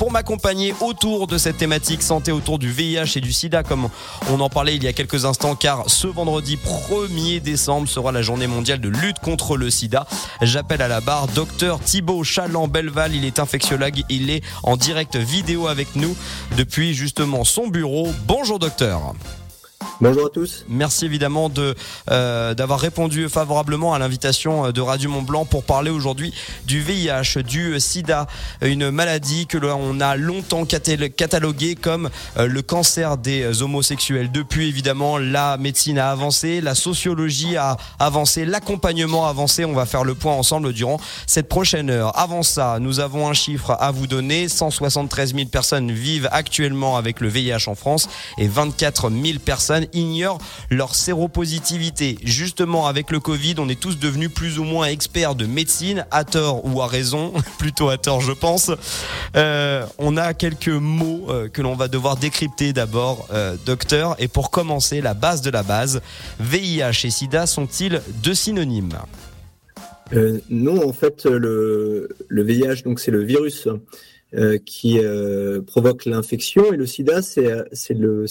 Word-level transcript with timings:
pour 0.00 0.10
m'accompagner 0.10 0.74
autour 0.80 1.26
de 1.26 1.36
cette 1.36 1.58
thématique 1.58 2.02
santé 2.02 2.32
autour 2.32 2.58
du 2.58 2.70
VIH 2.70 3.16
et 3.16 3.20
du 3.20 3.34
sida 3.34 3.62
comme 3.62 3.90
on 4.30 4.40
en 4.40 4.48
parlait 4.48 4.74
il 4.74 4.82
y 4.82 4.88
a 4.88 4.94
quelques 4.94 5.26
instants 5.26 5.54
car 5.54 5.84
ce 5.90 6.06
vendredi 6.06 6.56
1er 6.56 7.40
décembre 7.40 7.86
sera 7.86 8.10
la 8.10 8.22
journée 8.22 8.46
mondiale 8.46 8.80
de 8.80 8.88
lutte 8.88 9.18
contre 9.18 9.58
le 9.58 9.68
sida. 9.68 10.06
J'appelle 10.40 10.80
à 10.80 10.88
la 10.88 11.02
barre 11.02 11.28
docteur 11.28 11.80
Thibaut 11.80 12.24
Chaland-Belval, 12.24 13.14
il 13.14 13.26
est 13.26 13.38
infectiologue, 13.38 14.02
il 14.08 14.30
est 14.30 14.42
en 14.62 14.78
direct 14.78 15.16
vidéo 15.16 15.66
avec 15.66 15.94
nous 15.96 16.16
depuis 16.56 16.94
justement 16.94 17.44
son 17.44 17.68
bureau. 17.68 18.08
Bonjour 18.26 18.58
docteur. 18.58 19.12
Bonjour 20.02 20.28
à 20.28 20.30
tous. 20.30 20.64
Merci 20.66 21.04
évidemment 21.04 21.50
de 21.50 21.74
euh, 22.10 22.54
d'avoir 22.54 22.80
répondu 22.80 23.28
favorablement 23.28 23.92
à 23.92 23.98
l'invitation 23.98 24.64
euh, 24.64 24.72
de 24.72 24.80
Radio 24.80 25.10
Mont 25.10 25.20
Blanc 25.20 25.44
pour 25.44 25.62
parler 25.62 25.90
aujourd'hui 25.90 26.32
du 26.64 26.80
VIH, 26.80 27.42
du 27.42 27.78
SIDA, 27.78 28.26
une 28.62 28.90
maladie 28.90 29.46
que 29.46 29.58
l'on 29.58 30.00
a 30.00 30.16
longtemps 30.16 30.64
cataloguée 30.64 31.74
comme 31.74 32.08
euh, 32.38 32.46
le 32.46 32.62
cancer 32.62 33.18
des 33.18 33.60
homosexuels. 33.60 34.32
Depuis 34.32 34.68
évidemment 34.68 35.18
la 35.18 35.58
médecine 35.58 35.98
a 35.98 36.10
avancé, 36.10 36.62
la 36.62 36.74
sociologie 36.74 37.58
a 37.58 37.76
avancé, 37.98 38.46
l'accompagnement 38.46 39.26
a 39.26 39.28
avancé. 39.28 39.66
On 39.66 39.74
va 39.74 39.84
faire 39.84 40.04
le 40.04 40.14
point 40.14 40.32
ensemble 40.32 40.72
durant 40.72 40.98
cette 41.26 41.50
prochaine 41.50 41.90
heure. 41.90 42.18
Avant 42.18 42.42
ça, 42.42 42.78
nous 42.80 43.00
avons 43.00 43.28
un 43.28 43.34
chiffre 43.34 43.76
à 43.78 43.90
vous 43.90 44.06
donner. 44.06 44.48
173 44.48 45.34
000 45.34 45.48
personnes 45.48 45.92
vivent 45.92 46.30
actuellement 46.32 46.96
avec 46.96 47.20
le 47.20 47.28
VIH 47.28 47.68
en 47.68 47.74
France 47.74 48.08
et 48.38 48.48
24 48.48 49.10
000 49.10 49.40
personnes 49.44 49.88
ignorent 49.92 50.38
leur 50.70 50.94
séropositivité. 50.94 52.18
Justement, 52.22 52.86
avec 52.86 53.10
le 53.10 53.20
Covid, 53.20 53.54
on 53.58 53.68
est 53.68 53.80
tous 53.80 53.98
devenus 53.98 54.30
plus 54.32 54.58
ou 54.58 54.64
moins 54.64 54.86
experts 54.86 55.34
de 55.34 55.46
médecine, 55.46 56.06
à 56.10 56.24
tort 56.24 56.64
ou 56.64 56.82
à 56.82 56.86
raison, 56.86 57.32
plutôt 57.58 57.88
à 57.88 57.98
tort 57.98 58.20
je 58.20 58.32
pense. 58.32 58.70
Euh, 59.36 59.84
on 59.98 60.16
a 60.16 60.34
quelques 60.34 60.68
mots 60.68 61.26
euh, 61.28 61.48
que 61.48 61.62
l'on 61.62 61.74
va 61.74 61.88
devoir 61.88 62.16
décrypter 62.16 62.72
d'abord, 62.72 63.28
euh, 63.32 63.56
docteur. 63.66 64.16
Et 64.18 64.28
pour 64.28 64.50
commencer, 64.50 65.00
la 65.00 65.14
base 65.14 65.42
de 65.42 65.50
la 65.50 65.62
base, 65.62 66.00
VIH 66.40 67.04
et 67.04 67.10
SIDA 67.10 67.46
sont-ils 67.46 68.00
deux 68.22 68.34
synonymes? 68.34 68.98
Non, 70.50 70.88
en 70.88 70.92
fait, 70.92 71.24
le, 71.24 72.08
le 72.26 72.42
VIH, 72.42 72.82
donc 72.84 72.98
c'est 72.98 73.12
le 73.12 73.22
virus 73.22 73.68
euh, 74.36 74.58
qui 74.64 75.00
euh, 75.00 75.60
provoque 75.60 76.04
l'infection. 76.04 76.72
Et 76.72 76.76
le 76.76 76.86
sida, 76.86 77.20
c'est 77.20 77.48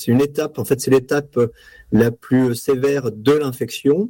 une 0.08 0.22
étape, 0.22 0.58
en 0.58 0.64
fait, 0.64 0.80
c'est 0.80 0.92
l'étape 0.92 1.38
la 1.92 2.10
plus 2.10 2.56
sévère 2.56 3.12
de 3.12 3.34
l'infection, 3.34 4.10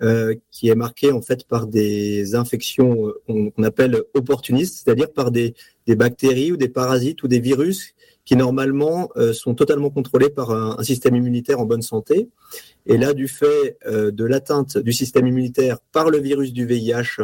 euh, 0.00 0.34
qui 0.50 0.68
est 0.68 0.74
marquée 0.74 1.12
en 1.12 1.20
fait 1.20 1.46
par 1.46 1.66
des 1.66 2.34
infections 2.36 3.12
qu'on 3.26 3.62
appelle 3.62 4.02
opportunistes, 4.14 4.82
c'est-à-dire 4.82 5.12
par 5.12 5.30
des, 5.30 5.52
des, 5.86 5.94
bactéries 5.94 6.52
ou 6.52 6.56
des 6.56 6.70
parasites 6.70 7.22
ou 7.22 7.28
des 7.28 7.40
virus 7.40 7.92
qui 8.24 8.34
normalement 8.34 9.10
sont 9.34 9.54
totalement 9.54 9.90
contrôlés 9.90 10.30
par 10.30 10.52
un, 10.52 10.76
un, 10.78 10.82
système 10.82 11.16
immunitaire 11.16 11.60
en 11.60 11.66
bonne 11.66 11.82
santé. 11.82 12.30
Et 12.86 12.96
là, 12.96 13.12
du 13.12 13.28
fait 13.28 13.78
de 13.86 14.24
l'atteinte 14.24 14.78
du 14.78 14.92
système 14.92 15.26
immunitaire 15.26 15.80
par 15.92 16.08
le 16.08 16.18
virus 16.18 16.54
du 16.54 16.64
VIH, 16.64 17.22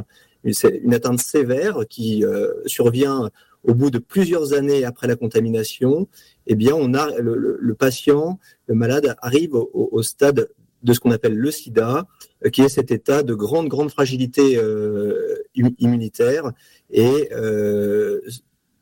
c'est 0.52 0.80
une 0.84 0.92
atteinte 0.92 1.20
sévère 1.20 1.80
qui 1.88 2.24
survient 2.66 3.30
au 3.64 3.74
bout 3.74 3.90
de 3.90 3.98
plusieurs 3.98 4.52
années 4.52 4.84
après 4.84 5.06
la 5.06 5.16
contamination, 5.16 6.08
eh 6.46 6.54
bien, 6.54 6.74
on 6.74 6.94
a 6.94 7.08
le, 7.18 7.74
patient, 7.74 8.38
le 8.66 8.74
malade 8.74 9.14
arrive 9.22 9.54
au, 9.54 10.02
stade 10.02 10.48
de 10.82 10.92
ce 10.92 11.00
qu'on 11.00 11.12
appelle 11.12 11.36
le 11.36 11.50
SIDA, 11.50 12.06
euh, 12.44 12.50
qui 12.50 12.62
est 12.62 12.68
cet 12.68 12.90
état 12.90 13.22
de 13.22 13.34
grande, 13.34 13.68
grande 13.68 13.90
fragilité 13.90 14.56
euh, 14.56 15.36
immunitaire. 15.54 16.50
Et 16.90 17.28
euh, 17.32 18.20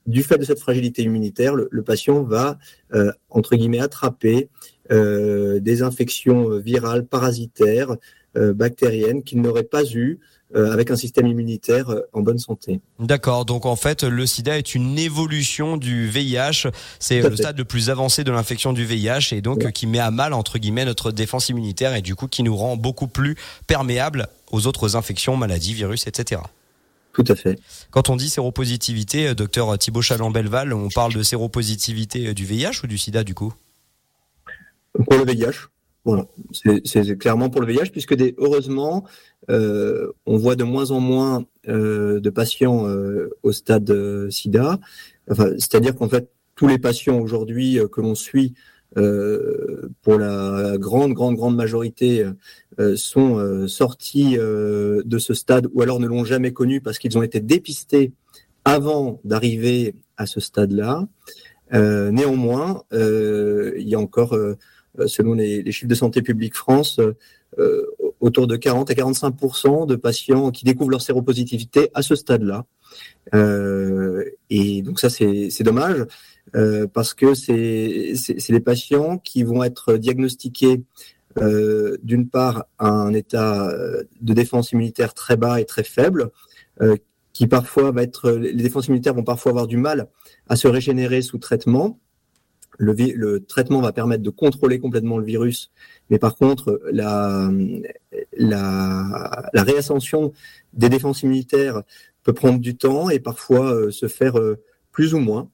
du 0.07 0.23
fait 0.23 0.39
de 0.39 0.45
cette 0.45 0.61
fragilité 0.61 1.03
immunitaire, 1.03 1.55
le, 1.55 1.83
patient 1.83 2.23
va, 2.23 2.59
entre 3.29 3.55
guillemets, 3.55 3.81
attraper 3.81 4.49
des 4.89 5.83
infections 5.83 6.59
virales, 6.59 7.07
parasitaires, 7.07 7.97
bactériennes 8.35 9.23
qu'il 9.23 9.41
n'aurait 9.43 9.63
pas 9.63 9.85
eues 9.95 10.19
avec 10.55 10.91
un 10.91 10.97
système 10.97 11.27
immunitaire 11.27 11.91
euh, 11.91 12.09
en 12.13 12.23
bonne 12.23 12.39
santé. 12.39 12.81
D'accord, 12.99 13.45
donc 13.45 13.67
en 13.67 13.77
fait 13.77 14.03
le 14.03 14.27
sida 14.27 14.59
est 14.59 14.75
une 14.75 14.99
évolution 14.99 15.77
du 15.77 16.09
VIH, 16.09 16.69
c'est 16.99 17.21
le 17.21 17.37
stade 17.37 17.59
le 17.59 17.65
plus 17.65 17.91
avancé 17.91 18.25
de 18.25 18.33
l'infection 18.33 18.73
du 18.73 18.85
VIH 18.85 19.33
et 19.33 19.41
donc 19.41 19.71
qui 19.73 19.87
met 19.87 19.99
à 19.99 20.11
mal 20.11 20.33
entre 20.33 20.59
guillemets 20.59 20.85
notre 20.85 21.13
défense 21.13 21.49
immunitaire 21.49 21.95
et 21.95 22.03
du 22.03 22.15
coup 22.15 22.27
qui 22.27 22.43
nous 22.43 22.57
rend 22.57 22.77
beaucoup 22.77 23.07
plus 23.07 23.37
perméables 23.67 24.29
aux 24.51 24.67
autres 24.67 24.97
infections, 24.97 25.37
maladies, 25.37 25.75
virus, 25.75 26.07
etc. 26.07 26.41
Tout 27.13 27.25
à 27.29 27.35
fait. 27.35 27.59
Quand 27.91 28.09
on 28.09 28.17
dit 28.17 28.29
séropositivité, 28.29 29.29
euh, 29.29 29.35
docteur 29.35 29.77
Thibault 29.79 30.03
Chaland-Belval, 30.03 30.73
on 30.73 30.89
parle 30.89 31.13
de 31.13 31.23
séropositivité 31.23 32.35
du 32.35 32.45
VIH 32.45 32.83
ou 32.85 32.87
du 32.87 32.99
sida 32.99 33.25
du 33.25 33.35
coup? 33.35 33.53
Pour 34.95 35.17
le 35.19 35.25
VIH. 35.25 35.69
Voilà, 36.05 36.27
c'est 36.53 37.19
clairement 37.19 37.51
pour 37.51 37.61
le 37.61 37.67
VIH, 37.67 37.91
puisque 37.93 38.15
des, 38.15 38.35
heureusement, 38.39 39.05
euh, 39.51 40.13
on 40.25 40.39
voit 40.39 40.57
de 40.57 40.65
moins 40.65 40.93
en 40.93 41.01
moins 41.01 41.45
euh, 41.69 42.21
de 42.21 42.31
patients 42.31 42.89
euh, 42.89 43.29
au 43.43 43.53
stade 43.53 44.31
SIDA. 44.31 44.79
Enfin, 45.31 45.51
C'est-à-dire 45.59 45.95
qu'en 45.95 46.09
fait, 46.09 46.31
tous 46.57 46.67
les 46.67 46.79
patients 46.79 47.19
aujourd'hui 47.21 47.79
que 47.91 48.01
l'on 48.01 48.15
suit, 48.15 48.55
pour 48.95 50.19
la 50.19 50.77
grande, 50.77 51.13
grande, 51.13 51.37
grande 51.37 51.57
majorité, 51.57 52.27
sont 52.97 53.69
sortis 53.69 54.37
de 54.37 55.19
ce 55.19 55.33
stade 55.33 55.69
ou 55.73 55.81
alors 55.81 56.01
ne 56.01 56.09
l'ont 56.09 56.25
jamais 56.25 56.53
connu 56.53 56.81
parce 56.81 56.99
qu'ils 56.99 57.17
ont 57.17 57.23
été 57.23 57.41
dépistés 57.41 58.13
avant 58.65 59.21
d'arriver 59.25 59.95
à 60.17 60.27
ce 60.27 60.41
stade-là. 60.41 61.07
néanmoins, 61.73 62.83
il 62.93 63.89
y 63.89 63.95
a 63.95 63.99
encore 64.01 64.37
selon 65.07 65.35
les, 65.35 65.63
les, 65.63 65.73
chiffres 65.73 65.89
de 65.89 65.95
Santé 65.95 66.23
publique 66.23 66.55
France, 66.55 67.01
euh, 67.59 67.87
autour 68.21 68.47
de 68.47 68.57
40 68.57 68.91
à 68.91 68.95
45% 68.95 69.87
de 69.87 69.97
patients 69.97 70.51
qui 70.51 70.65
découvrent 70.65 70.91
leur 70.91 71.03
séropositivité 71.03 71.91
à 71.95 72.03
ce 72.03 72.15
stade-là. 72.15 72.67
Euh, 73.35 74.25
et 74.51 74.83
donc 74.83 75.01
ça, 75.01 75.11
c'est 75.11 75.63
dommage 75.63 76.07
euh, 76.57 76.87
parce 76.87 77.15
que 77.15 77.35
c'est 77.35 78.15
les 78.49 78.61
patients 78.61 79.19
qui 79.19 79.43
vont 79.43 79.63
être 79.63 79.97
diagnostiqués 79.97 80.83
euh, 81.39 81.97
d'une 82.03 82.29
part 82.29 82.65
à 82.79 82.89
un 82.89 83.13
état 83.15 83.73
de 84.21 84.35
défense 84.35 84.73
immunitaire 84.73 85.15
très 85.15 85.37
bas 85.37 85.61
et 85.61 85.65
très 85.65 85.85
faible, 85.85 86.31
euh, 86.81 86.97
qui 87.33 87.47
parfois 87.47 87.91
va 87.93 88.03
être, 88.03 88.31
les 88.33 88.53
défenses 88.53 88.89
immunitaires 88.89 89.15
vont 89.15 89.25
parfois 89.25 89.51
avoir 89.51 89.67
du 89.67 89.77
mal 89.77 90.09
à 90.49 90.57
se 90.57 90.69
régénérer 90.69 91.23
sous 91.23 91.39
traitement. 91.39 91.99
Le, 92.83 93.39
traitement 93.41 93.83
va 93.83 93.93
permettre 93.93 94.23
de 94.23 94.31
contrôler 94.31 94.79
complètement 94.79 95.19
le 95.19 95.25
virus 95.25 95.71
mais 96.09 96.19
par 96.19 96.35
contre, 96.35 96.81
la 96.91 97.51
réascension 99.55 100.33
des 100.73 100.89
défenses 100.89 101.23
immunitaires 101.23 101.83
peut 102.23 102.33
prendre 102.33 102.59
du 102.59 102.77
temps 102.77 103.11
et 103.11 103.21
parfois 103.21 103.73
euh, 103.75 103.91
se 103.91 104.09
faire 104.09 104.39
euh, 104.39 104.59
plus 104.93 105.15
ou 105.15 105.19
moins. 105.19 105.51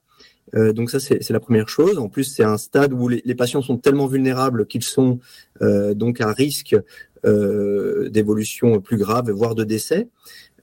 Euh, 0.55 0.73
donc 0.73 0.89
ça, 0.89 0.99
c'est 0.99 1.29
la 1.29 1.39
première 1.39 1.69
chose. 1.69 1.97
En 1.97 2.09
plus, 2.09 2.23
c'est 2.23 2.43
un 2.43 2.57
stade 2.57 2.93
où 2.93 3.07
les, 3.07 3.21
les, 3.25 3.35
patients 3.35 3.61
sont 3.61 3.77
tellement 3.77 4.07
vulnérables 4.07 4.65
qu'ils 4.65 4.83
sont 4.83 5.19
donc 5.61 6.21
à 6.21 6.31
risque 6.31 6.75
d'évolution 7.23 8.79
plus 8.79 8.97
grave, 8.97 9.29
voire 9.31 9.55
de 9.55 9.65
décès, 9.65 10.07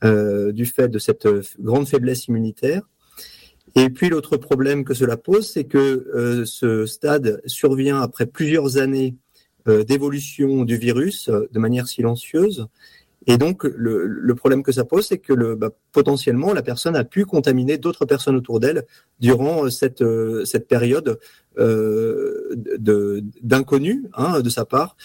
du 0.03 0.65
fait 0.65 0.89
de 0.89 0.99
cette 0.99 1.29
grande 1.61 1.87
faiblesse 1.87 2.27
immunitaire. 2.29 2.89
Et 3.77 3.91
puis 3.91 4.09
l'autre 4.09 4.37
problème 4.37 4.85
que 4.85 4.95
cela 4.95 5.17
pose, 5.17 5.51
c'est 5.51 5.65
que 5.65 6.45
ce 6.47 6.87
stade 6.87 7.41
survient 7.47 8.01
après 8.01 8.27
plusieurs 8.27 8.79
années 8.79 9.17
euh, 9.67 9.83
d'évolution 9.83 10.67
du 10.67 10.77
virus 10.77 11.31
euh, 11.31 11.49
de 11.51 11.59
manière 11.59 11.89
silencieuse. 11.89 12.67
Et 13.27 13.39
donc, 13.39 13.65
le, 13.65 14.07
le 14.07 14.35
problème 14.35 14.63
que 14.63 14.73
ça 14.73 14.85
pose, 14.85 15.07
c'est 15.07 15.17
que 15.17 15.33
le, 15.33 15.55
bah, 15.55 15.71
potentiellement, 15.91 16.53
la 16.53 16.61
personne 16.61 16.95
a 16.95 17.03
pu 17.03 17.25
contaminer 17.25 17.79
d'autres 17.79 18.05
personnes 18.05 18.37
autour 18.37 18.61
d'elle 18.61 18.83
durant 19.21 19.65
euh, 19.65 19.71
cette, 19.71 20.05
cette 20.45 20.69
période 20.69 21.19
euh, 21.57 22.55
d'inconnu 23.41 24.05
hein, 24.13 24.41
de 24.41 24.51
sa 24.51 24.67
part. 24.67 24.99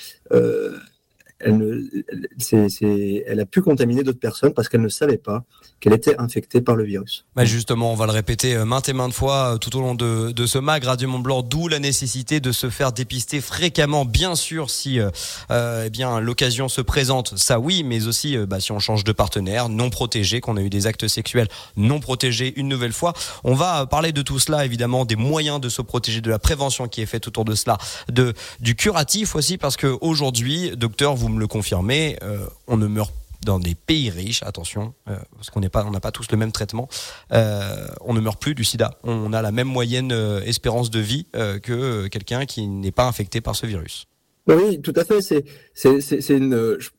Elle, 1.41 3.39
a 3.39 3.45
pu 3.45 3.61
contaminer 3.61 4.03
d'autres 4.03 4.19
personnes 4.19 4.53
parce 4.53 4.67
qu'elle 4.67 4.81
ne 4.81 4.89
savait 4.89 5.17
pas 5.17 5.43
qu'elle 5.79 5.93
était 5.93 6.19
infectée 6.19 6.59
par 6.59 6.75
le 6.75 6.83
virus. 6.83 7.25
Bah 7.35 7.45
justement, 7.45 7.93
on 7.93 7.95
va 7.95 8.05
le 8.05 8.11
répéter 8.11 8.55
euh, 8.55 8.65
maintes 8.65 8.89
et 8.89 8.93
maintes 8.93 9.13
fois 9.13 9.53
euh, 9.53 9.57
tout 9.57 9.77
au 9.77 9.81
long 9.81 9.95
de, 9.95 10.31
de 10.31 10.45
ce 10.45 10.57
mag 10.57 10.83
Radio 10.83 11.07
Mont 11.07 11.19
Blanc, 11.19 11.41
d'où 11.41 11.69
la 11.69 11.79
nécessité 11.79 12.41
de 12.41 12.51
se 12.51 12.69
faire 12.69 12.91
dépister 12.91 13.39
fréquemment, 13.39 14.03
bien 14.03 14.35
sûr, 14.35 14.69
si 14.69 14.99
euh, 14.99 15.09
euh 15.51 15.83
eh 15.85 15.89
bien 15.89 16.19
l'occasion 16.19 16.67
se 16.67 16.81
présente, 16.81 17.37
ça 17.37 17.59
oui, 17.59 17.83
mais 17.83 18.07
aussi 18.07 18.35
bah, 18.37 18.59
si 18.59 18.73
on 18.73 18.79
change 18.79 19.05
de 19.05 19.13
partenaire, 19.13 19.69
non 19.69 19.89
protégé, 19.89 20.41
qu'on 20.41 20.57
a 20.57 20.61
eu 20.61 20.69
des 20.69 20.87
actes 20.87 21.07
sexuels 21.07 21.47
non 21.77 22.01
protégés 22.01 22.53
une 22.57 22.67
nouvelle 22.67 22.91
fois. 22.91 23.13
On 23.45 23.53
va 23.53 23.85
parler 23.85 24.11
de 24.11 24.21
tout 24.21 24.39
cela, 24.39 24.65
évidemment, 24.65 25.05
des 25.05 25.15
moyens 25.15 25.61
de 25.61 25.69
se 25.69 25.81
protéger, 25.81 26.19
de 26.19 26.29
la 26.29 26.39
prévention 26.39 26.89
qui 26.89 27.01
est 27.01 27.05
faite 27.05 27.27
autour 27.27 27.45
de 27.45 27.55
cela, 27.55 27.77
de 28.11 28.33
du 28.59 28.75
curatif 28.75 29.35
aussi, 29.35 29.57
parce 29.57 29.77
que 29.77 29.97
aujourd'hui, 30.01 30.71
docteur, 30.75 31.15
vous 31.15 31.28
me 31.29 31.39
le 31.39 31.47
confirmez, 31.47 32.17
euh, 32.23 32.45
on 32.67 32.77
ne 32.77 32.87
meurt 32.87 33.13
dans 33.45 33.59
des 33.59 33.73
pays 33.73 34.09
riches, 34.09 34.43
attention, 34.43 34.93
euh, 35.07 35.15
parce 35.35 35.49
qu'on 35.49 35.61
n'a 35.61 35.69
pas 35.69 36.11
tous 36.11 36.29
le 36.29 36.37
même 36.37 36.51
traitement, 36.51 36.89
euh, 37.31 37.87
on 38.01 38.13
ne 38.13 38.19
meurt 38.19 38.39
plus 38.41 38.53
du 38.53 38.65
sida. 38.65 38.97
On 39.03 39.31
a 39.31 39.41
la 39.41 39.51
même 39.51 39.67
moyenne 39.67 40.11
espérance 40.45 40.89
de 40.89 40.99
vie 40.99 41.25
que 41.33 42.07
quelqu'un 42.07 42.45
qui 42.45 42.67
n'est 42.67 42.91
pas 42.91 43.07
infecté 43.07 43.39
par 43.39 43.55
ce 43.55 43.65
virus. 43.65 44.07
Oui, 44.47 44.81
tout 44.81 44.93
à 44.95 45.05
fait. 45.05 45.21
C'est. 45.21 45.45
Je, 45.75 46.89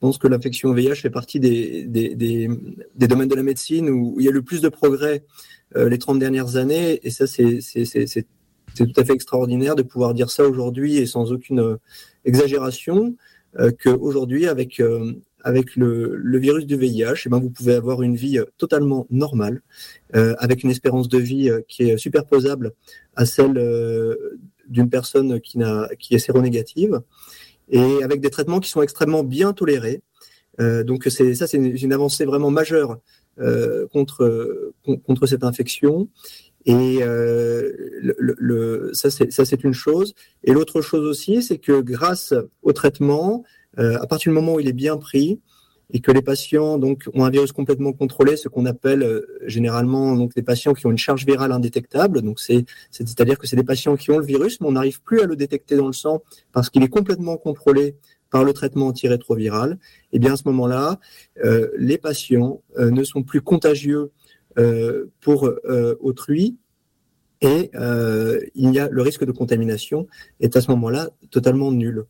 pense 0.00 0.16
que 0.16 0.28
l'infection 0.28 0.72
VIH 0.72 0.94
fait 0.94 1.10
partie 1.10 1.40
des, 1.40 1.84
domaines 2.96 3.28
de 3.28 3.34
la 3.34 3.42
médecine 3.42 3.90
où 3.90 4.16
il 4.18 4.24
y 4.24 4.28
a 4.28 4.32
le 4.32 4.42
plus 4.42 4.62
de 4.62 4.68
progrès 4.70 5.24
les 5.74 5.98
30 5.98 6.18
dernières 6.18 6.56
années. 6.56 7.00
Et 7.02 7.10
ça, 7.10 7.26
c'est, 7.26 7.60
c'est 7.60 8.26
tout 8.74 9.00
à 9.00 9.04
fait 9.04 9.12
extraordinaire 9.12 9.76
de 9.76 9.82
pouvoir 9.82 10.14
dire 10.14 10.30
ça 10.30 10.44
aujourd'hui 10.44 10.96
et 10.96 11.06
sans 11.06 11.32
aucune 11.32 11.78
exagération. 12.24 13.14
Euh, 13.58 13.70
qu'aujourd'hui, 13.70 14.46
avec 14.46 14.80
avec 15.44 15.76
le, 15.76 16.16
le, 16.16 16.38
virus 16.38 16.66
du 16.66 16.76
VIH, 16.76 17.24
eh 17.26 17.28
ben, 17.28 17.38
vous 17.38 17.50
pouvez 17.50 17.74
avoir 17.74 18.02
une 18.02 18.16
vie 18.16 18.38
euh, 18.38 18.46
totalement 18.56 19.06
normale, 19.10 19.60
euh, 20.16 20.34
avec 20.38 20.64
une 20.64 20.70
espérance 20.70 21.06
de 21.08 21.18
vie 21.18 21.50
euh, 21.50 21.60
qui 21.68 21.84
est 21.84 21.98
superposable 21.98 22.72
à 23.14 23.26
celle 23.26 23.58
euh, 23.58 24.38
d'une 24.66 24.88
personne 24.88 25.40
qui, 25.40 25.58
n'a, 25.58 25.88
qui 25.98 26.14
est 26.14 26.18
séronégative, 26.18 27.02
et 27.68 28.02
avec 28.02 28.20
des 28.20 28.30
traitements 28.30 28.58
qui 28.58 28.70
sont 28.70 28.82
extrêmement 28.82 29.22
bien 29.22 29.52
tolérés. 29.52 30.02
Euh, 30.60 30.82
donc 30.82 31.04
c'est, 31.10 31.34
ça, 31.34 31.46
c'est 31.46 31.58
une, 31.58 31.76
une, 31.76 31.92
avancée 31.92 32.24
vraiment 32.24 32.50
majeure 32.50 32.98
contre, 33.92 34.72
contre 35.04 35.26
cette 35.26 35.42
infection. 35.42 36.08
Et 36.66 37.00
le, 37.00 38.14
le, 38.18 38.90
ça, 38.94 39.10
c'est, 39.10 39.64
une 39.64 39.74
chose. 39.74 40.14
Et 40.44 40.52
l'autre 40.52 40.80
chose 40.80 41.04
aussi, 41.06 41.42
c'est 41.42 41.58
que 41.58 41.80
grâce 41.80 42.34
au 42.62 42.72
traitement, 42.72 43.44
euh, 43.78 43.98
à 44.00 44.06
partir 44.06 44.30
du 44.30 44.34
moment 44.34 44.54
où 44.54 44.60
il 44.60 44.68
est 44.68 44.72
bien 44.72 44.96
pris 44.96 45.40
et 45.92 46.00
que 46.00 46.10
les 46.10 46.22
patients 46.22 46.78
donc 46.78 47.04
ont 47.12 47.24
un 47.24 47.30
virus 47.30 47.52
complètement 47.52 47.92
contrôlé, 47.92 48.36
ce 48.36 48.48
qu'on 48.48 48.66
appelle 48.66 49.02
euh, 49.02 49.26
généralement 49.46 50.16
donc 50.16 50.34
des 50.34 50.42
patients 50.42 50.72
qui 50.72 50.86
ont 50.86 50.90
une 50.90 50.98
charge 50.98 51.26
virale 51.26 51.52
indétectable. 51.52 52.22
Donc 52.22 52.40
c'est 52.40 52.64
c'est-à-dire 52.90 53.38
que 53.38 53.46
c'est 53.46 53.56
des 53.56 53.64
patients 53.64 53.96
qui 53.96 54.10
ont 54.10 54.18
le 54.18 54.24
virus, 54.24 54.60
mais 54.60 54.66
on 54.66 54.72
n'arrive 54.72 55.02
plus 55.02 55.20
à 55.20 55.26
le 55.26 55.36
détecter 55.36 55.76
dans 55.76 55.86
le 55.86 55.92
sang 55.92 56.22
parce 56.52 56.70
qu'il 56.70 56.82
est 56.82 56.88
complètement 56.88 57.36
contrôlé 57.36 57.96
par 58.30 58.44
le 58.44 58.52
traitement 58.52 58.88
antirétroviral. 58.88 59.72
Et 60.12 60.16
eh 60.16 60.18
bien 60.18 60.32
à 60.32 60.36
ce 60.36 60.42
moment-là, 60.46 60.98
euh, 61.44 61.68
les 61.78 61.98
patients 61.98 62.62
euh, 62.78 62.90
ne 62.90 63.04
sont 63.04 63.22
plus 63.22 63.40
contagieux 63.40 64.00
euh, 64.00 64.10
pour 65.20 65.46
euh, 65.46 65.96
autrui 66.00 66.56
et 67.44 67.70
euh, 67.74 68.40
il 68.54 68.72
y 68.72 68.78
a 68.78 68.88
le 68.88 69.02
risque 69.02 69.24
de 69.24 69.32
contamination 69.32 70.06
est 70.40 70.56
à 70.56 70.62
ce 70.62 70.70
moment-là 70.70 71.10
totalement 71.30 71.72
nul. 71.72 72.04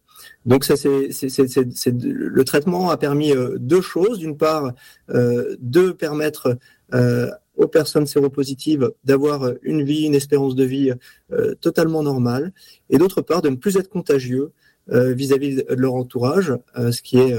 Donc 0.47 0.65
ça, 0.65 0.77
c'est, 0.77 1.09
le 1.09 2.43
traitement 2.45 2.91
a 2.91 2.97
permis 2.97 3.33
euh, 3.33 3.57
deux 3.59 3.81
choses. 3.81 4.19
D'une 4.19 4.37
part, 4.37 4.73
euh, 5.11 5.57
de 5.59 5.91
permettre 5.91 6.57
euh, 6.93 7.29
aux 7.57 7.67
personnes 7.67 8.07
séropositives 8.07 8.93
d'avoir 9.03 9.51
une 9.63 9.83
vie, 9.83 10.05
une 10.05 10.15
espérance 10.15 10.55
de 10.55 10.65
vie 10.65 10.93
euh, 11.33 11.55
totalement 11.61 12.05
normale, 12.05 12.53
et 12.89 12.99
d'autre 12.99 13.21
part, 13.21 13.43
de 13.43 13.49
ne 13.49 13.57
plus 13.57 13.77
être 13.77 13.89
contagieux 13.89 14.53
euh, 14.93 15.15
vis-à-vis 15.15 15.57
de 15.57 15.75
leur 15.75 15.95
entourage, 15.95 16.53
ce 16.77 17.03
qui 17.03 17.19
est, 17.19 17.35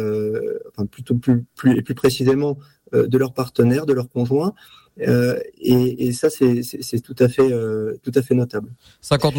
enfin 0.69 0.85
plutôt 0.85 1.15
plus, 1.15 1.45
plus, 1.55 1.81
plus 1.81 1.95
précisément 1.95 2.57
de 2.91 3.17
leur 3.17 3.33
partenaire, 3.33 3.85
de 3.85 3.93
leur 3.93 4.09
conjoint, 4.09 4.53
euh, 5.01 5.39
et, 5.59 6.13
ça, 6.13 6.29
c'est 6.29 6.99
tout 7.01 7.15
à 7.19 7.27
fait, 7.27 7.41
euh, 7.41 7.97
notable. 8.31 8.69
50 9.01 9.35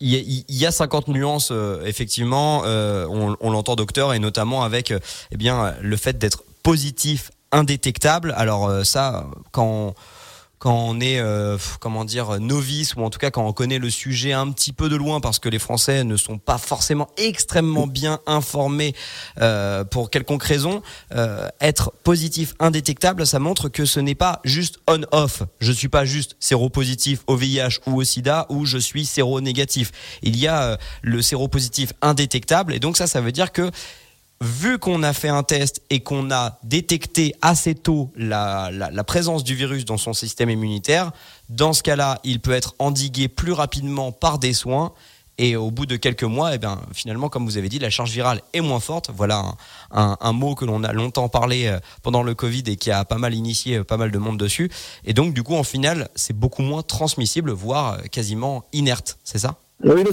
il, 0.00 0.44
y 0.48 0.66
a, 0.66 0.70
50 0.70 1.08
nuances, 1.08 1.50
euh, 1.52 1.84
effectivement. 1.84 2.62
On, 2.64 3.36
on 3.40 3.50
l'entend, 3.50 3.76
docteur, 3.76 4.14
et 4.14 4.18
notamment 4.18 4.64
avec, 4.64 4.92
eh 5.30 5.36
bien, 5.36 5.74
le 5.80 5.96
fait 5.96 6.18
d'être 6.18 6.44
positif, 6.62 7.30
indétectable. 7.52 8.32
Alors 8.36 8.84
ça, 8.84 9.26
quand 9.52 9.94
quand 10.64 10.74
on 10.88 10.98
est 10.98 11.20
euh, 11.20 11.58
comment 11.78 12.06
dire 12.06 12.40
novice 12.40 12.94
ou 12.94 13.02
en 13.02 13.10
tout 13.10 13.18
cas 13.18 13.30
quand 13.30 13.46
on 13.46 13.52
connaît 13.52 13.78
le 13.78 13.90
sujet 13.90 14.32
un 14.32 14.50
petit 14.50 14.72
peu 14.72 14.88
de 14.88 14.96
loin 14.96 15.20
parce 15.20 15.38
que 15.38 15.50
les 15.50 15.58
Français 15.58 16.04
ne 16.04 16.16
sont 16.16 16.38
pas 16.38 16.56
forcément 16.56 17.10
extrêmement 17.18 17.86
bien 17.86 18.18
informés 18.26 18.94
euh, 19.42 19.84
pour 19.84 20.08
quelconque 20.08 20.42
raison, 20.42 20.80
euh, 21.14 21.48
être 21.60 21.92
positif 22.02 22.54
indétectable, 22.60 23.26
ça 23.26 23.38
montre 23.40 23.68
que 23.68 23.84
ce 23.84 24.00
n'est 24.00 24.14
pas 24.14 24.40
juste 24.42 24.78
on-off. 24.88 25.42
Je 25.60 25.70
suis 25.70 25.88
pas 25.88 26.06
juste 26.06 26.34
séropositif 26.40 27.20
au 27.26 27.36
VIH 27.36 27.80
ou 27.86 28.00
au 28.00 28.04
SIDA 28.04 28.46
ou 28.48 28.64
je 28.64 28.78
suis 28.78 29.04
séronégatif. 29.04 29.92
Il 30.22 30.38
y 30.38 30.48
a 30.48 30.62
euh, 30.62 30.76
le 31.02 31.20
séropositif 31.20 31.92
indétectable 32.00 32.72
et 32.72 32.78
donc 32.78 32.96
ça, 32.96 33.06
ça 33.06 33.20
veut 33.20 33.32
dire 33.32 33.52
que 33.52 33.70
vu 34.44 34.78
qu'on 34.78 35.02
a 35.02 35.12
fait 35.12 35.28
un 35.28 35.42
test 35.42 35.82
et 35.90 36.00
qu'on 36.00 36.30
a 36.30 36.58
détecté 36.62 37.34
assez 37.40 37.74
tôt 37.74 38.12
la, 38.14 38.70
présence 39.06 39.42
du 39.42 39.54
virus 39.54 39.84
dans 39.84 39.96
son 39.96 40.12
système 40.12 40.50
immunitaire, 40.50 41.12
dans 41.48 41.72
ce 41.72 41.82
cas-là, 41.82 42.20
il 42.24 42.40
peut 42.40 42.52
être 42.52 42.74
endigué 42.78 43.28
plus 43.28 43.52
rapidement 43.52 44.12
par 44.12 44.38
des 44.38 44.52
soins. 44.52 44.92
Et 45.36 45.56
au 45.56 45.72
bout 45.72 45.84
de 45.84 45.96
quelques 45.96 46.22
mois, 46.22 46.54
eh 46.54 46.58
bien, 46.58 46.80
finalement, 46.92 47.28
comme 47.28 47.44
vous 47.44 47.56
avez 47.56 47.68
dit, 47.68 47.80
la 47.80 47.90
charge 47.90 48.12
virale 48.12 48.40
est 48.52 48.60
moins 48.60 48.78
forte. 48.78 49.10
Voilà 49.12 49.56
un, 49.90 50.16
un, 50.20 50.32
mot 50.32 50.54
que 50.54 50.64
l'on 50.64 50.84
a 50.84 50.92
longtemps 50.92 51.28
parlé 51.28 51.66
euh, 51.66 51.80
pendant 52.02 52.22
le 52.22 52.36
Covid 52.36 52.62
et 52.68 52.76
qui 52.76 52.92
a 52.92 53.04
pas 53.04 53.18
mal 53.18 53.34
initié 53.34 53.78
euh, 53.78 53.84
pas 53.84 53.96
mal 53.96 54.12
de 54.12 54.18
monde 54.18 54.38
dessus. 54.38 54.70
Et 55.04 55.12
donc, 55.12 55.34
du 55.34 55.42
coup, 55.42 55.56
en 55.56 55.64
final, 55.64 56.08
c'est 56.14 56.38
beaucoup 56.38 56.62
moins 56.62 56.82
transmissible, 56.82 57.50
voire 57.50 57.94
euh, 57.94 58.02
quasiment 58.12 58.64
inerte. 58.72 59.18
C'est 59.24 59.38
ça? 59.38 59.56
Oui, 59.82 60.04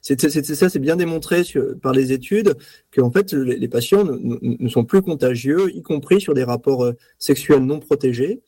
c'est 0.00 0.20
ça, 0.20 0.68
c'est 0.68 0.78
bien 0.78 0.96
démontré 0.96 1.42
par 1.82 1.92
les 1.92 2.12
études 2.12 2.54
qu'en 2.94 3.10
fait 3.10 3.32
les, 3.32 3.68
patients 3.68 4.04
ne, 4.04 4.38
ne, 4.40 4.68
sont 4.68 4.84
plus 4.84 5.02
contagieux, 5.02 5.74
y 5.74 5.82
compris 5.82 6.20
sur 6.20 6.34
des 6.34 6.44
rapports 6.44 6.84
euh, 6.84 6.92
sexuels 7.18 7.64
non 7.64 7.80
protégés. 7.80 8.42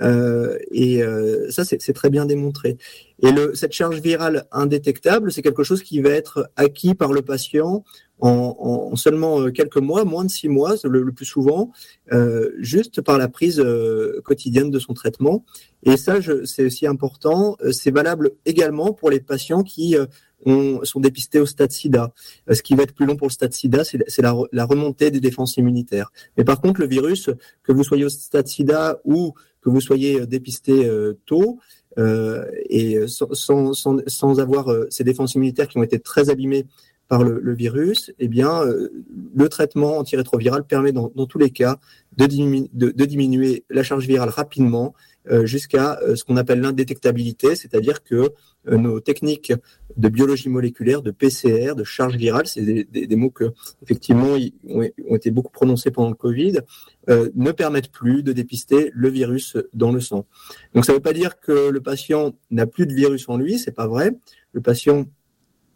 Euh, 0.00 0.58
et 0.70 1.02
euh, 1.02 1.50
ça, 1.50 1.64
c'est 1.64 1.92
très 1.92 2.10
bien 2.10 2.26
démontré. 2.26 2.76
Et 3.20 3.32
le, 3.32 3.54
cette 3.54 3.72
charge 3.72 4.00
virale 4.00 4.46
indétectable, 4.52 5.32
c'est 5.32 5.42
quelque 5.42 5.64
chose 5.64 5.82
qui 5.82 6.00
va 6.00 6.10
être 6.10 6.50
acquis 6.56 6.94
par 6.94 7.12
le 7.12 7.22
patient 7.22 7.84
en, 8.20 8.90
en 8.90 8.96
seulement 8.96 9.40
euh, 9.40 9.50
quelques 9.50 9.78
mois, 9.78 10.04
moins 10.04 10.24
de 10.24 10.30
six 10.30 10.48
mois, 10.48 10.74
le, 10.84 11.12
plus 11.12 11.24
souvent, 11.24 11.72
euh, 12.12 12.50
juste 12.58 13.00
par 13.00 13.18
la 13.18 13.28
prise 13.28 13.60
euh, 13.60 14.20
quotidienne 14.24 14.70
de 14.70 14.78
son 14.78 14.94
traitement. 14.94 15.44
Et 15.82 15.96
ça, 15.96 16.16
c'est 16.44 16.64
aussi 16.64 16.86
important. 16.86 17.56
C'est 17.70 17.92
valable 17.92 18.32
également 18.44 18.92
pour 18.92 19.10
les 19.10 19.20
patients 19.20 19.62
qui 19.62 19.96
ont, 20.46 20.80
sont 20.84 21.00
dépistés 21.00 21.40
au 21.40 21.46
stade 21.46 21.72
SIDA. 21.72 22.12
Ce 22.50 22.62
qui 22.62 22.74
va 22.74 22.84
être 22.84 22.94
plus 22.94 23.06
long 23.06 23.16
pour 23.16 23.28
le 23.28 23.32
stade 23.32 23.52
SIDA, 23.52 23.84
c'est 23.84 24.22
la, 24.22 24.34
la, 24.52 24.64
remontée 24.64 25.10
des 25.10 25.20
défenses 25.20 25.56
immunitaires. 25.56 26.12
Mais 26.36 26.44
par 26.44 26.60
contre, 26.60 26.80
le 26.80 26.86
virus, 26.86 27.30
que 27.62 27.72
vous 27.72 27.84
soyez 27.84 28.04
au 28.04 28.08
stade 28.08 28.46
SIDA 28.46 29.00
ou 29.04 29.34
que 29.60 29.70
vous 29.70 29.80
soyez 29.80 30.26
dépisté 30.26 30.88
tôt, 31.26 31.58
euh, 31.98 32.44
et 32.68 32.96
sans, 33.08 33.72
sans, 33.72 34.02
sans 34.06 34.40
avoir 34.40 34.70
euh, 34.70 34.86
ces 34.88 35.04
défenses 35.04 35.34
immunitaires 35.34 35.66
qui 35.66 35.78
ont 35.78 35.82
été 35.82 35.98
très 35.98 36.30
abîmées 36.30 36.66
par 37.08 37.24
le, 37.24 37.40
le 37.40 37.54
virus, 37.54 38.12
eh 38.18 38.28
bien, 38.28 38.62
euh, 38.62 38.90
le 39.34 39.48
traitement 39.48 39.96
antirétroviral 39.98 40.64
permet 40.64 40.92
dans, 40.92 41.10
dans 41.14 41.26
tous 41.26 41.38
les 41.38 41.50
cas 41.50 41.78
de, 42.16 42.26
diminu 42.26 42.68
de, 42.72 42.90
de, 42.90 43.04
diminuer 43.06 43.64
la 43.70 43.82
charge 43.82 44.06
virale 44.06 44.28
rapidement 44.28 44.94
euh, 44.94 45.17
jusqu'à 45.44 45.98
euh, 46.00 46.16
ce 46.16 46.24
qu'on 46.24 46.36
appelle 46.36 46.60
l'indétectabilité, 46.60 47.54
c'est-à-dire 47.54 48.02
que 48.02 48.30
euh, 48.68 48.76
nos 48.76 49.00
techniques 49.00 49.52
de 49.96 50.08
biologie 50.08 50.48
moléculaire, 50.48 51.02
de 51.02 51.10
PCR, 51.10 51.74
de 51.74 51.84
charge 51.84 52.16
virale, 52.16 52.46
c'est 52.46 52.62
des, 52.62 53.16
mots 53.16 53.30
que 53.30 53.52
effectivement 53.82 54.36
ont, 54.68 54.88
ont, 55.08 55.16
été 55.16 55.30
beaucoup 55.30 55.52
prononcés 55.52 55.90
pendant 55.90 56.10
le 56.10 56.14
Covid, 56.14 56.60
ne 57.08 57.52
permettent 57.52 57.90
plus 57.90 58.22
de 58.22 58.32
dépister 58.32 58.90
le 58.94 59.08
virus 59.08 59.56
dans 59.72 59.92
le 59.92 60.00
sang. 60.00 60.26
Donc 60.74 60.84
ça 60.84 60.92
ne 60.92 60.98
veut 60.98 61.02
pas 61.02 61.14
dire 61.14 61.40
que 61.40 61.70
le 61.70 61.80
patient 61.80 62.34
n'a 62.50 62.66
plus 62.66 62.86
de 62.86 62.92
virus 62.92 63.28
en 63.28 63.38
lui, 63.38 63.58
c'est 63.58 63.72
pas 63.72 63.86
vrai. 63.86 64.12
Le 64.52 64.60
patient 64.60 65.06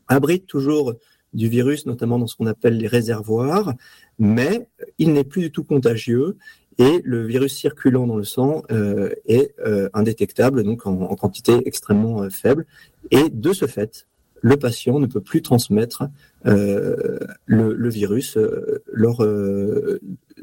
abrite 0.09 0.47
toujours 0.47 0.95
du 1.33 1.49
virus, 1.49 1.87
notamment 1.87 2.19
dans 2.19 2.27
ce 2.27 2.37
qu'on 2.37 2.47
appelle 2.47 2.77
les 2.77 2.87
réservoirs, 2.87 3.75
mais 4.19 4.69
il 4.99 5.13
n'est 5.13 5.25
plus 5.25 5.43
du 5.43 5.51
tout 5.51 5.65
contagieux 5.65 6.37
et 6.79 7.01
le 7.05 7.27
virus 7.27 7.57
circulant 7.57 8.07
dans 8.07 8.17
le 8.17 8.25
sang 8.25 8.63
euh, 8.71 9.11
est 9.27 9.55
euh, 9.61 9.89
indétectable, 9.95 10.63
donc 10.65 10.87
en, 10.87 11.01
en 11.03 11.17
quantité 11.17 11.61
extrêmement 11.67 12.23
euh, 12.23 12.31
faible. 12.31 12.67
Et 13.11 13.29
de 13.31 13.53
ce 13.53 13.67
fait, 13.67 14.07
le 14.43 14.57
patient 14.57 14.99
ne 14.99 15.07
peut 15.07 15.21
plus 15.21 15.41
transmettre 15.41 16.03
euh, 16.45 17.19
le, 17.47 17.89
virus 17.89 18.37
euh, 18.37 18.83
lors 18.93 19.23
euh, 19.23 20.01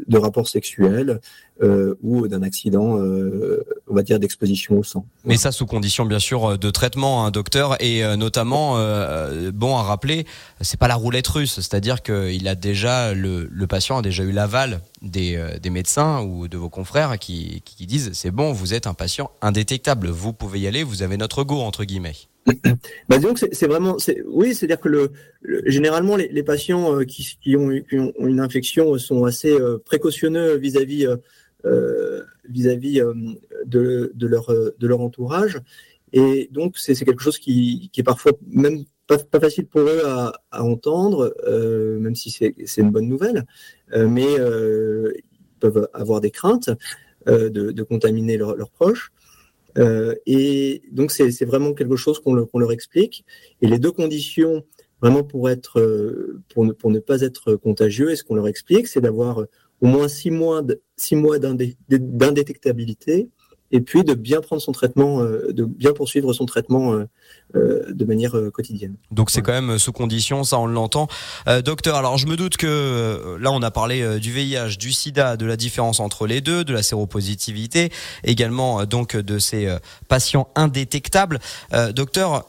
de 0.07 0.17
rapports 0.17 0.47
sexuels 0.47 1.19
ou 2.01 2.29
d'un 2.29 2.41
accident, 2.41 2.97
on 2.97 3.93
va 3.93 4.01
dire, 4.01 4.17
d'exposition 4.17 4.79
au 4.79 4.83
sang. 4.83 5.05
Mais 5.25 5.35
ça 5.35 5.51
sous 5.51 5.65
condition 5.65 6.05
bien 6.05 6.19
sûr 6.19 6.57
de 6.57 6.69
traitement, 6.69 7.25
hein, 7.25 7.31
docteur, 7.31 7.75
et 7.83 8.01
notamment, 8.15 8.75
bon 9.51 9.75
à 9.75 9.83
rappeler, 9.83 10.25
c'est 10.61 10.79
pas 10.79 10.87
la 10.87 10.95
roulette 10.95 11.27
russe, 11.27 11.55
c'est-à-dire 11.55 12.01
qu'il 12.01 12.47
a 12.47 12.55
déjà 12.55 13.13
le, 13.13 13.49
le, 13.51 13.67
patient 13.67 13.97
a 13.97 14.01
déjà 14.01 14.23
eu 14.23 14.31
l'aval 14.31 14.79
des, 15.01 15.37
des, 15.61 15.69
médecins 15.69 16.21
ou 16.21 16.47
de 16.47 16.55
vos 16.55 16.69
confrères 16.69 17.19
qui, 17.19 17.61
qui 17.65 17.85
disent 17.85 18.11
c'est 18.13 18.31
bon, 18.31 18.53
vous 18.53 18.73
êtes 18.73 18.87
un 18.87 18.93
patient 18.93 19.29
indétectable, 19.41 20.07
vous 20.07 20.31
pouvez 20.31 20.61
y 20.61 20.67
aller, 20.67 20.83
vous 20.83 21.03
avez 21.03 21.17
notre 21.17 21.43
go 21.43 21.59
entre 21.59 21.83
guillemets. 21.83 22.15
Bah, 23.09 23.19
que 23.19 23.45
c'est 23.51 23.67
vraiment, 23.67 23.97
oui, 24.25 24.55
c'est-à-dire 24.55 24.79
que 24.79 24.89
le, 24.89 25.11
le, 25.41 25.61
généralement 25.69 26.15
les, 26.15 26.43
patients 26.43 26.99
euh, 26.99 27.03
qui, 27.03 27.55
ont, 27.55 27.69
une 27.71 28.39
infection 28.39 28.97
sont 28.97 29.25
assez 29.25 29.51
euh, 29.51 29.77
précautionneux 29.77 30.55
vis-à-vis 30.55 31.07
vis-à-vis 32.47 33.01
de, 33.65 34.11
leur, 34.25 34.47
de 34.49 34.87
leur 34.87 35.01
entourage. 35.01 35.59
Et 36.13 36.49
donc, 36.51 36.77
c'est 36.77 36.95
quelque 37.05 37.21
chose 37.21 37.37
qui, 37.37 37.89
qui, 37.91 37.99
est 38.01 38.03
parfois 38.03 38.31
même 38.47 38.85
pas, 39.31 39.39
facile 39.39 39.65
pour 39.65 39.81
eux 39.81 40.03
à, 40.05 40.33
à 40.51 40.63
entendre, 40.63 41.35
euh, 41.47 41.99
même 41.99 42.15
si 42.15 42.31
c'est 42.31 42.81
une 42.81 42.91
bonne 42.91 43.07
nouvelle, 43.07 43.45
euh, 43.93 44.07
mais 44.07 44.39
euh, 44.39 45.11
ils 45.15 45.59
peuvent 45.59 45.89
avoir 45.93 46.21
des 46.21 46.31
craintes 46.31 46.69
de, 47.27 47.83
contaminer 47.83 48.37
leurs 48.37 48.71
proches. 48.71 49.11
Et 49.75 50.81
donc, 50.91 51.11
c'est 51.11 51.45
vraiment 51.45 51.73
quelque 51.73 51.95
chose 51.95 52.19
qu'on 52.19 52.33
leur, 52.33 52.71
explique. 52.71 53.25
Et 53.61 53.67
les 53.67 53.79
deux 53.79 53.91
conditions 53.91 54.63
vraiment 55.01 55.23
pour 55.23 55.49
être 55.49 56.41
pour 56.49 56.65
ne, 56.65 56.73
pour 56.73 56.91
ne 56.91 56.99
pas 56.99 57.21
être 57.21 57.55
contagieux 57.55 58.11
et 58.11 58.15
ce 58.17 58.23
qu'on 58.23 58.35
leur 58.35 58.49
explique 58.49 58.85
c'est 58.87 58.99
d'avoir 58.99 59.45
au 59.79 59.87
moins 59.87 60.09
six 60.09 60.29
mois 60.29 60.61
six 60.97 61.15
mois 61.15 61.39
d'indétectabilité 61.39 63.29
et 63.71 63.81
puis 63.81 64.03
de 64.03 64.13
bien 64.13 64.41
prendre 64.41 64.61
son 64.61 64.71
traitement, 64.71 65.21
euh, 65.21 65.51
de 65.51 65.65
bien 65.65 65.93
poursuivre 65.93 66.33
son 66.33 66.45
traitement 66.45 66.93
euh, 66.93 67.05
euh, 67.55 67.83
de 67.89 68.05
manière 68.05 68.33
quotidienne. 68.53 68.95
Donc 69.11 69.29
c'est 69.29 69.41
quand 69.41 69.51
même 69.51 69.77
sous 69.77 69.91
condition, 69.91 70.43
ça 70.43 70.59
on 70.59 70.67
l'entend. 70.67 71.07
docteur, 71.63 71.95
alors 71.95 72.17
je 72.17 72.27
me 72.27 72.35
doute 72.35 72.57
que 72.57 73.37
là 73.39 73.51
on 73.51 73.61
a 73.61 73.71
parlé 73.71 74.19
du 74.19 74.31
VIH, 74.31 74.77
du 74.77 74.91
SIDA, 74.91 75.37
de 75.37 75.45
la 75.45 75.57
différence 75.57 75.99
entre 75.99 76.27
les 76.27 76.41
deux, 76.41 76.63
de 76.63 76.73
la 76.73 76.83
séropositivité, 76.83 77.91
également 78.23 78.85
donc 78.85 79.15
de 79.15 79.39
ces 79.39 79.75
patients 80.07 80.49
indétectables. 80.55 81.39
docteur, 81.95 82.45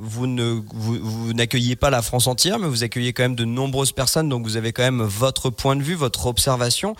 vous 0.00 0.26
ne 0.26 0.60
vous, 0.74 0.98
vous 1.00 1.32
n'accueillez 1.32 1.76
pas 1.76 1.90
la 1.90 2.02
France 2.02 2.26
entière, 2.26 2.58
mais 2.58 2.68
vous 2.68 2.82
accueillez 2.82 3.12
quand 3.12 3.22
même 3.22 3.36
de 3.36 3.44
nombreuses 3.44 3.92
personnes, 3.92 4.28
donc 4.28 4.44
vous 4.44 4.56
avez 4.56 4.72
quand 4.72 4.82
même 4.82 5.02
votre 5.02 5.50
point 5.50 5.76
de 5.76 5.82
vue, 5.82 5.94
votre 5.94 6.26
observation 6.26 6.94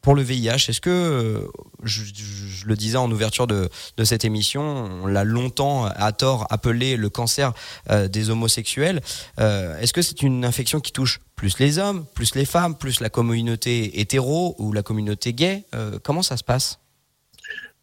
pour 0.00 0.14
le 0.14 0.22
VIH. 0.22 0.68
Est-ce 0.68 0.80
que 0.80 1.48
je, 1.82 2.66
le 2.66 2.76
disais 2.76 2.96
en 2.96 3.10
ouverture 3.10 3.46
de, 3.46 3.68
cette 4.04 4.24
émission, 4.24 4.88
on 5.02 5.06
l'a 5.06 5.24
longtemps 5.24 5.84
à 5.84 6.12
tort 6.12 6.46
appelé 6.50 6.96
le 6.96 7.08
cancer 7.08 7.52
euh, 7.90 8.08
des 8.08 8.30
homosexuels. 8.30 9.00
Euh, 9.38 9.78
est-ce 9.78 9.92
que 9.92 10.02
c'est 10.02 10.22
une 10.22 10.44
infection 10.44 10.80
qui 10.80 10.92
touche 10.92 11.20
plus 11.36 11.58
les 11.58 11.78
hommes, 11.78 12.04
plus 12.14 12.34
les 12.34 12.44
femmes, 12.44 12.76
plus 12.76 13.00
la 13.00 13.08
communauté 13.10 14.00
hétéro 14.00 14.54
ou 14.58 14.72
la 14.72 14.82
communauté 14.82 15.32
gay 15.32 15.64
euh, 15.74 15.98
Comment 16.02 16.22
ça 16.22 16.36
se 16.36 16.44
passe? 16.44 16.78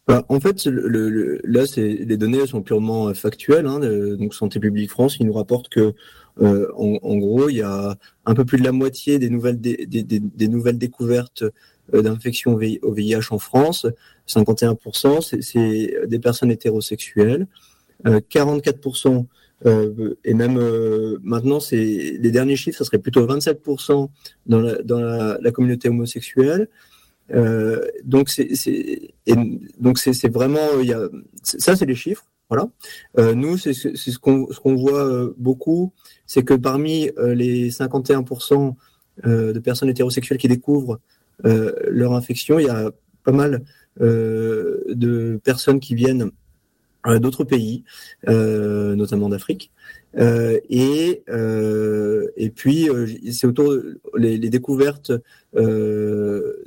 Bah, 0.06 0.24
en 0.28 0.40
fait, 0.40 0.64
là, 0.64 1.64
les 1.76 2.16
données 2.16 2.46
sont 2.46 2.62
purement 2.62 3.12
factuelles. 3.12 3.66
Hein, 3.66 3.80
donc, 4.16 4.34
Santé 4.34 4.58
publique 4.58 4.90
France, 4.90 5.18
il 5.20 5.26
nous 5.26 5.34
rapporte 5.34 5.68
que, 5.68 5.94
en, 6.40 7.16
gros, 7.16 7.50
il 7.50 7.56
y 7.56 7.62
a 7.62 7.94
un 8.24 8.34
peu 8.34 8.46
plus 8.46 8.58
de 8.58 8.64
la 8.64 8.72
moitié 8.72 9.18
des 9.18 9.28
nouvelles, 9.28 10.78
découvertes 10.78 11.42
euh, 11.42 11.50
d'infection 11.92 12.58
au 12.82 12.92
VIH 12.92 13.28
en 13.30 13.38
France. 13.38 13.86
51%, 14.28 15.40
c'est 15.40 16.06
des 16.06 16.18
personnes 16.18 16.50
hétérosexuelles. 16.50 17.46
44%, 18.04 19.26
euh, 19.66 19.92
euh, 19.98 20.18
et 20.24 20.34
même 20.34 20.58
maintenant, 21.22 21.60
c'est 21.60 21.76
les 21.76 22.30
derniers 22.30 22.56
chiffres, 22.56 22.78
ça 22.78 22.84
serait 22.84 22.98
plutôt 22.98 23.26
27% 23.26 24.08
dans 24.46 24.60
la, 24.60 25.50
communauté 25.52 25.88
homosexuelle. 25.88 26.68
donc 28.04 28.28
c'est 28.28 29.12
vraiment 30.28 30.68
ça 31.42 31.76
c'est 31.76 31.86
les 31.86 31.94
chiffres 31.94 32.24
voilà. 32.48 32.68
nous 33.34 33.58
c'est 33.58 33.72
ce 33.74 34.18
qu'on 34.18 34.76
voit 34.76 35.30
beaucoup, 35.36 35.92
c'est 36.24 36.44
que 36.44 36.54
parmi 36.54 37.10
les 37.18 37.70
51% 37.70 38.74
de 39.24 39.58
personnes 39.58 39.88
hétérosexuelles 39.88 40.38
qui 40.38 40.48
découvrent 40.48 40.94
euh, 40.94 41.17
leur 41.44 42.12
infection. 42.14 42.58
Il 42.58 42.66
y 42.66 42.70
a 42.70 42.90
pas 43.24 43.32
mal 43.32 43.64
euh, 44.00 44.82
de 44.88 45.40
personnes 45.42 45.80
qui 45.80 45.94
viennent 45.94 46.30
euh, 47.06 47.18
d'autres 47.18 47.44
pays, 47.44 47.84
notamment 48.26 49.28
d'Afrique. 49.28 49.70
Euh, 50.16 50.58
et, 50.70 51.22
euh, 51.28 52.28
et 52.36 52.50
puis, 52.50 52.88
c'est 53.30 53.46
autour 53.46 53.74
les, 54.16 54.38
les 54.38 54.50
découvertes. 54.50 55.12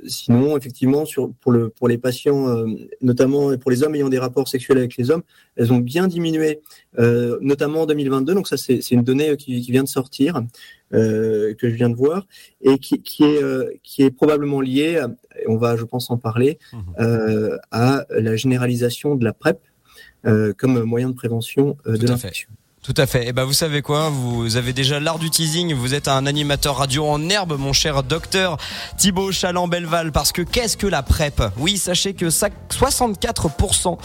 Sinon, 0.06 0.56
effectivement, 0.56 1.04
sur, 1.04 1.32
pour, 1.40 1.52
le, 1.52 1.68
pour 1.68 1.88
les 1.88 1.98
patients, 1.98 2.64
notamment 3.00 3.56
pour 3.58 3.70
les 3.70 3.82
hommes 3.82 3.94
ayant 3.94 4.08
des 4.08 4.18
rapports 4.18 4.48
sexuels 4.48 4.78
avec 4.78 4.96
les 4.96 5.10
hommes, 5.10 5.22
elles 5.56 5.72
ont 5.72 5.78
bien 5.78 6.06
diminué, 6.08 6.60
notamment 6.98 7.82
en 7.82 7.86
2022. 7.86 8.34
Donc 8.34 8.48
ça, 8.48 8.56
c'est 8.56 8.90
une 8.90 9.02
donnée 9.02 9.36
qui, 9.36 9.60
qui, 9.60 9.70
vient 9.72 9.84
de 9.84 9.88
sortir. 9.88 10.42
Euh, 10.94 11.54
que 11.54 11.70
je 11.70 11.74
viens 11.74 11.88
de 11.88 11.94
voir 11.94 12.26
et 12.60 12.78
qui, 12.78 13.00
qui 13.00 13.24
est, 13.24 13.42
euh, 13.42 13.72
qui 13.82 14.02
est 14.02 14.10
probablement 14.10 14.60
lié, 14.60 15.02
on 15.46 15.56
va 15.56 15.74
je 15.74 15.84
pense 15.84 16.10
en 16.10 16.18
parler, 16.18 16.58
mmh. 16.70 16.78
euh, 17.00 17.58
à 17.70 18.04
la 18.10 18.36
généralisation 18.36 19.14
de 19.14 19.24
la 19.24 19.32
PrEP 19.32 19.58
comme 20.58 20.82
moyen 20.82 21.08
de 21.08 21.14
prévention 21.14 21.78
de 21.86 22.06
l'infection. 22.06 22.50
Tout 22.82 22.94
à 22.96 23.06
fait. 23.06 23.26
Et 23.26 23.28
eh 23.28 23.32
ben 23.32 23.44
vous 23.44 23.52
savez 23.52 23.80
quoi? 23.80 24.08
Vous 24.08 24.56
avez 24.56 24.72
déjà 24.72 24.98
l'art 24.98 25.20
du 25.20 25.30
teasing. 25.30 25.72
Vous 25.72 25.94
êtes 25.94 26.08
un 26.08 26.26
animateur 26.26 26.78
radio 26.78 27.06
en 27.06 27.28
herbe, 27.28 27.56
mon 27.56 27.72
cher 27.72 28.02
docteur 28.02 28.56
Thibaut 28.98 29.30
Chaland-Belval. 29.30 30.10
Parce 30.10 30.32
que 30.32 30.42
qu'est-ce 30.42 30.76
que 30.76 30.88
la 30.88 31.04
PrEP? 31.04 31.40
Oui, 31.58 31.78
sachez 31.78 32.12
que 32.14 32.26
64% 32.26 33.98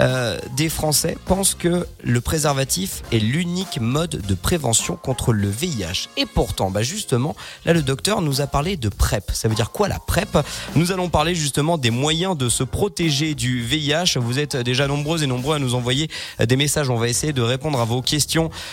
euh, 0.00 0.38
des 0.56 0.70
Français 0.70 1.18
pensent 1.26 1.54
que 1.54 1.86
le 2.02 2.20
préservatif 2.22 3.02
est 3.12 3.18
l'unique 3.18 3.78
mode 3.78 4.22
de 4.26 4.34
prévention 4.34 4.96
contre 4.96 5.34
le 5.34 5.50
VIH. 5.50 6.08
Et 6.16 6.24
pourtant, 6.24 6.70
bah 6.70 6.82
justement, 6.82 7.36
là 7.66 7.74
le 7.74 7.82
docteur 7.82 8.22
nous 8.22 8.40
a 8.40 8.46
parlé 8.46 8.78
de 8.78 8.88
PrEP. 8.88 9.30
Ça 9.34 9.46
veut 9.48 9.54
dire 9.54 9.72
quoi 9.72 9.88
la 9.88 9.98
PrEP? 9.98 10.38
Nous 10.74 10.90
allons 10.90 11.10
parler 11.10 11.34
justement 11.34 11.76
des 11.76 11.90
moyens 11.90 12.34
de 12.38 12.48
se 12.48 12.64
protéger 12.64 13.34
du 13.34 13.60
VIH. 13.60 14.16
Vous 14.16 14.38
êtes 14.38 14.56
déjà 14.56 14.86
nombreux 14.86 15.22
et 15.22 15.26
nombreux 15.26 15.56
à 15.56 15.58
nous 15.58 15.74
envoyer 15.74 16.08
des 16.40 16.56
messages. 16.56 16.88
On 16.88 16.96
va 16.96 17.08
essayer 17.08 17.34
de 17.34 17.42
répondre 17.42 17.78
à 17.78 17.84
vos 17.84 18.00
questions 18.00 18.21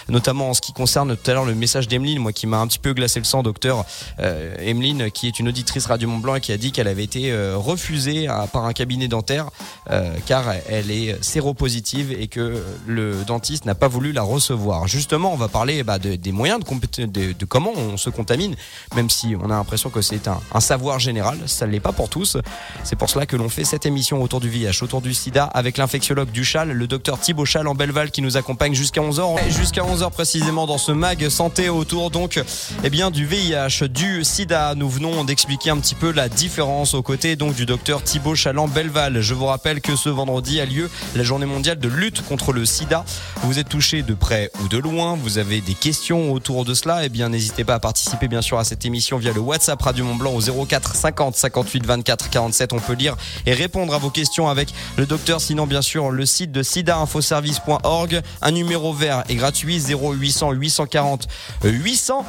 notamment 0.07 0.49
en 0.49 0.53
ce 0.53 0.61
qui 0.61 0.73
concerne 0.73 1.15
tout 1.15 1.31
à 1.31 1.33
l'heure 1.33 1.45
le 1.45 1.55
message 1.55 1.87
d'Emeline, 1.87 2.19
moi 2.19 2.33
qui 2.33 2.47
m'a 2.47 2.57
un 2.57 2.67
petit 2.67 2.79
peu 2.79 2.93
glacé 2.93 3.19
le 3.19 3.25
sang, 3.25 3.43
docteur 3.43 3.85
euh, 4.19 4.55
Emeline, 4.59 5.11
qui 5.11 5.27
est 5.27 5.39
une 5.39 5.47
auditrice 5.47 5.85
Radio 5.85 6.07
Mont 6.09 6.17
Blanc 6.17 6.35
et 6.35 6.41
qui 6.41 6.51
a 6.51 6.57
dit 6.57 6.71
qu'elle 6.71 6.87
avait 6.87 7.03
été 7.03 7.31
euh, 7.31 7.55
refusée 7.57 8.27
par 8.53 8.65
un 8.65 8.73
cabinet 8.73 9.07
dentaire 9.07 9.49
euh, 9.89 10.15
car 10.25 10.45
elle 10.67 10.91
est 10.91 11.21
séropositive 11.23 12.11
et 12.11 12.27
que 12.27 12.63
le 12.87 13.23
dentiste 13.25 13.65
n'a 13.65 13.75
pas 13.75 13.87
voulu 13.87 14.11
la 14.11 14.21
recevoir. 14.21 14.87
Justement, 14.87 15.33
on 15.33 15.37
va 15.37 15.47
parler 15.47 15.83
bah, 15.83 15.99
des 15.99 16.31
moyens 16.31 16.59
de, 16.59 17.33
de, 17.33 17.45
comment 17.45 17.71
on 17.75 17.97
se 17.97 18.09
contamine, 18.09 18.55
même 18.95 19.09
si 19.09 19.35
on 19.39 19.45
a 19.45 19.55
l'impression 19.55 19.89
que 19.89 20.01
c'est 20.01 20.27
un, 20.27 20.59
savoir 20.59 20.99
général, 20.99 21.39
ça 21.45 21.65
ne 21.65 21.71
l'est 21.71 21.79
pas 21.79 21.93
pour 21.93 22.09
tous. 22.09 22.37
C'est 22.83 22.95
pour 22.95 23.09
cela 23.09 23.25
que 23.25 23.35
l'on 23.35 23.49
fait 23.49 23.63
cette 23.63 23.85
émission 23.85 24.21
autour 24.21 24.39
du 24.39 24.49
VIH, 24.49 24.83
autour 24.83 25.01
du 25.01 25.13
sida, 25.13 25.45
avec 25.45 25.77
l'infectiologue 25.77 26.31
du 26.31 26.43
Chal, 26.43 26.71
le 26.71 26.87
docteur 26.87 27.19
Thibaut 27.19 27.45
Chal 27.45 27.67
en 27.67 27.75
Belleval 27.75 28.11
qui 28.11 28.21
nous 28.21 28.37
accompagne 28.37 28.73
jusqu'à 28.73 29.01
11h 29.01 29.21
jusqu'à 29.47 29.83
11h 29.83 30.11
précisément 30.11 30.67
dans 30.67 30.77
ce 30.77 30.91
mag 30.91 31.29
santé 31.29 31.69
autour 31.69 32.11
donc 32.11 32.41
eh 32.83 32.89
bien 32.89 33.11
du 33.11 33.25
VIH, 33.25 33.87
du 33.89 34.23
sida. 34.23 34.75
Nous 34.75 34.89
venons 34.89 35.23
d'expliquer 35.23 35.69
un 35.69 35.77
petit 35.77 35.95
peu 35.95 36.11
la 36.11 36.29
différence 36.29 36.93
aux 36.93 37.01
côtés 37.01 37.35
donc 37.35 37.55
du 37.55 37.65
docteur 37.65 38.03
Thibaut 38.03 38.35
Chaland-Belval. 38.35 39.21
Je 39.21 39.33
vous 39.33 39.45
rappelle 39.45 39.81
que 39.81 39.95
ce 39.95 40.09
vendredi 40.09 40.59
a 40.59 40.65
lieu 40.65 40.89
la 41.15 41.23
journée 41.23 41.45
mondiale 41.45 41.79
de 41.79 41.87
lutte 41.87 42.25
contre 42.27 42.53
le 42.53 42.65
sida. 42.65 43.05
Vous 43.43 43.59
êtes 43.59 43.69
touché 43.69 44.01
de 44.01 44.13
près 44.13 44.51
ou 44.63 44.67
de 44.67 44.77
loin, 44.77 45.17
vous 45.21 45.37
avez 45.37 45.61
des 45.61 45.73
questions 45.73 46.31
autour 46.33 46.65
de 46.65 46.73
cela, 46.73 47.05
eh 47.05 47.09
bien 47.09 47.29
n'hésitez 47.29 47.63
pas 47.63 47.75
à 47.75 47.79
participer 47.79 48.27
bien 48.27 48.41
sûr 48.41 48.59
à 48.59 48.63
cette 48.63 48.85
émission 48.85 49.17
via 49.17 49.31
le 49.31 49.39
WhatsApp 49.39 49.81
Radio 49.81 50.05
Mont 50.05 50.15
Blanc 50.15 50.33
au 50.35 50.65
04 50.65 50.95
50 50.95 51.35
58 51.35 51.85
24 51.85 52.29
47. 52.29 52.73
On 52.73 52.79
peut 52.79 52.93
lire 52.93 53.15
et 53.45 53.53
répondre 53.53 53.93
à 53.93 53.97
vos 53.97 54.09
questions 54.09 54.49
avec 54.49 54.73
le 54.97 55.05
docteur. 55.05 55.39
Sinon 55.39 55.67
bien 55.67 55.81
sûr 55.81 56.11
le 56.11 56.25
site 56.25 56.51
de 56.51 56.63
sidainfoservice.org, 56.63 58.21
un 58.41 58.51
numéro 58.51 58.93
vert 58.93 59.23
est 59.29 59.35
gratuit 59.35 59.79
0800 59.79 60.51
840 60.51 61.27
800. 61.63 62.25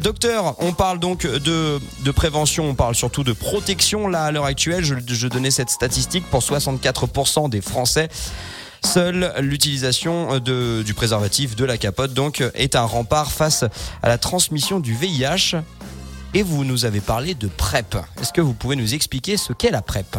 docteur, 0.00 0.54
on 0.58 0.72
parle 0.72 0.98
donc 0.98 1.26
de, 1.26 1.78
de 2.04 2.10
prévention, 2.10 2.68
on 2.68 2.74
parle 2.74 2.94
surtout 2.94 3.24
de 3.24 3.32
protection 3.32 4.08
là 4.08 4.24
à 4.24 4.32
l'heure 4.32 4.44
actuelle. 4.44 4.84
Je, 4.84 5.26
donnais 5.26 5.50
cette 5.50 5.70
statistique 5.70 6.24
pour 6.30 6.40
64% 6.40 7.48
des 7.48 7.60
Français. 7.60 8.08
Seule 8.84 9.32
l'utilisation 9.40 10.40
du 10.40 10.94
préservatif, 10.94 11.54
de 11.56 11.64
la 11.64 11.78
capote, 11.78 12.12
donc, 12.12 12.42
est 12.54 12.74
un 12.74 12.84
rempart 12.84 13.30
face 13.30 13.64
à 14.02 14.08
la 14.08 14.18
transmission 14.18 14.80
du 14.80 14.94
VIH. 14.94 15.56
Et 16.34 16.42
vous 16.42 16.64
nous 16.64 16.86
avez 16.86 17.00
parlé 17.00 17.34
de 17.34 17.46
PrEP. 17.46 17.96
Est-ce 18.20 18.32
que 18.32 18.40
vous 18.40 18.54
pouvez 18.54 18.74
nous 18.74 18.94
expliquer 18.94 19.36
ce 19.36 19.52
qu'est 19.52 19.70
la 19.70 19.82
PrEP? 19.82 20.16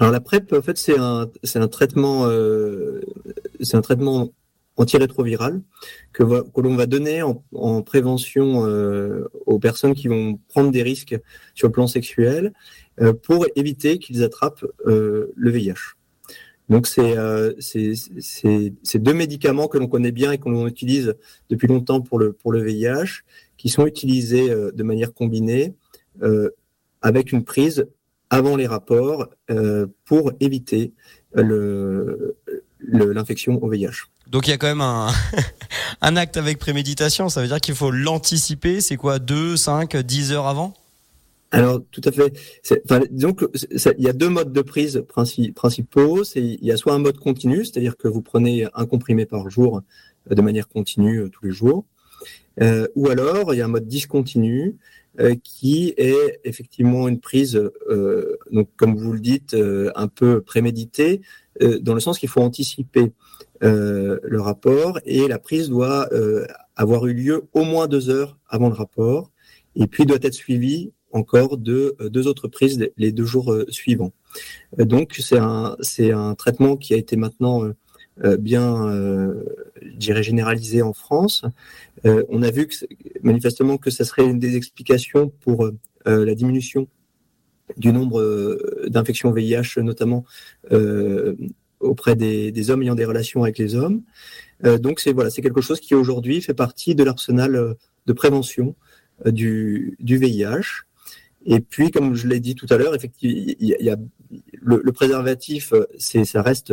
Alors 0.00 0.12
la 0.12 0.20
PrEP, 0.20 0.52
en 0.52 0.62
fait, 0.62 0.78
c'est 0.78 0.98
un, 0.98 1.28
un 1.54 1.68
traitement, 1.68 2.24
euh, 2.24 3.00
c'est 3.60 3.76
un 3.76 3.82
traitement 3.82 4.30
antirétroviral 4.80 5.60
que, 6.12 6.22
que 6.22 6.60
l'on 6.60 6.74
va 6.74 6.86
donner 6.86 7.22
en, 7.22 7.82
prévention 7.82 8.66
euh, 8.66 9.28
aux 9.46 9.58
personnes 9.58 9.94
qui 9.94 10.08
vont 10.08 10.38
prendre 10.48 10.70
des 10.70 10.82
risques 10.82 11.18
sur 11.54 11.68
le 11.68 11.72
plan 11.72 11.86
sexuel 11.86 12.52
euh, 13.00 13.12
pour 13.12 13.46
éviter 13.56 13.98
qu'ils 13.98 14.22
attrapent 14.22 14.64
euh, 14.86 15.32
le 15.36 15.50
VIH. 15.50 15.96
Donc 16.68 16.86
c'est 16.86 17.16
ces 17.58 18.72
deux 18.94 19.12
médicaments 19.12 19.66
que 19.66 19.76
l'on 19.76 19.88
connaît 19.88 20.12
bien 20.12 20.30
et 20.30 20.38
que 20.38 20.68
utilise 20.68 21.16
depuis 21.48 21.66
longtemps 21.66 22.00
pour 22.00 22.20
le, 22.20 22.62
VIH, 22.62 23.24
qui 23.56 23.68
sont 23.68 23.86
utilisés 23.86 24.48
de 24.48 24.82
manière 24.84 25.12
combinée 25.12 25.74
avec 27.02 27.32
une 27.32 27.42
prise 27.42 27.88
avant 28.30 28.54
les 28.54 28.68
rapports 28.68 29.26
pour 30.04 30.30
éviter 30.38 30.92
l'infection 31.34 33.60
au 33.60 33.68
VIH. 33.68 34.06
Donc 34.30 34.46
il 34.46 34.50
y 34.50 34.54
a 34.54 34.58
quand 34.58 34.68
même 34.68 34.80
un, 34.80 35.08
un 36.00 36.16
acte 36.16 36.36
avec 36.36 36.58
préméditation, 36.58 37.28
ça 37.28 37.42
veut 37.42 37.48
dire 37.48 37.60
qu'il 37.60 37.74
faut 37.74 37.90
l'anticiper, 37.90 38.80
c'est 38.80 38.96
quoi 38.96 39.18
2, 39.18 39.56
5, 39.56 39.96
10 39.96 40.32
heures 40.32 40.46
avant? 40.46 40.72
Alors 41.52 41.80
tout 41.90 42.00
à 42.04 42.12
fait. 42.12 42.32
Donc 43.10 43.44
il 43.72 44.04
y 44.04 44.08
a 44.08 44.12
deux 44.12 44.28
modes 44.28 44.52
de 44.52 44.62
prise 44.62 45.04
principaux. 45.08 46.22
il 46.36 46.64
y 46.64 46.70
a 46.70 46.76
soit 46.76 46.94
un 46.94 47.00
mode 47.00 47.18
continu, 47.18 47.64
c'est-à-dire 47.64 47.96
que 47.96 48.06
vous 48.06 48.22
prenez 48.22 48.68
un 48.74 48.86
comprimé 48.86 49.26
par 49.26 49.50
jour 49.50 49.82
euh, 50.30 50.34
de 50.34 50.42
manière 50.42 50.68
continue 50.68 51.22
euh, 51.22 51.28
tous 51.28 51.44
les 51.44 51.52
jours, 51.52 51.84
euh, 52.60 52.86
ou 52.94 53.08
alors 53.08 53.52
il 53.52 53.56
y 53.56 53.62
a 53.62 53.64
un 53.64 53.68
mode 53.68 53.88
discontinu 53.88 54.76
qui 55.42 55.92
est 55.96 56.40
effectivement 56.44 57.08
une 57.08 57.20
prise, 57.20 57.60
donc 58.50 58.68
comme 58.76 58.96
vous 58.96 59.12
le 59.12 59.20
dites, 59.20 59.56
un 59.94 60.08
peu 60.08 60.40
préméditée, 60.40 61.20
dans 61.80 61.94
le 61.94 62.00
sens 62.00 62.18
qu'il 62.18 62.28
faut 62.28 62.40
anticiper 62.40 63.12
le 63.60 64.38
rapport 64.40 64.98
et 65.04 65.28
la 65.28 65.38
prise 65.38 65.68
doit 65.68 66.08
avoir 66.76 67.06
eu 67.06 67.12
lieu 67.12 67.42
au 67.52 67.64
moins 67.64 67.88
deux 67.88 68.08
heures 68.08 68.38
avant 68.48 68.68
le 68.68 68.74
rapport 68.74 69.30
et 69.76 69.86
puis 69.86 70.06
doit 70.06 70.18
être 70.22 70.34
suivie 70.34 70.92
encore 71.12 71.56
de 71.56 71.96
euh, 72.00 72.08
deux 72.08 72.26
autres 72.26 72.48
prises 72.48 72.90
les 72.96 73.12
deux 73.12 73.24
jours 73.24 73.52
euh, 73.52 73.66
suivants. 73.68 74.12
Euh, 74.78 74.84
donc 74.84 75.16
c'est 75.18 75.38
un 75.38 75.76
c'est 75.80 76.12
un 76.12 76.34
traitement 76.34 76.76
qui 76.76 76.94
a 76.94 76.96
été 76.96 77.16
maintenant 77.16 77.64
bien, 78.38 78.88
euh, 78.88 79.44
dirais 79.96 80.22
généralisé 80.22 80.82
en 80.82 80.92
France. 80.92 81.44
on 82.04 82.42
a 82.42 82.50
vu 82.50 82.66
que 82.66 82.74
manifestement 83.22 83.76
que 83.78 83.90
ça 83.90 84.04
serait 84.04 84.24
une 84.24 84.38
des 84.38 84.56
explications 84.56 85.32
pour 85.40 85.68
la 86.06 86.34
diminution 86.34 86.88
du 87.76 87.92
nombre 87.92 88.58
d'infections 88.88 89.30
VIH, 89.32 89.78
notamment 89.78 90.24
auprès 91.80 92.16
des, 92.16 92.70
hommes 92.70 92.82
ayant 92.82 92.94
des 92.94 93.04
relations 93.04 93.42
avec 93.42 93.58
les 93.58 93.74
hommes. 93.74 94.02
donc 94.62 95.00
c'est 95.00 95.12
voilà, 95.12 95.30
c'est 95.30 95.42
quelque 95.42 95.60
chose 95.60 95.80
qui 95.80 95.94
aujourd'hui 95.94 96.40
fait 96.40 96.54
partie 96.54 96.94
de 96.94 97.04
l'arsenal 97.04 97.76
de 98.06 98.12
prévention 98.12 98.74
du, 99.26 99.96
VIH. 100.00 100.84
Et 101.46 101.60
puis, 101.60 101.90
comme 101.90 102.14
je 102.14 102.28
l'ai 102.28 102.40
dit 102.40 102.54
tout 102.54 102.66
à 102.68 102.76
l'heure, 102.76 102.94
effectivement, 102.94 103.54
il 103.60 103.76
y 103.80 103.90
a, 103.90 103.96
le, 104.60 104.92
préservatif, 104.92 105.72
ça 105.98 106.42
reste 106.42 106.72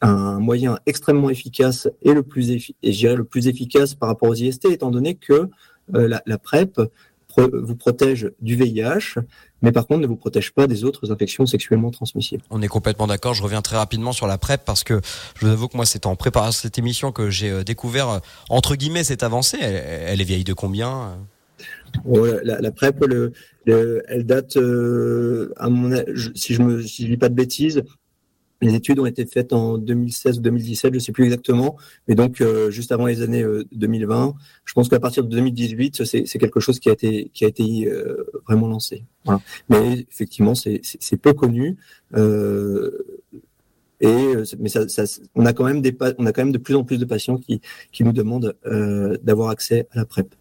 un 0.00 0.38
moyen 0.38 0.78
extrêmement 0.86 1.30
efficace 1.30 1.88
et 2.02 2.12
le 2.12 2.22
plus 2.22 2.50
et 2.50 2.92
je 2.92 2.98
dirais 2.98 3.16
le 3.16 3.24
plus 3.24 3.48
efficace 3.48 3.94
par 3.94 4.08
rapport 4.08 4.28
aux 4.30 4.34
IST, 4.34 4.66
étant 4.66 4.90
donné 4.90 5.14
que 5.14 5.50
euh, 5.94 6.08
la, 6.08 6.22
la, 6.26 6.38
PrEP 6.38 6.80
vous 7.52 7.76
protège 7.76 8.30
du 8.40 8.56
VIH, 8.56 9.20
mais 9.62 9.72
par 9.72 9.86
contre 9.86 10.00
ne 10.00 10.06
vous 10.06 10.16
protège 10.16 10.52
pas 10.52 10.66
des 10.66 10.84
autres 10.84 11.12
infections 11.12 11.46
sexuellement 11.46 11.90
transmissibles. 11.90 12.42
On 12.50 12.62
est 12.62 12.68
complètement 12.68 13.06
d'accord. 13.06 13.34
Je 13.34 13.42
reviens 13.42 13.62
très 13.62 13.76
rapidement 13.76 14.12
sur 14.12 14.26
la 14.26 14.38
PrEP 14.38 14.62
parce 14.64 14.84
que 14.84 15.00
je 15.36 15.46
vous 15.46 15.52
avoue 15.52 15.68
que 15.68 15.76
moi 15.76 15.86
c'est 15.86 16.06
en 16.06 16.16
préparant 16.16 16.52
cette 16.52 16.78
émission 16.78 17.12
que 17.12 17.30
j'ai 17.30 17.50
euh, 17.50 17.64
découvert 17.64 18.08
euh, 18.08 18.18
entre 18.48 18.76
guillemets 18.76 19.04
cette 19.04 19.22
avancée. 19.22 19.58
elle 19.60 20.20
est 20.20 20.24
vieille 20.24 20.44
de 20.44 20.52
combien? 20.52 21.16
La, 22.04 22.70
PrEP, 22.70 23.04
le, 23.04 23.32
elle 24.08 24.24
date, 24.24 24.56
euh, 24.56 25.52
à 25.56 25.68
mon, 25.68 26.02
si 26.34 26.54
je 26.54 26.62
ne 26.62 26.80
si 26.80 27.04
dis 27.06 27.16
pas 27.16 27.28
de 27.28 27.34
bêtises, 27.34 27.82
les 28.60 28.74
études 28.74 28.98
ont 28.98 29.06
été 29.06 29.26
faites 29.26 29.52
en 29.52 29.78
2016 29.78 30.38
ou 30.38 30.42
2017, 30.42 30.92
je 30.92 30.96
ne 30.96 31.00
sais 31.00 31.12
plus 31.12 31.24
exactement, 31.24 31.76
mais 32.08 32.14
donc 32.14 32.40
euh, 32.40 32.70
juste 32.70 32.92
avant 32.92 33.06
les 33.06 33.22
années 33.22 33.44
2020. 33.72 34.28
Euh, 34.28 34.32
je 34.64 34.74
pense 34.74 34.88
qu'à 34.88 35.00
partir 35.00 35.24
de 35.24 35.28
2018, 35.28 36.04
c'est 36.04 36.38
quelque 36.38 36.60
chose 36.60 36.78
qui 36.78 36.88
a 36.88 36.92
été, 36.92 37.30
qui 37.32 37.44
a 37.44 37.48
été 37.48 37.90
vraiment 38.46 38.68
lancé. 38.68 39.04
Voilà. 39.24 39.40
Mais 39.68 40.06
effectivement, 40.10 40.54
c'est 40.54 40.80
peu 41.20 41.32
connu. 41.32 41.76
et 44.00 44.34
mais 44.58 44.68
ça, 44.68 44.88
ça, 44.88 45.04
on 45.34 45.44
a 45.46 45.52
quand 45.52 45.64
même 45.64 45.82
des, 45.82 45.96
on 46.18 46.26
a 46.26 46.32
quand 46.32 46.42
même 46.42 46.52
de 46.52 46.58
plus 46.58 46.74
en 46.74 46.84
plus 46.84 46.98
de 46.98 47.04
patients 47.04 47.38
qui, 47.38 47.60
qui 47.92 48.04
nous 48.04 48.12
demandent 48.12 48.56
d'avoir 49.22 49.50
accès 49.50 49.86
à 49.90 49.98
la 49.98 50.04
PrEP. 50.04 50.34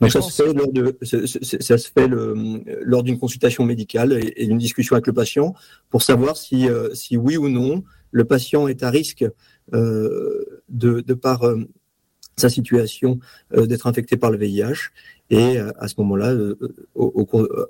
Donc 0.00 0.10
ça, 0.10 0.20
se 0.20 0.42
fait 0.42 0.52
lors 0.52 0.70
de, 0.72 0.98
ça, 1.02 1.78
se 1.78 1.90
fait 1.90 2.06
le, 2.06 2.62
lors 2.82 3.02
d'une 3.02 3.18
consultation 3.18 3.64
médicale 3.64 4.12
et, 4.36 4.46
d'une 4.46 4.58
discussion 4.58 4.94
avec 4.94 5.06
le 5.06 5.12
patient 5.12 5.54
pour 5.88 6.02
savoir 6.02 6.36
si, 6.36 6.68
euh, 6.68 6.94
si 6.94 7.16
oui 7.16 7.36
ou 7.36 7.48
non 7.48 7.82
le 8.10 8.24
patient 8.24 8.68
est 8.68 8.82
à 8.82 8.90
risque 8.90 9.24
euh, 9.72 10.62
de, 10.68 11.00
de 11.00 11.14
par 11.14 11.44
euh, 11.44 11.64
sa 12.36 12.50
situation 12.50 13.18
d'être 13.50 13.86
infecté 13.86 14.18
par 14.18 14.30
le 14.30 14.36
VIH. 14.36 14.90
Et 15.30 15.58
euh, 15.58 15.72
à 15.78 15.88
ce 15.88 15.94
moment-là, 15.98 16.28
euh, 16.28 16.56
au, 16.94 17.26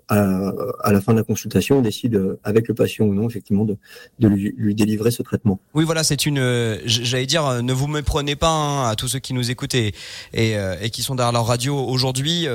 à, 0.09 0.53
à, 0.83 0.93
la 0.93 1.01
fin 1.01 1.13
de 1.13 1.19
la 1.19 1.25
consultation, 1.25 1.79
on 1.79 1.83
décide 1.83 2.39
avec 2.45 2.69
le 2.69 2.75
patient 2.75 3.07
ou 3.07 3.15
non, 3.15 3.29
effectivement, 3.29 3.65
de, 3.65 3.77
de 4.19 4.29
lui, 4.29 4.55
lui, 4.57 4.75
délivrer 4.75 5.11
ce 5.11 5.23
traitement. 5.23 5.59
Oui, 5.75 5.85
voilà, 5.85 6.05
c'est 6.05 6.27
une. 6.27 6.79
J'allais 6.85 7.27
dire, 7.27 7.63
ne 7.63 7.73
vous 7.73 7.87
méprenez 7.87 8.37
pas 8.37 8.51
hein, 8.51 8.89
à 8.89 8.95
tous 8.95 9.09
ceux 9.09 9.19
qui 9.19 9.33
nous 9.33 9.51
écoutent 9.51 9.75
et, 9.75 9.95
et, 10.35 10.55
et 10.83 10.91
qui 10.91 11.03
sont 11.03 11.15
derrière 11.15 11.33
leur 11.33 11.47
radio 11.47 11.77
aujourd'hui 11.77 12.47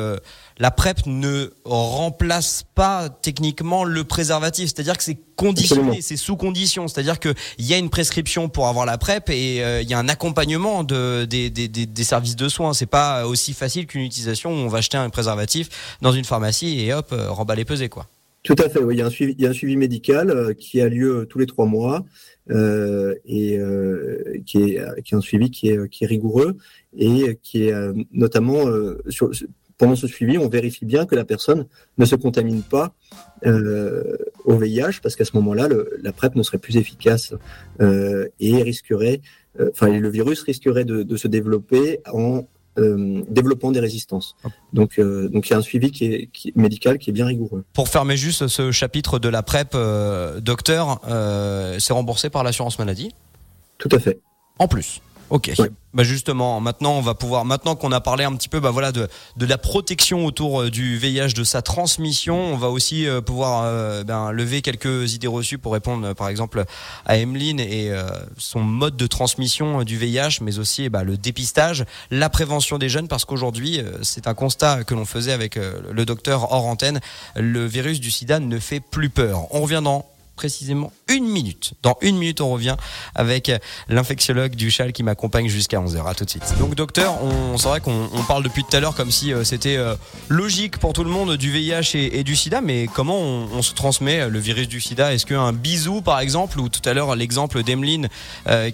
la 0.62 0.70
PrEP 0.70 1.08
ne 1.08 1.50
remplace 1.66 2.64
pas 2.76 3.10
techniquement 3.10 3.84
le 3.84 4.04
préservatif. 4.04 4.70
C'est-à-dire 4.70 4.96
que 4.96 5.04
c'est 5.04 5.18
conditionné, 5.42 6.02
c'est 6.02 6.18
sous 6.18 6.36
condition. 6.36 6.88
C'est-à-dire 6.88 7.20
qu'il 7.20 7.34
y 7.60 7.74
a 7.74 7.78
une 7.78 7.90
prescription 7.90 8.50
pour 8.50 8.68
avoir 8.68 8.86
la 8.86 8.98
PrEP 8.98 9.30
et 9.30 9.64
euh, 9.64 9.82
il 9.82 9.90
y 9.90 9.94
a 9.94 10.00
un 10.00 10.08
accompagnement 10.08 10.84
de, 10.84 11.26
des, 11.26 11.50
des, 11.50 11.68
des, 11.68 12.04
services 12.04 12.36
de 12.36 12.48
soins. 12.48 12.74
C'est 12.74 12.86
pas 12.86 13.26
aussi 13.26 13.54
facile 13.54 13.88
qu'une 13.88 14.02
utilisation 14.02 14.52
où 14.52 14.56
on 14.56 14.68
va 14.68 14.80
acheter 14.80 14.98
un 14.98 15.10
préservatif 15.10 15.98
dans 16.02 16.12
une 16.12 16.26
pharmacie 16.26 16.82
et 16.82 16.94
hop, 16.94 17.10
euh, 17.12 17.30
remballer 17.32 17.66
pesé 17.66 17.90
quoi. 17.90 18.08
Tout 18.44 18.56
à 18.58 18.70
fait, 18.70 18.80
oui. 18.80 18.96
Il 18.96 19.00
y 19.00 19.02
a 19.02 19.06
un 19.06 19.12
suivi, 19.12 19.36
il 19.38 19.44
y 19.44 19.48
a 19.48 19.52
un 19.52 19.54
suivi 19.54 19.78
médical 19.78 20.32
euh, 20.32 20.54
qui 20.54 20.82
a 20.82 20.90
lieu 20.90 21.28
tous 21.30 21.38
les 21.38 21.46
trois 21.46 21.66
mois 21.66 22.04
euh, 22.50 23.14
et 23.26 23.60
qui, 24.46 24.58
est, 24.58 25.04
qui 25.04 25.14
est 25.14 25.18
un 25.18 25.22
suivi 25.22 25.52
qui 25.52 25.70
est, 25.70 25.90
qui 25.90 26.04
est 26.04 26.08
rigoureux 26.08 26.58
et 26.98 27.40
qui 27.44 27.68
est 27.68 27.74
notamment 28.12 28.66
sur, 29.10 29.32
pendant 29.82 29.96
ce 29.96 30.06
suivi, 30.06 30.38
on 30.38 30.48
vérifie 30.48 30.86
bien 30.86 31.08
que 31.08 31.16
la 31.16 31.26
personne 31.26 31.66
ne 31.98 32.06
se 32.06 32.14
contamine 32.14 32.62
pas 32.62 32.94
euh, 33.48 34.16
au 34.46 34.56
VIH, 34.56 35.00
parce 35.02 35.16
qu'à 35.16 35.26
ce 35.26 35.36
moment-là, 35.38 35.68
la 36.04 36.12
PrEP 36.14 36.36
ne 36.36 36.44
serait 36.44 36.60
plus 36.60 36.78
efficace 36.78 37.34
euh, 37.82 38.28
et 38.40 38.62
risquerait, 38.62 39.22
euh, 39.60 39.72
le 39.82 40.10
virus 40.10 40.44
risquerait 40.44 40.86
de, 40.86 41.18
se 41.18 41.28
développer 41.28 42.00
en 42.14 42.46
développant 42.78 43.72
des 43.72 43.80
résistances. 43.80 44.36
Donc, 44.72 45.00
donc 45.00 45.50
il 45.50 45.52
y 45.52 45.54
a 45.54 45.58
un 45.58 45.62
suivi 45.62 45.92
qui 45.92 46.06
est, 46.06 46.30
médical 46.56 47.00
qui 47.00 47.10
est 47.10 47.14
bien 47.14 47.26
rigoureux. 47.26 47.66
Pour 47.74 47.90
fermer 47.90 48.18
juste 48.18 48.48
ce 48.48 48.72
chapitre 48.72 49.18
de 49.18 49.30
la 49.30 49.42
PrEP, 49.42 49.76
docteur, 50.42 51.02
c'est 51.80 51.94
remboursé 51.94 52.30
par 52.30 52.44
l'assurance 52.44 52.78
maladie? 52.78 53.14
Tout 53.80 53.90
à 53.92 54.00
fait. 54.00 54.20
En 54.60 54.68
plus. 54.68 55.02
Ok. 55.32 55.52
Bah 55.94 56.04
justement, 56.04 56.62
maintenant 56.62 56.94
on 56.94 57.02
va 57.02 57.16
pouvoir, 57.16 57.44
maintenant 57.44 57.76
qu'on 57.76 57.92
a 57.92 58.00
parlé 58.00 58.24
un 58.24 58.34
petit 58.34 58.48
peu, 58.48 58.62
bah 58.62 58.72
voilà, 58.72 58.94
de, 58.94 59.10
de 59.36 59.46
la 59.46 59.58
protection 59.58 60.26
autour 60.26 60.62
euh, 60.62 60.70
du 60.70 60.98
VIH, 60.98 61.34
de 61.34 61.44
sa 61.44 61.62
transmission, 61.62 62.38
on 62.38 62.56
va 62.56 62.70
aussi 62.70 63.08
euh, 63.08 63.20
pouvoir 63.20 63.64
euh, 63.66 64.04
ben, 64.06 64.32
lever 64.32 64.62
quelques 64.62 65.14
idées 65.14 65.28
reçues 65.28 65.58
pour 65.58 65.74
répondre, 65.74 66.14
par 66.14 66.30
exemple, 66.30 66.64
à 67.06 67.18
Emeline 67.18 67.60
et 67.60 67.92
son 68.38 68.60
mode 68.60 68.96
de 68.96 69.08
transmission 69.08 69.84
du 69.84 69.98
VIH, 69.98 70.40
mais 70.42 70.60
aussi 70.60 70.90
bah, 70.90 71.04
le 71.04 71.18
dépistage, 71.18 71.86
la 72.10 72.30
prévention 72.30 72.78
des 72.78 72.90
jeunes, 72.90 73.08
parce 73.08 73.26
qu'aujourd'hui, 73.26 73.82
c'est 74.02 74.28
un 74.28 74.34
constat 74.34 74.84
que 74.84 74.94
l'on 74.94 75.06
faisait 75.06 75.32
avec 75.32 75.56
le 75.56 76.06
docteur 76.06 76.52
hors 76.52 76.66
antenne, 76.66 77.00
le 77.36 77.66
virus 77.66 78.00
du 78.00 78.12
SIDA 78.12 78.40
ne 78.40 78.60
fait 78.60 78.80
plus 78.80 79.10
peur. 79.10 79.48
On 79.52 79.62
revient 79.62 79.82
dans 79.84 80.06
précisément 80.36 80.92
une 81.08 81.28
minute. 81.28 81.74
Dans 81.84 81.98
une 82.02 82.18
minute, 82.18 82.42
on 82.42 82.52
revient 82.52 82.76
avec 83.16 83.52
l'infectiologue 83.90 84.56
du 84.56 84.72
châle 84.72 84.94
qui 84.94 85.04
m'accompagne 85.04 85.48
jusqu'à 85.48 85.80
11h. 85.80 86.08
À 86.08 86.16
tout 86.16 86.26
de 86.26 86.30
suite. 86.30 86.44
Donc, 86.60 86.76
docteur, 86.76 87.22
on, 87.24 87.58
c'est 87.58 87.68
vrai 87.68 87.80
qu'on 87.82 88.10
parle 88.28 88.44
depuis 88.44 88.64
tout 88.64 88.76
à 88.76 88.80
l'heure 88.80 88.96
comme 88.96 89.12
si 89.12 89.34
euh, 89.34 89.44
c'était 89.44 89.78
euh, 89.78 89.96
logique 90.30 90.78
pour 90.78 90.94
tout 90.94 91.04
le 91.04 91.10
monde 91.10 91.38
du 91.38 91.52
VIH 91.52 91.96
et, 91.96 92.24
du 92.24 92.36
sida, 92.36 92.62
mais 92.62 92.88
comment 92.88 93.20
on, 93.20 93.62
se 93.62 93.74
transmet 93.74 94.22
euh, 94.22 94.30
le 94.30 94.40
virus 94.40 94.68
du 94.68 94.82
sida? 94.82 95.14
Est-ce 95.14 95.26
qu'un 95.26 95.54
bisou, 95.54 96.02
par 96.02 96.20
exemple, 96.20 96.60
ou 96.60 96.70
tout 96.70 96.88
à 96.88 96.94
l'heure 96.94 97.16
l'exemple 97.16 97.64
d'Emeline 97.64 98.10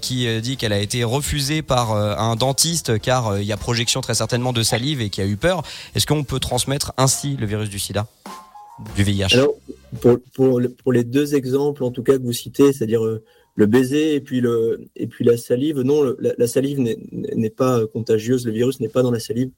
qui 0.01 0.41
dit 0.41 0.57
qu'elle 0.57 0.73
a 0.73 0.79
été 0.79 1.03
refusée 1.03 1.61
par 1.61 1.93
un 1.93 2.35
dentiste 2.35 2.99
car 2.99 3.39
il 3.39 3.45
y 3.45 3.51
a 3.51 3.57
projection 3.57 4.01
très 4.01 4.13
certainement 4.13 4.53
de 4.53 4.63
salive 4.63 5.01
et 5.01 5.09
qui 5.09 5.21
a 5.21 5.25
eu 5.25 5.37
peur, 5.37 5.63
est-ce 5.95 6.05
qu'on 6.05 6.23
peut 6.23 6.39
transmettre 6.39 6.93
ainsi 6.97 7.35
le 7.37 7.45
virus 7.45 7.69
du 7.69 7.79
sida? 7.79 8.07
Alors, 9.33 9.55
pour, 10.01 10.19
pour, 10.83 10.91
les 10.91 11.03
deux 11.03 11.35
exemples, 11.35 11.83
en 11.83 11.91
tout 11.91 12.03
cas, 12.03 12.17
que 12.17 12.23
vous 12.23 12.33
citez, 12.33 12.73
c'est-à-dire 12.73 13.03
euh, 13.03 13.23
le 13.55 13.65
baiser 13.65 14.15
et 14.15 14.21
puis, 14.21 14.39
le, 14.39 14.81
et 14.95 15.07
puis 15.07 15.25
la 15.25 15.35
salive, 15.35 15.79
non, 15.81 16.15
la, 16.19 16.47
salive 16.47 16.79
n'est 16.79 17.49
pas 17.49 17.85
contagieuse, 17.87 18.45
le 18.45 18.51
virus 18.51 18.79
n'est 18.79 18.87
pas 18.87 19.01
dans 19.01 19.11
la 19.11 19.19
salive. 19.19 19.49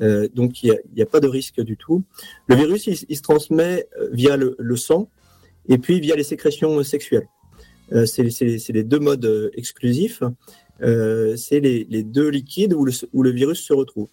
Euh, 0.00 0.28
donc, 0.32 0.62
il 0.62 0.78
n'y 0.94 1.02
a, 1.02 1.04
a, 1.04 1.06
pas 1.06 1.20
de 1.20 1.26
risque 1.26 1.60
du 1.60 1.76
tout. 1.76 2.02
Le 2.46 2.54
virus, 2.54 2.86
il, 2.86 3.16
se 3.16 3.22
transmet 3.22 3.88
euh, 4.00 4.08
via 4.12 4.36
le, 4.36 4.54
le, 4.58 4.76
sang 4.76 5.08
et 5.68 5.78
puis 5.78 6.00
via 6.00 6.14
les 6.14 6.22
sécrétions 6.22 6.82
sexuelles. 6.84 7.28
Euh, 7.92 8.06
c'est 8.06 8.22
les 8.22 8.84
deux 8.84 9.00
modes 9.00 9.50
exclusifs. 9.54 10.22
C'est 10.82 11.60
les, 11.60 12.02
deux 12.02 12.28
liquides 12.28 12.74
où 12.74 12.84
le, 12.84 13.30
virus 13.30 13.60
se 13.60 13.72
retrouve. 13.72 14.08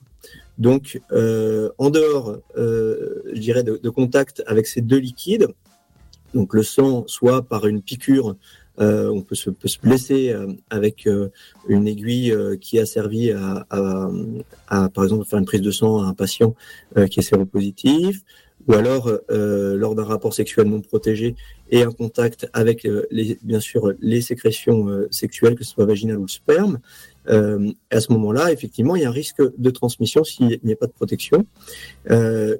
Donc, 0.58 1.02
en 1.12 1.90
dehors, 1.90 2.40
je 2.56 3.40
dirais, 3.40 3.64
de, 3.64 3.90
contact 3.90 4.44
avec 4.48 4.68
ces 4.68 4.82
deux 4.82 4.98
liquides, 4.98 5.48
donc 6.34 6.54
le 6.54 6.64
sang, 6.64 7.06
soit 7.08 7.42
par 7.42 7.66
une 7.66 7.82
piqûre 7.82 8.36
euh, 8.80 9.10
on 9.10 9.22
peut 9.22 9.36
se, 9.36 9.50
peut 9.50 9.68
se 9.68 9.78
blesser 9.80 10.30
euh, 10.30 10.54
avec 10.70 11.06
euh, 11.06 11.30
une 11.68 11.86
aiguille 11.88 12.34
qui 12.62 12.80
a 12.80 12.86
servi 12.86 13.32
à, 13.32 13.66
à, 13.70 14.90
par 14.90 15.04
exemple, 15.04 15.26
faire 15.26 15.40
une 15.40 15.46
prise 15.46 15.62
de 15.62 15.72
sang 15.72 16.02
à 16.02 16.06
un 16.08 16.14
patient 16.14 16.56
qui 17.10 17.20
est 17.20 17.24
séropositif, 17.24 18.24
ou 18.68 18.74
alors 18.74 19.12
lors 19.30 19.96
d'un 19.96 20.04
rapport 20.04 20.34
sexuel 20.34 20.68
non 20.68 20.82
protégé 20.82 21.36
et 21.72 21.84
un 21.84 21.92
contact 21.92 22.48
avec, 22.54 22.88
les, 23.12 23.40
bien 23.42 23.60
sûr, 23.60 23.94
les 24.00 24.22
sécrétions 24.22 24.88
sexuelles, 25.12 25.56
que 25.56 25.64
ce 25.64 25.72
soit 25.72 25.86
vaginales 25.86 26.18
ou 26.18 26.24
le 26.24 26.28
sperme. 26.28 26.80
à 27.28 28.00
ce 28.02 28.12
moment-là, 28.14 28.52
effectivement, 28.52 28.96
il 28.96 29.02
y 29.02 29.06
a 29.06 29.10
un 29.10 29.12
risque 29.12 29.42
de 29.58 29.70
transmission 29.70 30.24
s'il 30.24 30.60
n'y 30.64 30.74
a 30.74 30.76
pas 30.76 30.88
de 30.88 30.92
protection. 30.92 31.46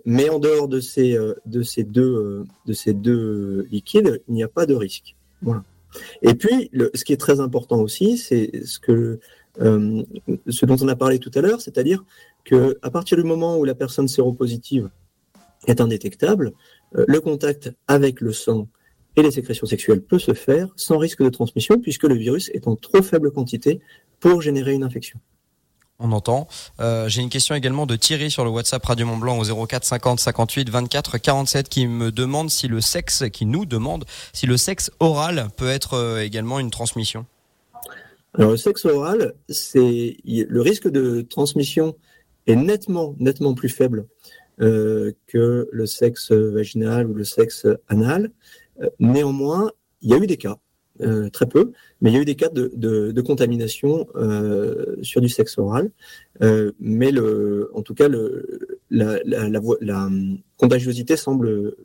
mais 0.06 0.30
en 0.30 0.40
dehors 0.40 0.68
de 0.68 0.80
ces, 0.80 1.18
de 1.46 1.62
ces, 1.62 1.84
deux, 1.84 2.46
de 2.66 2.74
ces 2.74 2.94
deux 2.94 3.68
liquides, 3.72 4.22
il 4.28 4.34
n'y 4.34 4.44
a 4.44 4.48
pas 4.48 4.66
de 4.66 4.74
risque. 4.74 5.16
Voilà. 5.42 5.64
Et 6.22 6.34
puis, 6.36 6.70
ce 6.94 7.04
qui 7.04 7.14
est 7.14 7.18
très 7.18 7.40
important 7.40 7.80
aussi, 7.80 8.18
c'est 8.18 8.66
ce, 8.66 8.80
que, 8.80 9.20
euh, 9.62 10.04
ce 10.48 10.66
dont 10.66 10.78
on 10.82 10.88
a 10.88 10.96
parlé 10.96 11.20
tout 11.20 11.32
à 11.36 11.42
l'heure, 11.42 11.62
c'est-à-dire 11.62 12.04
qu'à 12.44 12.90
partir 12.92 13.18
du 13.18 13.24
moment 13.24 13.58
où 13.58 13.66
la 13.66 13.76
personne 13.76 14.08
séropositive 14.08 14.90
est 15.68 15.82
indétectable, 15.82 16.54
euh, 16.96 17.06
le 17.08 17.20
contact 17.22 17.72
avec 17.88 18.22
le 18.22 18.34
sang 18.34 18.68
et 19.16 19.24
les 19.24 19.32
sécrétions 19.32 19.66
sexuelles 19.66 20.02
peut 20.02 20.20
se 20.20 20.34
faire 20.34 20.68
sans 20.76 20.98
risque 20.98 21.24
de 21.24 21.30
transmission, 21.30 21.80
puisque 21.80 22.04
le 22.04 22.16
virus 22.16 22.50
est 22.54 22.68
en 22.68 22.76
trop 22.76 23.02
faible 23.02 23.32
quantité 23.32 23.82
pour 24.20 24.42
générer 24.42 24.74
une 24.74 24.84
infection 24.84 25.20
on 26.00 26.12
entend. 26.12 26.48
Euh, 26.80 27.10
j'ai 27.10 27.22
une 27.22 27.30
question 27.30 27.56
également 27.56 27.86
de 27.86 27.96
Thierry 27.96 28.32
sur 28.32 28.44
le 28.44 28.50
WhatsApp 28.50 28.86
Radio 28.86 29.06
Mont 29.06 29.18
Blanc 29.18 29.38
au 29.38 29.66
04 29.68 29.84
50 29.84 30.20
58 30.20 30.70
24 30.70 31.18
47 31.18 31.70
qui 31.70 31.88
me 31.88 32.12
demande 32.12 32.50
si 32.50 32.68
le 32.68 32.82
sexe, 32.82 33.26
qui 33.32 33.46
nous 33.46 33.66
demande 33.66 34.06
si 34.34 34.48
le 34.48 34.58
sexe 34.58 34.92
oral 35.00 35.50
peut 35.58 35.70
être 35.70 35.96
euh, 35.96 36.24
également 36.24 36.60
une 36.60 36.72
transmission. 36.72 37.26
Alors 38.34 38.52
le 38.52 38.58
sexe 38.58 38.86
oral, 38.86 39.34
c'est 39.50 40.18
le 40.26 40.62
risque 40.62 40.88
de 40.88 41.22
transmission 41.22 41.96
est 42.48 42.56
nettement 42.56 43.16
nettement 43.20 43.54
plus 43.54 43.70
faible 43.70 44.06
que 44.60 45.70
le 45.72 45.86
sexe 45.86 46.32
vaginal 46.32 47.08
ou 47.08 47.14
le 47.14 47.24
sexe 47.24 47.66
anal. 47.88 48.32
néanmoins, 49.00 49.72
il 50.02 50.10
y 50.10 50.14
a 50.14 50.18
eu 50.18 50.28
des 50.28 50.38
cas 50.38 50.60
euh, 51.02 51.30
très 51.30 51.46
peu, 51.46 51.72
mais 52.02 52.12
il 52.12 52.14
y 52.14 52.18
a 52.18 52.22
eu 52.22 52.26
des 52.26 52.36
cas 52.36 52.50
de, 52.50 53.22
contamination 53.22 54.08
euh, 54.16 54.98
sur 55.02 55.22
du 55.22 55.30
sexe 55.30 55.58
oral. 55.58 55.92
Euh, 56.42 56.74
mais 56.80 57.12
en 57.74 57.82
tout 57.84 57.94
cas, 57.94 58.10
la, 58.10 59.20
la, 59.24 59.50
la, 59.50 59.62
la 59.80 60.10
contagiosité 60.58 61.16
semble 61.16 61.76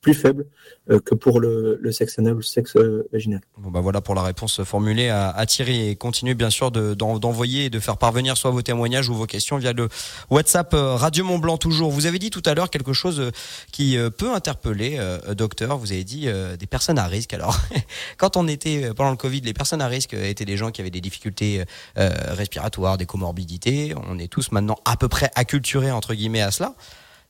plus 0.00 0.14
faible 0.14 0.46
euh, 0.90 0.98
que 0.98 1.14
pour 1.14 1.40
le, 1.40 1.78
sexe 1.92 2.18
anal 2.18 2.34
ou 2.34 2.36
le 2.38 2.42
sexe 2.42 2.76
euh, 2.76 3.06
vaginal. 3.12 3.40
Bon 3.58 3.70
bah 3.70 3.80
voilà 3.80 4.00
pour 4.00 4.14
la 4.14 4.22
réponse 4.22 4.62
formulée 4.62 5.08
à, 5.08 5.30
à 5.30 5.44
Thierry 5.46 5.90
et 5.90 5.96
continuez 5.96 6.34
bien 6.34 6.50
sûr 6.50 6.70
d'envoyer 6.70 7.62
de, 7.62 7.66
et 7.66 7.70
de 7.70 7.80
faire 7.80 7.98
parvenir 7.98 8.36
soit 8.36 8.50
vos 8.50 8.62
témoignages 8.62 9.08
ou 9.08 9.14
vos 9.14 9.26
questions 9.26 9.58
via 9.58 9.72
le 9.72 9.88
WhatsApp 10.30 10.72
euh, 10.72 10.94
Radio 10.94 11.24
Mont 11.24 11.38
Blanc 11.38 11.58
toujours. 11.58 11.90
Vous 11.90 12.06
avez 12.06 12.18
dit 12.18 12.30
tout 12.30 12.42
à 12.46 12.54
l'heure 12.54 12.70
quelque 12.70 12.92
chose 12.92 13.30
qui 13.72 13.96
peut 14.16 14.32
interpeller 14.32 14.98
docteur. 15.36 15.76
Vous 15.78 15.92
avez 15.92 16.04
dit 16.04 16.28
des 16.58 16.66
personnes 16.66 16.98
à 16.98 17.06
risque. 17.06 17.34
Alors 17.34 17.58
quand 18.16 18.36
on 18.36 18.48
était 18.48 18.92
pendant 18.94 19.10
le 19.10 19.16
Covid, 19.16 19.40
les 19.40 19.52
personnes 19.52 19.82
à 19.82 19.88
risque 19.88 20.14
étaient 20.14 20.44
des 20.44 20.56
gens 20.56 20.70
qui 20.70 20.80
avaient 20.80 20.90
des 20.90 21.00
difficultés 21.00 21.64
respiratoires, 21.96 22.96
des 22.96 23.06
comorbidités. 23.06 23.94
On 24.08 24.18
est 24.18 24.28
tous 24.28 24.52
maintenant 24.52 24.78
à 24.84 24.96
peu 24.96 25.08
près 25.08 25.30
acculturés 25.34 25.90
entre 25.90 26.14
guillemets 26.14 26.42
à 26.42 26.50
cela. 26.50 26.74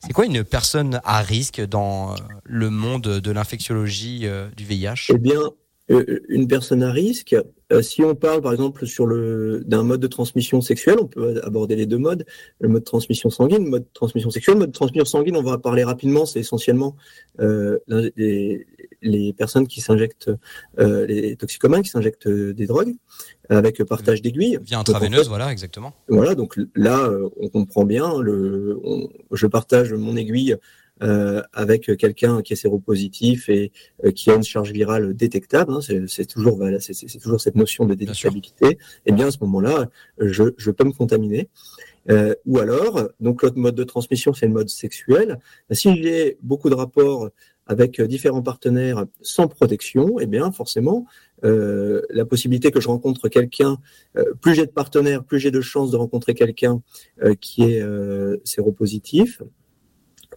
C'est 0.03 0.13
quoi 0.13 0.25
une 0.25 0.43
personne 0.43 0.99
à 1.03 1.21
risque 1.21 1.61
dans 1.61 2.15
le 2.43 2.69
monde 2.69 3.03
de 3.03 3.31
l'infectiologie 3.31 4.21
euh, 4.23 4.49
du 4.57 4.65
VIH 4.65 5.11
Eh 5.13 5.17
bien, 5.17 5.41
euh, 5.91 6.21
une 6.29 6.47
personne 6.47 6.83
à 6.83 6.91
risque, 6.91 7.35
euh, 7.71 7.81
si 7.81 8.01
on 8.03 8.15
parle 8.15 8.41
par 8.41 8.51
exemple 8.51 8.85
sur 8.85 9.05
le 9.05 9.63
d'un 9.65 9.83
mode 9.83 9.99
de 9.99 10.07
transmission 10.07 10.61
sexuelle, 10.61 10.97
on 11.01 11.07
peut 11.07 11.41
aborder 11.43 11.75
les 11.75 11.85
deux 11.85 11.97
modes, 11.97 12.25
le 12.59 12.69
mode 12.69 12.81
de 12.81 12.85
transmission 12.85 13.29
sanguine, 13.29 13.65
le 13.65 13.69
mode 13.69 13.83
de 13.83 13.93
transmission 13.93 14.29
sexuelle. 14.29 14.55
Le 14.55 14.59
mode 14.61 14.69
de 14.69 14.75
transmission 14.75 15.05
sanguine, 15.05 15.35
on 15.35 15.43
va 15.43 15.57
parler 15.57 15.83
rapidement, 15.83 16.25
c'est 16.25 16.39
essentiellement 16.39 16.95
euh, 17.39 17.79
les, 19.01 19.33
personnes 19.33 19.67
qui 19.67 19.81
s'injectent, 19.81 20.31
euh, 20.79 21.05
les 21.05 21.35
toxicomanes 21.35 21.81
qui 21.81 21.89
s'injectent 21.89 22.27
des 22.27 22.65
drogues 22.65 22.95
avec 23.49 23.83
partage 23.83 24.21
d'aiguilles. 24.21 24.59
Via 24.63 24.79
intraveineuse, 24.79 25.27
voilà, 25.27 25.51
exactement. 25.51 25.93
Voilà, 26.07 26.35
donc 26.35 26.59
là, 26.75 26.99
euh, 26.99 27.29
on 27.37 27.49
comprend 27.49 27.83
bien. 27.83 28.19
Le, 28.19 28.79
je 29.31 29.47
partage 29.47 29.93
mon 29.93 30.15
aiguille 30.15 30.57
euh, 31.03 31.41
avec 31.51 31.97
quelqu'un 31.97 32.43
qui 32.43 32.53
est 32.53 32.55
séropositif 32.55 33.49
et 33.49 33.71
euh, 34.05 34.11
qui 34.11 34.29
a 34.29 34.35
une 34.35 34.43
charge 34.43 34.71
virale 34.71 35.15
détectable. 35.15 35.73
Hein, 35.73 35.79
c'est 36.07 36.25
toujours, 36.27 36.57
voilà, 36.57 36.79
c'est 36.79 37.19
toujours 37.19 37.41
cette 37.41 37.55
notion 37.55 37.85
de 37.85 37.95
détectabilité. 37.95 38.67
Et 38.67 38.77
eh 39.07 39.11
bien 39.11 39.27
à 39.27 39.31
ce 39.31 39.39
moment-là, 39.41 39.89
je, 40.19 40.43
je 40.57 40.69
peux 40.69 40.83
me 40.83 40.91
contaminer. 40.91 41.49
Euh, 42.09 42.35
ou 42.45 42.59
alors, 42.59 43.09
donc 43.19 43.41
l'autre 43.41 43.57
mode 43.57 43.75
de 43.75 43.83
transmission, 43.83 44.33
c'est 44.33 44.45
le 44.45 44.53
mode 44.53 44.69
sexuel. 44.69 45.39
Si 45.71 46.01
j'ai 46.01 46.37
beaucoup 46.41 46.69
de 46.69 46.75
rapports 46.75 47.29
avec 47.67 48.01
différents 48.01 48.41
partenaires 48.41 49.05
sans 49.21 49.47
protection, 49.47 50.19
eh 50.19 50.25
bien 50.25 50.51
forcément, 50.51 51.05
euh, 51.43 52.01
la 52.09 52.25
possibilité 52.25 52.71
que 52.71 52.79
je 52.79 52.87
rencontre 52.87 53.29
quelqu'un, 53.29 53.77
euh, 54.17 54.33
plus 54.41 54.53
j'ai 54.53 54.65
de 54.65 54.71
partenaires, 54.71 55.23
plus 55.23 55.39
j'ai 55.39 55.51
de 55.51 55.61
chances 55.61 55.91
de 55.91 55.97
rencontrer 55.97 56.33
quelqu'un 56.33 56.81
euh, 57.23 57.33
qui 57.39 57.63
est 57.63 57.83
séropositif. 58.43 59.41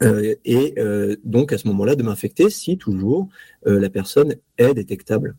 et 0.02 0.74
donc 1.24 1.52
à 1.52 1.58
ce 1.58 1.68
moment-là 1.68 1.94
de 1.94 2.02
m'infecter 2.02 2.50
si 2.50 2.76
toujours 2.78 3.28
la 3.64 3.88
personne 3.90 4.34
est 4.58 4.74
détectable. 4.74 5.36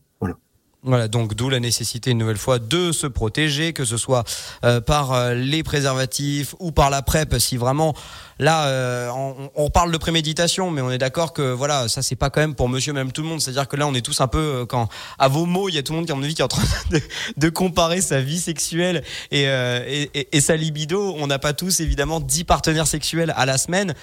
Voilà, 0.87 1.07
donc 1.07 1.33
d'où 1.33 1.49
la 1.49 1.59
nécessité 1.59 2.11
une 2.11 2.19
nouvelle 2.19 2.37
fois 2.37 2.59
de 2.59 2.91
se 2.91 3.07
protéger, 3.07 3.73
que 3.73 3.85
ce 3.85 3.97
soit 3.97 4.23
euh, 4.63 4.81
par 4.81 5.13
euh, 5.13 5.33
les 5.33 5.63
préservatifs 5.63 6.53
ou 6.59 6.71
par 6.71 6.91
la 6.91 7.01
PrEP, 7.01 7.39
si 7.39 7.57
vraiment 7.57 7.95
là 8.37 8.67
euh, 8.67 9.09
on, 9.09 9.49
on, 9.55 9.69
parle 9.71 9.91
de 9.91 9.97
préméditation, 9.97 10.69
mais 10.69 10.81
on 10.81 10.91
est 10.91 10.99
d'accord 10.99 11.33
que 11.33 11.41
voilà, 11.41 11.87
ça 11.87 12.03
c'est 12.03 12.15
pas 12.15 12.29
quand 12.29 12.41
même 12.41 12.53
pour 12.53 12.69
monsieur 12.69 12.93
même 12.93 13.11
tout 13.11 13.23
le 13.23 13.27
monde. 13.27 13.41
C'est-à-dire 13.41 13.67
que 13.67 13.75
là 13.75 13.87
on 13.87 13.95
est 13.95 14.05
tous 14.05 14.21
un 14.21 14.27
peu 14.27 14.67
quand 14.69 14.87
à 15.17 15.27
vos 15.27 15.47
mots, 15.47 15.69
il 15.69 15.73
y 15.73 15.79
a 15.79 15.83
tout 15.83 15.93
le 15.93 15.97
monde 15.97 16.05
qui 16.05 16.11
à 16.11 16.15
mon 16.15 16.21
avis 16.21 16.35
qui 16.35 16.41
est 16.41 16.45
en 16.45 16.49
train 16.49 16.61
de, 16.91 17.01
de 17.35 17.49
comparer 17.49 18.01
sa 18.01 18.21
vie 18.21 18.39
sexuelle 18.39 19.03
et, 19.31 19.45
et, 19.45 20.37
et, 20.37 20.41
sa 20.41 20.55
libido. 20.55 21.15
On 21.17 21.25
n'a 21.25 21.39
pas 21.39 21.53
tous 21.53 21.79
évidemment 21.79 22.19
10 22.19 22.43
partenaires 22.43 22.85
sexuels 22.85 23.33
à 23.35 23.47
la 23.47 23.57
semaine. 23.57 23.95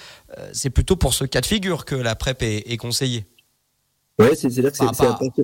c'est 0.52 0.70
plutôt 0.70 0.96
pour 0.96 1.14
ce 1.14 1.24
cas 1.24 1.42
de 1.42 1.46
figure 1.46 1.84
que 1.84 1.94
la 1.94 2.16
PrEP 2.16 2.42
est, 2.42 2.72
est 2.72 2.76
conseillée. 2.76 3.24
Ouais, 4.18 4.34
c'est 4.34 4.48
là 4.58 4.70
que 4.70 4.76
c'est 4.76 4.84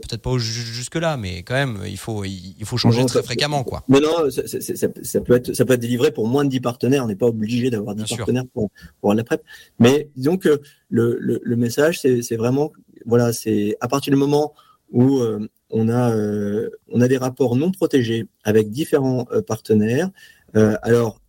peut-être 0.00 0.22
pas 0.22 0.36
jusque 0.38 0.96
là, 0.96 1.16
mais 1.16 1.42
quand 1.42 1.54
même, 1.54 1.80
il 1.86 1.96
faut 1.96 2.24
il 2.24 2.64
faut 2.64 2.76
changer 2.76 3.04
très 3.06 3.22
fréquemment, 3.22 3.64
quoi. 3.64 3.82
Mais 3.88 3.98
non, 3.98 4.30
ça, 4.30 4.42
ça, 4.46 5.20
peut 5.20 5.36
être 5.36 5.54
ça 5.54 5.64
peut 5.64 5.72
être 5.72 5.80
délivré 5.80 6.10
pour 6.10 6.28
moins 6.28 6.44
de 6.44 6.50
10 6.50 6.60
partenaires. 6.60 7.04
On 7.04 7.08
n'est 7.08 7.16
pas 7.16 7.26
obligé 7.26 7.70
d'avoir 7.70 7.94
10 7.94 8.16
partenaires 8.16 8.44
pour 8.52 8.70
pour 9.00 9.14
la 9.14 9.24
PrEP. 9.24 9.42
Mais 9.78 10.10
disons 10.16 10.36
que 10.36 10.60
le 10.90 11.16
le, 11.18 11.40
le 11.42 11.56
message, 11.56 12.00
c'est 12.00 12.36
vraiment 12.36 12.72
voilà, 13.06 13.32
c'est 13.32 13.76
à 13.80 13.88
partir 13.88 14.12
du 14.12 14.18
moment 14.18 14.54
où 14.90 15.18
euh, 15.18 15.48
on 15.70 15.88
a 15.88 16.14
euh, 16.14 16.70
on 16.88 17.00
a 17.00 17.08
des 17.08 17.18
rapports 17.18 17.56
non 17.56 17.70
protégés 17.70 18.26
avec 18.44 18.70
différents 18.70 19.26
euh, 19.32 19.42
partenaires. 19.42 20.10
alors 20.54 21.20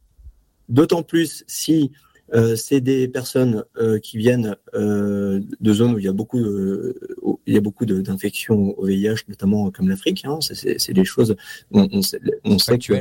d'autant 0.70 1.04
plus 1.04 1.44
si 1.48 1.92
euh, 2.34 2.56
c'est 2.56 2.82
des 2.82 3.08
personnes 3.08 3.64
euh, 3.78 4.00
qui 4.00 4.18
viennent 4.18 4.56
euh, 4.76 5.40
de 5.60 5.74
zones 5.74 5.96
où 5.96 6.00
il 6.00 6.06
y 6.06 6.08
a 6.08 6.14
beaucoup, 6.14 6.40
il 6.40 7.54
y 7.54 7.58
a 7.58 7.62
beaucoup 7.62 7.86
d'infections 7.86 8.78
au 8.78 8.86
VIH, 8.86 9.26
notamment 9.28 9.72
comme 9.72 9.90
l'Afrique. 9.90 10.24
Hein, 10.26 10.40
c'est 10.42 10.94
des 10.94 11.06
choses. 11.06 11.36
On, 11.72 11.88
on, 11.92 12.02
on 12.44 12.60
sait 12.60 12.78
que, 12.78 12.94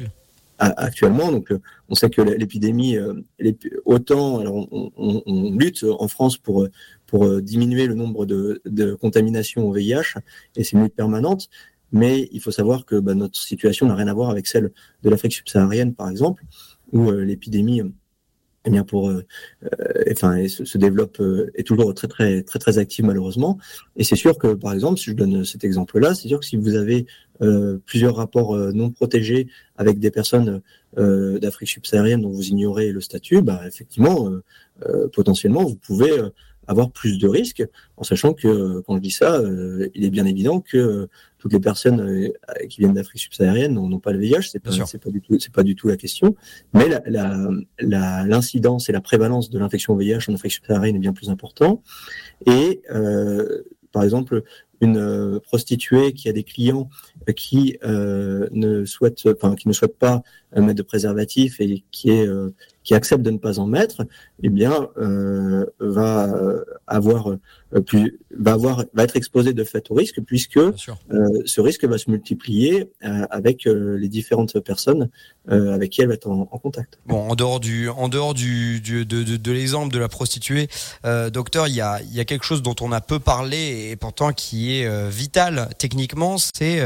actuellement, 0.59 1.31
donc 1.31 1.53
on 1.89 1.95
sait 1.95 2.11
que 2.11 2.23
l'épidémie, 2.23 2.97
autant, 3.85 4.39
alors 4.41 4.67
on, 4.73 5.23
on, 5.27 5.57
lutte 5.57 5.85
en 5.85 6.09
France 6.09 6.39
pour 6.39 6.67
pour 7.07 7.41
diminuer 7.41 7.87
le 7.87 7.95
nombre 7.95 8.27
de, 8.27 8.61
de 8.67 8.95
contaminations 8.95 9.67
au 9.67 9.73
VIH, 9.73 10.19
et 10.57 10.65
c'est 10.65 10.73
une 10.73 10.83
lutte 10.83 10.95
permanente. 10.95 11.49
Mais 11.91 12.29
il 12.33 12.41
faut 12.43 12.51
savoir 12.51 12.85
que 12.85 12.97
bah, 12.97 13.15
notre 13.15 13.39
situation 13.39 13.87
n'a 13.87 13.95
rien 13.95 14.09
à 14.09 14.13
voir 14.15 14.29
avec 14.29 14.47
celle 14.47 14.73
de 15.03 15.09
l'Afrique 15.09 15.33
subsaharienne, 15.33 15.95
par 15.95 16.11
exemple, 16.11 16.45
où 16.93 17.11
l'épidémie 17.11 17.81
eh 18.69 18.71
bien 18.71 18.85
pour 18.85 19.09
euh, 19.09 19.25
euh, 19.65 20.05
enfin 20.13 20.47
se, 20.47 20.79
développe 20.79 21.21
euh, 21.21 21.51
est 21.55 21.67
toujours 21.67 21.95
très 21.95 22.07
très 22.07 22.43
très 22.43 22.59
très 22.59 22.79
active 22.79 23.05
malheureusement. 23.05 23.59
Et 23.97 24.05
c'est 24.05 24.17
sûr 24.17 24.37
que 24.37 24.49
par 24.55 24.75
exemple 24.75 24.99
si 24.99 25.07
je 25.07 25.17
donne 25.17 25.45
cet 25.45 25.65
exemple 25.65 25.99
là 25.99 26.15
c'est 26.15 26.29
sûr 26.29 26.39
que 26.39 26.47
si 26.47 26.57
vous 26.57 26.75
avez 26.75 27.07
plusieurs 27.87 28.17
rapports 28.17 28.57
non 28.75 28.91
protégés 28.91 29.47
avec 29.77 30.01
des 30.01 30.11
personnes 30.11 30.61
d'Afrique 30.97 31.69
subsaharienne 31.69 32.23
dont 32.23 32.31
vous 32.31 32.49
ignorez 32.49 32.91
le 32.91 33.01
statut 33.01 33.43
bah 33.43 33.63
effectivement 33.65 34.29
potentiellement 35.13 35.63
vous 35.63 35.77
pouvez 35.77 36.11
avoir 36.67 36.91
plus 36.91 37.19
de 37.19 37.29
risques, 37.29 37.65
en 37.97 38.03
sachant 38.03 38.35
que, 38.35 38.81
quand 38.81 38.97
je 38.97 39.01
dis 39.01 39.13
ça, 39.13 39.41
il 39.95 40.05
est 40.05 40.11
bien 40.11 40.27
évident 40.27 40.61
que 40.61 41.09
toutes 41.39 41.53
les 41.53 41.61
personnes 41.61 42.31
qui 42.69 42.81
viennent 42.81 42.95
d'Afrique 42.95 43.23
subsaharienne 43.23 43.75
n'ont 43.75 44.01
pas 44.01 44.13
le 44.13 44.19
VIH, 44.19 44.51
c'est 44.53 44.59
pas, 44.59 44.71
pas 44.71 45.11
du 45.11 45.21
tout, 45.21 45.39
c'est 45.39 45.53
pas 45.53 45.63
du 45.63 45.75
tout 45.75 45.89
la 45.89 45.97
question. 45.97 46.35
Mais 46.75 46.89
l'incidence 47.81 48.89
et 48.89 48.93
la 48.93 49.01
prévalence 49.01 49.51
de 49.51 49.59
l'infection 49.59 49.95
VIH 49.97 50.29
en 50.29 50.35
Afrique 50.35 50.53
subsaharienne 50.53 50.97
est 50.97 51.01
bien 51.01 51.13
plus 51.13 51.31
important. 51.31 51.83
Et 52.47 52.83
par 53.93 54.03
exemple, 54.03 54.43
une 54.81 55.41
prostituée 55.41 56.13
qui 56.13 56.29
a 56.29 56.33
des 56.33 56.45
clients 56.45 56.89
qui 57.35 57.79
ne 57.83 58.85
souhaitent, 58.85 59.27
enfin, 59.27 59.55
qui 59.55 59.69
ne 59.69 59.73
souhaitent 59.73 59.99
pas 59.99 60.23
mettre 60.57 60.75
de 60.75 60.83
préservatif 60.83 61.61
et 61.61 61.85
qui 61.91 62.11
est 62.11 62.29
qui 62.89 62.95
accepte 62.95 63.23
de 63.23 63.31
ne 63.31 63.37
pas 63.37 63.59
en 63.59 63.67
mettre, 63.67 64.07
eh 64.43 64.49
bien, 64.49 64.89
euh, 64.97 65.67
va 65.79 66.33
avoir 66.87 67.29
euh, 67.29 67.81
plus, 67.83 68.19
va 68.35 68.53
avoir, 68.53 68.83
va 68.95 69.05
être 69.05 69.15
exposé 69.15 69.53
de 69.53 69.63
fait 69.63 69.91
au 69.91 69.95
risque, 69.95 70.23
puisque 70.23 70.57
euh, 70.57 70.73
ce 71.45 71.61
risque 71.61 71.85
va 71.85 71.99
se 71.99 72.11
multiplier 72.11 72.91
avec 73.03 73.65
les 73.67 74.09
différentes 74.09 74.59
personnes 74.61 75.11
avec 75.49 75.91
qui 75.91 76.03
elle 76.03 76.09
va 76.09 76.15
être 76.15 76.29
en, 76.29 76.45
contact. 76.47 76.99
Bon, 77.07 77.31
en 77.31 77.35
dehors 77.35 77.59
du, 77.59 77.89
en 77.89 78.09
dehors 78.09 78.35
du, 78.35 78.81
de, 78.81 79.03
de, 79.03 79.37
de 79.37 79.53
l'exemple 79.53 79.93
de 79.93 79.99
la 79.99 80.09
prostituée, 80.09 80.69
docteur, 81.33 81.69
il 81.69 81.75
y 81.75 81.81
a, 81.81 82.01
il 82.03 82.15
y 82.15 82.21
a 82.21 82.25
quelque 82.27 82.45
chose 82.45 82.63
dont 82.63 82.75
on 82.83 82.93
a 82.93 83.01
peu 83.01 83.19
parlé 83.19 83.89
et 83.91 83.97
pourtant 83.97 84.33
qui 84.33 84.75
est 84.75 85.09
vital 85.09 85.71
techniquement, 85.79 86.37
c'est 86.39 86.83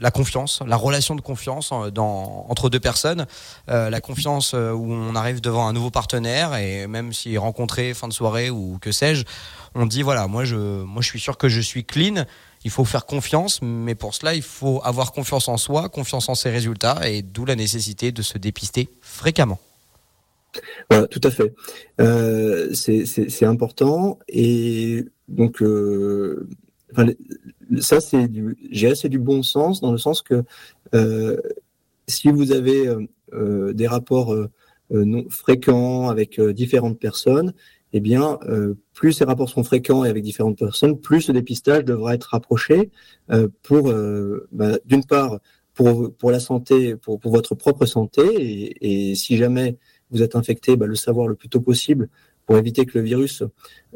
la 0.00 0.10
confiance, 0.12 0.60
la 0.66 0.76
relation 0.76 1.16
de 1.16 1.20
confiance 1.20 1.72
dans, 1.92 2.46
entre 2.48 2.70
deux 2.70 2.80
personnes, 2.80 3.26
la 3.66 4.00
confiance 4.00 4.52
où 4.52 4.92
on 4.92 5.16
arrive 5.16 5.35
devant 5.40 5.66
un 5.66 5.72
nouveau 5.72 5.90
partenaire 5.90 6.54
et 6.56 6.86
même 6.86 7.12
s'il 7.12 7.34
est 7.34 7.38
rencontré 7.38 7.94
fin 7.94 8.08
de 8.08 8.12
soirée 8.12 8.50
ou 8.50 8.78
que 8.80 8.92
sais-je, 8.92 9.24
on 9.74 9.86
dit 9.86 10.02
voilà, 10.02 10.26
moi 10.26 10.44
je, 10.44 10.56
moi 10.56 11.02
je 11.02 11.08
suis 11.08 11.20
sûr 11.20 11.36
que 11.36 11.48
je 11.48 11.60
suis 11.60 11.84
clean. 11.84 12.24
Il 12.64 12.70
faut 12.70 12.84
faire 12.84 13.06
confiance, 13.06 13.60
mais 13.62 13.94
pour 13.94 14.14
cela, 14.14 14.34
il 14.34 14.42
faut 14.42 14.80
avoir 14.82 15.12
confiance 15.12 15.46
en 15.48 15.56
soi, 15.56 15.88
confiance 15.88 16.28
en 16.28 16.34
ses 16.34 16.50
résultats, 16.50 17.08
et 17.08 17.22
d'où 17.22 17.44
la 17.44 17.54
nécessité 17.54 18.10
de 18.10 18.22
se 18.22 18.38
dépister 18.38 18.88
fréquemment. 19.00 19.60
tout 20.88 21.20
à 21.22 21.30
fait. 21.30 21.54
Euh, 22.00 22.72
c'est 22.74 23.44
important. 23.44 24.18
Et 24.28 25.04
donc, 25.28 25.62
euh, 25.62 26.48
ça, 27.78 28.00
c'est 28.00 28.26
du, 28.26 28.56
du 28.64 29.18
bon 29.18 29.44
sens, 29.44 29.80
dans 29.80 29.92
le 29.92 29.98
sens 29.98 30.22
que 30.22 30.42
euh, 30.94 31.36
si 32.08 32.32
vous 32.32 32.50
avez 32.50 32.88
des 33.32 33.86
rapports 33.86 34.32
euh, 34.32 34.50
non, 34.90 35.24
fréquents 35.28 36.08
avec 36.08 36.38
euh, 36.38 36.52
différentes 36.52 36.98
personnes, 36.98 37.52
eh 37.92 38.00
bien, 38.00 38.38
euh, 38.48 38.74
plus 38.94 39.12
ces 39.12 39.24
rapports 39.24 39.48
sont 39.48 39.64
fréquents 39.64 40.04
et 40.04 40.08
avec 40.08 40.22
différentes 40.22 40.58
personnes, 40.58 41.00
plus 41.00 41.22
ce 41.22 41.32
dépistage 41.32 41.84
devra 41.84 42.14
être 42.14 42.30
rapproché 42.30 42.90
pour, 43.62 43.92
bah, 44.52 44.78
d'une 44.84 45.04
part, 45.04 45.38
pour, 45.72 46.12
pour 46.16 46.30
la 46.30 46.40
santé, 46.40 46.96
pour, 46.96 47.18
pour 47.20 47.32
votre 47.32 47.54
propre 47.54 47.86
santé, 47.86 48.22
et, 48.22 49.10
et 49.10 49.14
si 49.14 49.36
jamais 49.36 49.78
vous 50.10 50.22
êtes 50.22 50.36
infecté, 50.36 50.76
bah, 50.76 50.86
le 50.86 50.94
savoir 50.94 51.28
le 51.28 51.34
plus 51.34 51.48
tôt 51.48 51.60
possible 51.60 52.08
pour 52.46 52.56
éviter 52.56 52.86
que 52.86 52.96
le 52.98 53.04
virus 53.04 53.42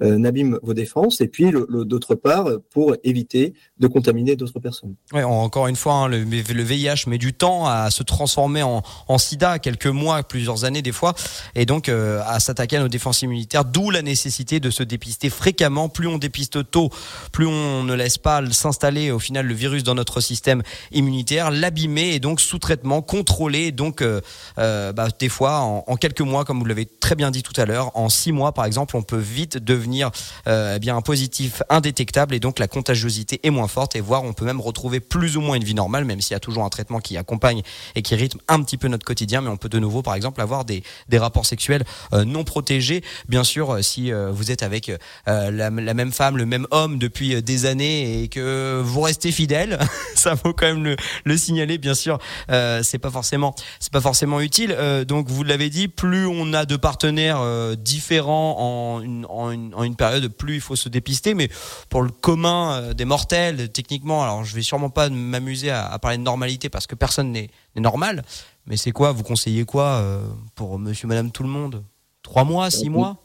euh, 0.02 0.18
n'abîme 0.18 0.58
vos 0.62 0.74
défenses, 0.74 1.20
et 1.20 1.28
puis 1.28 1.52
d'autre 1.68 2.14
part 2.14 2.48
pour 2.70 2.96
éviter 3.04 3.54
de 3.78 3.86
contaminer 3.86 4.34
d'autres 4.34 4.58
personnes. 4.58 4.94
Ouais, 5.12 5.22
encore 5.22 5.68
une 5.68 5.76
fois, 5.76 5.94
hein, 5.94 6.08
le, 6.08 6.24
le, 6.24 6.62
VIH 6.62 7.06
met 7.06 7.18
du 7.18 7.32
temps 7.32 7.66
à 7.66 7.90
se 7.90 8.02
transformer 8.02 8.62
en, 8.62 8.82
en, 9.08 9.18
SIDA, 9.18 9.58
quelques 9.58 9.86
mois, 9.86 10.22
plusieurs 10.22 10.64
années 10.64 10.82
des 10.82 10.92
fois, 10.92 11.14
et 11.54 11.64
donc 11.66 11.88
euh, 11.88 12.22
à 12.26 12.40
s'attaquer 12.40 12.76
à 12.76 12.80
nos 12.80 12.88
défenses 12.88 13.22
immunitaires, 13.22 13.64
d'où 13.64 13.90
la 13.90 14.02
nécessité 14.02 14.58
de 14.58 14.70
se 14.70 14.82
dépister 14.82 15.30
fréquemment. 15.30 15.88
Plus 15.88 16.06
on 16.06 16.18
dépiste 16.18 16.70
tôt, 16.70 16.90
plus 17.30 17.46
on 17.46 17.84
ne 17.84 17.94
laisse 17.94 18.18
pas 18.18 18.42
s'installer 18.50 19.10
au 19.10 19.18
final 19.18 19.46
le 19.46 19.54
virus 19.54 19.84
dans 19.84 19.94
notre 19.94 20.20
système 20.20 20.62
immunitaire, 20.92 21.50
l'abîmer 21.50 22.14
et 22.14 22.20
donc 22.20 22.40
sous 22.40 22.58
traitement, 22.58 23.02
contrôler, 23.02 23.70
donc 23.70 24.02
euh, 24.02 24.20
euh 24.58 24.92
bah, 24.92 25.08
des 25.18 25.28
fois 25.28 25.60
en, 25.60 25.84
en 25.86 25.96
quelques 25.96 26.20
mois, 26.22 26.44
comme 26.44 26.58
vous 26.58 26.64
l'avez 26.64 26.86
très 26.86 27.14
bien 27.14 27.30
dit 27.30 27.42
tout 27.42 27.58
à 27.60 27.66
l'heure, 27.66 27.90
en 27.94 28.08
six 28.08 28.32
mois 28.32 28.39
par 28.52 28.64
exemple, 28.64 28.96
on 28.96 29.02
peut 29.02 29.18
vite 29.18 29.58
devenir 29.58 30.10
euh, 30.46 30.74
eh 30.76 30.78
bien 30.78 30.96
un 30.96 31.02
positif 31.02 31.62
indétectable 31.68 32.34
et 32.34 32.40
donc 32.40 32.58
la 32.58 32.68
contagiosité 32.68 33.40
est 33.42 33.50
moins 33.50 33.68
forte 33.68 33.96
et 33.96 34.00
voire 34.00 34.24
on 34.24 34.32
peut 34.32 34.44
même 34.44 34.60
retrouver 34.60 35.00
plus 35.00 35.36
ou 35.36 35.40
moins 35.40 35.56
une 35.56 35.64
vie 35.64 35.74
normale, 35.74 36.04
même 36.04 36.20
s'il 36.20 36.32
y 36.32 36.36
a 36.36 36.40
toujours 36.40 36.64
un 36.64 36.68
traitement 36.68 37.00
qui 37.00 37.16
accompagne 37.16 37.62
et 37.94 38.02
qui 38.02 38.14
rythme 38.14 38.38
un 38.48 38.62
petit 38.62 38.76
peu 38.76 38.88
notre 38.88 39.04
quotidien, 39.04 39.40
mais 39.40 39.50
on 39.50 39.56
peut 39.56 39.68
de 39.68 39.78
nouveau, 39.78 40.02
par 40.02 40.14
exemple, 40.14 40.40
avoir 40.40 40.64
des, 40.64 40.82
des 41.08 41.18
rapports 41.18 41.46
sexuels 41.46 41.84
euh, 42.12 42.24
non 42.24 42.44
protégés. 42.44 43.02
Bien 43.28 43.44
sûr, 43.44 43.74
euh, 43.74 43.82
si 43.82 44.12
vous 44.12 44.50
êtes 44.50 44.62
avec 44.62 44.90
la, 45.26 45.70
même 45.70 46.12
femme, 46.12 46.36
le 46.36 46.46
même 46.46 46.66
homme 46.70 46.98
depuis 46.98 47.42
des 47.42 47.66
années 47.66 48.22
et 48.22 48.28
que 48.28 48.80
vous 48.82 49.00
restez 49.00 49.32
fidèle, 49.32 49.78
ça 50.14 50.36
faut 50.36 50.52
quand 50.52 50.66
même 50.66 50.84
le, 50.84 50.96
le 51.24 51.36
signaler. 51.36 51.78
Bien 51.78 51.94
sûr, 51.94 52.18
c'est 52.48 52.98
pas 52.98 53.10
forcément, 53.10 53.54
c'est 53.78 53.92
pas 53.92 54.00
forcément 54.00 54.40
utile. 54.40 54.76
donc 55.06 55.28
vous 55.28 55.42
l'avez 55.44 55.70
dit, 55.70 55.88
plus 55.88 56.26
on 56.26 56.52
a 56.52 56.64
de 56.64 56.76
partenaires 56.76 57.40
différents 57.76 58.29
en 58.30 59.00
une, 59.00 59.26
en, 59.28 59.82
une, 59.82 59.96
période, 59.96 60.28
plus 60.28 60.56
il 60.56 60.60
faut 60.60 60.76
se 60.76 60.88
dépister. 60.88 61.34
Mais 61.34 61.48
pour 61.88 62.02
le 62.02 62.10
commun 62.10 62.72
euh, 62.72 62.94
des 62.94 63.04
mortels, 63.04 63.70
techniquement, 63.70 64.22
alors 64.22 64.44
je 64.44 64.54
vais 64.54 64.62
sûrement 64.62 64.90
pas 64.90 65.08
m'amuser 65.08 65.70
à, 65.70 65.98
parler 65.98 66.18
de 66.18 66.22
normalité 66.22 66.68
parce 66.68 66.86
que 66.86 66.94
personne 66.94 67.32
n'est 67.32 67.50
normal. 67.76 68.22
Mais 68.66 68.76
c'est 68.76 68.92
quoi 68.92 69.12
Vous 69.12 69.22
conseillez 69.22 69.64
quoi 69.64 70.00
euh, 70.02 70.20
pour 70.54 70.78
monsieur, 70.78 71.08
madame, 71.08 71.30
tout 71.30 71.42
le 71.42 71.48
monde? 71.48 71.82
Trois 72.22 72.44
mois, 72.44 72.70
six 72.70 72.90
mois? 72.90 73.16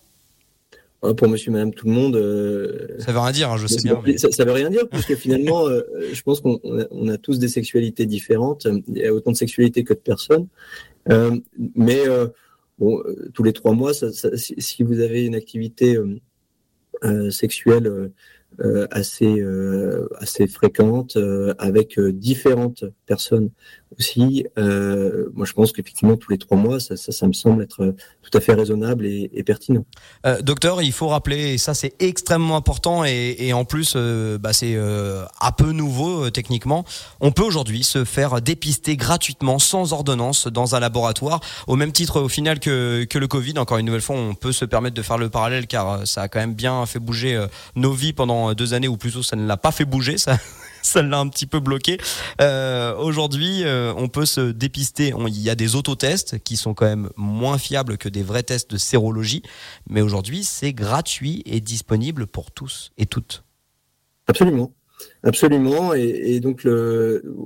pour 1.17 1.27
monsieur, 1.27 1.51
madame, 1.51 1.71
tout 1.71 1.85
le 1.85 1.93
monde. 1.93 2.15
Euh, 2.15 2.97
ça 2.97 3.11
veut 3.11 3.19
rien 3.19 3.31
dire, 3.31 3.51
hein, 3.51 3.57
je 3.57 3.67
sais 3.67 3.83
bien. 3.83 4.01
Ça, 4.17 4.31
ça, 4.31 4.43
veut 4.43 4.53
rien 4.53 4.71
dire, 4.71 4.89
puisque 4.89 5.13
finalement, 5.13 5.67
je 5.69 6.21
pense 6.23 6.41
qu'on 6.41 6.57
a, 7.09 7.17
tous 7.19 7.37
des 7.37 7.47
sexualités 7.47 8.07
différentes. 8.07 8.65
Il 8.87 8.97
y 8.97 9.05
a 9.05 9.13
autant 9.13 9.31
de 9.31 9.37
sexualités 9.37 9.83
que 9.83 9.93
de 9.93 9.99
personnes. 9.99 10.47
mais 11.75 12.01
bon, 12.77 13.01
euh, 13.05 13.29
tous 13.33 13.43
les 13.43 13.53
trois 13.53 13.73
mois, 13.73 13.93
si, 13.93 14.83
vous 14.83 14.99
avez 14.99 15.25
une 15.25 15.35
activité 15.35 15.95
euh, 15.95 16.19
euh 17.03 17.29
sexuelle 17.29 18.11
assez 18.91 19.43
assez 20.17 20.47
fréquente 20.47 21.17
avec 21.57 21.99
différentes 21.99 22.85
personnes 23.05 23.49
aussi. 23.99 24.45
Euh, 24.57 25.29
moi, 25.33 25.45
je 25.45 25.53
pense 25.53 25.71
qu'effectivement, 25.71 26.15
tous 26.17 26.31
les 26.31 26.37
trois 26.37 26.57
mois, 26.57 26.79
ça, 26.79 26.95
ça, 26.95 27.11
ça, 27.11 27.27
me 27.27 27.33
semble 27.33 27.63
être 27.63 27.83
euh, 27.83 27.95
tout 28.29 28.37
à 28.37 28.41
fait 28.41 28.53
raisonnable 28.53 29.05
et, 29.05 29.43
pertinent. 29.45 29.85
Euh, 30.25 30.41
docteur, 30.41 30.81
il 30.81 30.91
faut 30.91 31.07
rappeler, 31.07 31.53
et 31.53 31.57
ça 31.57 31.73
c'est 31.73 31.93
extrêmement 31.99 32.55
important, 32.55 33.05
et, 33.05 33.35
et 33.39 33.53
en 33.53 33.65
plus, 33.65 33.93
euh, 33.95 34.39
bah, 34.39 34.53
c'est 34.53 34.73
euh, 34.75 35.23
un 35.39 35.51
peu 35.51 35.71
nouveau 35.71 36.29
techniquement, 36.31 36.83
on 37.19 37.31
peut 37.31 37.43
aujourd'hui 37.43 37.83
se 37.83 38.03
faire 38.03 38.41
dépister 38.41 38.97
gratuitement, 38.97 39.59
sans 39.59 39.93
ordonnance, 39.93 40.47
dans 40.47 40.75
un 40.75 40.79
laboratoire, 40.79 41.39
au 41.67 41.75
même 41.75 41.91
titre 41.91 42.21
au 42.21 42.29
final 42.29 42.59
que, 42.59 43.03
que 43.03 43.19
le 43.19 43.27
Covid. 43.27 43.59
Encore 43.59 43.77
une 43.77 43.85
nouvelle 43.85 44.01
fois, 44.01 44.15
on 44.15 44.33
peut 44.33 44.51
se 44.51 44.65
permettre 44.65 44.95
de 44.95 45.01
faire 45.01 45.17
le 45.17 45.29
parallèle, 45.29 45.67
car 45.67 46.07
ça 46.07 46.23
a 46.23 46.27
quand 46.27 46.39
même 46.39 46.55
bien 46.55 46.85
fait 46.87 46.99
bouger 46.99 47.45
nos 47.75 47.91
vies 47.91 48.13
pendant 48.13 48.53
deux 48.53 48.73
années, 48.73 48.87
ou 48.87 48.97
plutôt 48.97 49.21
ça 49.21 49.35
ne 49.35 49.45
l'a 49.45 49.57
pas 49.57 49.71
fait 49.71 49.85
bouger, 49.85 50.17
ça 50.17 50.37
ça 50.85 51.01
l'a 51.01 51.19
un 51.19 51.27
petit 51.27 51.47
peu 51.47 51.59
bloqué. 51.59 51.97
Euh, 52.41 52.95
Aujourd'hui, 52.95 53.63
euh, 53.63 53.93
on 53.97 54.07
peut 54.07 54.25
se 54.25 54.51
dépister. 54.51 55.13
il 55.27 55.41
y 55.41 55.49
a 55.49 55.55
des 55.55 55.75
autotests 55.75 56.39
qui 56.39 56.57
sont 56.57 56.73
quand 56.73 56.85
même 56.85 57.09
moins 57.17 57.57
fiables 57.57 57.97
que 57.97 58.09
des 58.09 58.23
vrais 58.23 58.43
tests 58.43 58.71
de 58.71 58.77
sérologie, 58.77 59.41
mais 59.89 60.01
aujourd'hui, 60.01 60.43
c'est 60.43 60.73
gratuit 60.73 61.41
et 61.45 61.59
disponible 61.59 62.27
pour 62.27 62.51
tous 62.51 62.91
et 62.97 63.05
toutes. 63.05 63.43
Absolument. 64.27 64.71
Absolument. 65.23 65.93
Et, 65.93 66.39
donc 66.39 66.65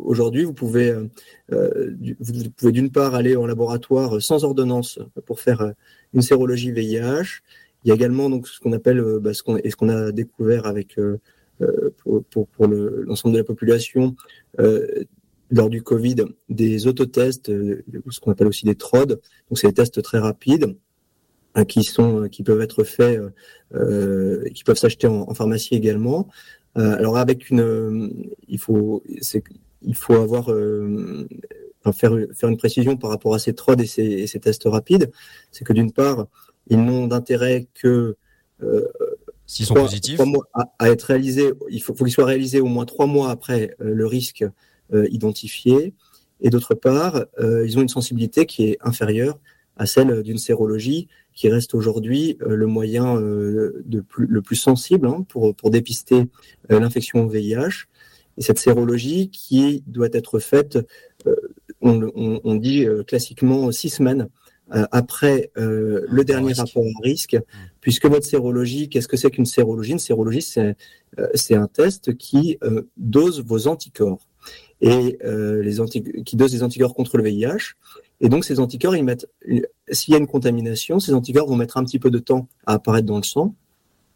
aujourd'hui, 0.03 0.43
vous 0.43 0.53
pouvez, 0.53 0.93
euh, 1.51 1.95
vous 2.19 2.71
d'une 2.71 2.91
part 2.91 3.15
aller 3.15 3.35
en 3.35 3.47
laboratoire 3.47 4.21
sans 4.21 4.43
ordonnance 4.43 4.99
pour 5.25 5.39
faire 5.39 5.73
une 6.13 6.21
sérologie 6.21 6.71
VIH. 6.71 7.41
Il 7.83 7.87
y 7.87 7.91
a 7.91 7.95
également 7.95 8.29
donc 8.29 8.47
ce 8.47 8.59
qu'on 8.59 8.73
appelle, 8.73 9.01
bah, 9.19 9.33
ce 9.33 9.41
qu'on 9.41 9.57
et 9.57 9.71
ce 9.71 9.75
qu'on 9.75 9.89
a 9.89 10.11
découvert 10.11 10.67
avec 10.67 10.97
pour, 11.97 12.23
pour, 12.47 12.67
l'ensemble 12.67 13.33
de 13.33 13.39
la 13.39 13.43
population 13.43 14.15
euh, 14.59 15.03
lors 15.51 15.69
du 15.69 15.81
Covid 15.81 16.15
des 16.49 16.87
autotests, 16.87 17.49
euh, 17.49 17.83
ce 18.09 18.19
qu'on 18.19 18.31
appelle 18.31 18.47
aussi 18.47 18.65
des 18.65 18.75
TROD. 18.75 19.19
Donc, 19.49 19.59
c'est 19.59 19.67
des 19.67 19.73
tests 19.73 20.01
très 20.01 20.19
rapides 20.19 20.75
qui 21.67 21.83
sont 21.83 22.29
qui 22.29 22.43
peuvent 22.43 22.61
être 22.61 22.83
faits, 22.83 23.19
euh, 23.73 24.47
qui 24.53 24.63
peuvent 24.63 24.77
s'acheter 24.77 25.07
en, 25.07 25.33
pharmacie 25.33 25.75
également. 25.75 26.27
Euh, 26.77 26.95
alors 26.95 27.17
avec 27.17 27.49
une, 27.49 28.29
il 28.47 28.59
faut 28.59 29.03
il 29.81 29.95
faut 29.95 30.13
avoir 30.13 30.45
faire 31.91 32.15
faire 32.33 32.49
une 32.49 32.57
précision 32.57 32.97
par 32.97 33.09
rapport 33.09 33.33
à 33.33 33.39
ces 33.39 33.53
TROD 33.53 33.81
et 33.81 34.27
ces 34.27 34.39
tests 34.39 34.65
rapides, 34.65 35.11
c'est 35.51 35.65
que 35.65 35.73
d'une 35.73 35.91
part 35.91 36.27
ils 36.67 36.79
n'ont 36.79 37.07
d'intérêt 37.07 37.67
que 37.73 38.15
S'ils 39.49 39.65
sont 39.65 39.73
positifs. 39.73 40.21
à, 40.53 40.91
être 40.91 41.01
réalisé, 41.05 41.51
il 41.71 41.81
faut, 41.81 41.95
qu'ils 41.95 42.11
soient 42.11 42.25
réalisés 42.25 42.61
au 42.61 42.67
moins 42.67 42.85
trois 42.85 43.07
mois 43.07 43.31
après 43.31 43.75
euh, 43.81 43.95
le 43.95 44.05
risque 44.05 44.45
euh, 44.93 45.07
identifié. 45.09 45.95
Et 46.39 46.51
d'autre 46.51 46.75
part, 46.75 47.25
euh, 47.39 47.65
ils 47.65 47.75
ont 47.79 47.81
une 47.81 47.89
sensibilité 47.89 48.45
qui 48.45 48.65
est 48.65 48.77
inférieure 48.81 49.39
à 49.75 49.87
celle 49.87 50.21
d'une 50.21 50.37
sérologie, 50.37 51.07
qui 51.33 51.49
reste 51.49 51.73
aujourd'hui 51.73 52.37
le 52.45 52.67
moyen 52.67 53.15
de 53.15 54.01
plus, 54.01 54.27
le 54.27 54.41
plus 54.41 54.57
sensible 54.57 55.07
hein, 55.07 55.25
pour, 55.27 55.55
pour 55.55 55.71
dépister 55.71 56.25
l'infection 56.69 57.25
VIH. 57.25 57.87
Et 58.37 58.41
cette 58.41 58.59
sérologie 58.59 59.29
qui 59.29 59.81
doit 59.87 60.09
être 60.11 60.39
faite, 60.39 60.77
on, 61.81 62.55
dit 62.55 62.85
classiquement 63.07 63.71
six 63.71 63.89
semaines 63.89 64.27
après 64.71 65.51
le 65.55 66.23
dernier 66.23 66.53
rapport 66.53 66.83
à 66.83 67.03
risque, 67.03 67.35
mmh. 67.35 67.41
puisque 67.81 68.05
votre 68.05 68.25
sérologie, 68.25 68.89
qu'est-ce 68.89 69.07
que 69.07 69.17
c'est 69.17 69.31
qu'une 69.31 69.45
sérologie 69.45 69.93
Une 69.93 69.99
sérologie, 69.99 70.41
c'est 70.41 71.55
un 71.55 71.67
test 71.67 72.15
qui 72.17 72.59
dose 72.97 73.43
vos 73.43 73.67
anticorps 73.67 74.27
et 74.81 75.17
les 75.23 76.23
qui 76.25 76.35
dose 76.35 76.51
des 76.51 76.63
anticorps 76.63 76.93
contre 76.93 77.17
le 77.17 77.23
VIH. 77.23 77.75
Et 78.21 78.29
donc, 78.29 78.43
ces 78.45 78.59
anticorps, 78.59 78.95
ils 78.95 79.03
mettent, 79.03 79.27
s'il 79.91 80.13
y 80.13 80.15
a 80.15 80.19
une 80.19 80.27
contamination, 80.27 80.99
ces 80.99 81.13
anticorps 81.13 81.47
vont 81.47 81.55
mettre 81.55 81.77
un 81.77 81.83
petit 81.83 81.99
peu 81.99 82.11
de 82.11 82.19
temps 82.19 82.47
à 82.65 82.73
apparaître 82.73 83.07
dans 83.07 83.17
le 83.17 83.23
sang. 83.23 83.55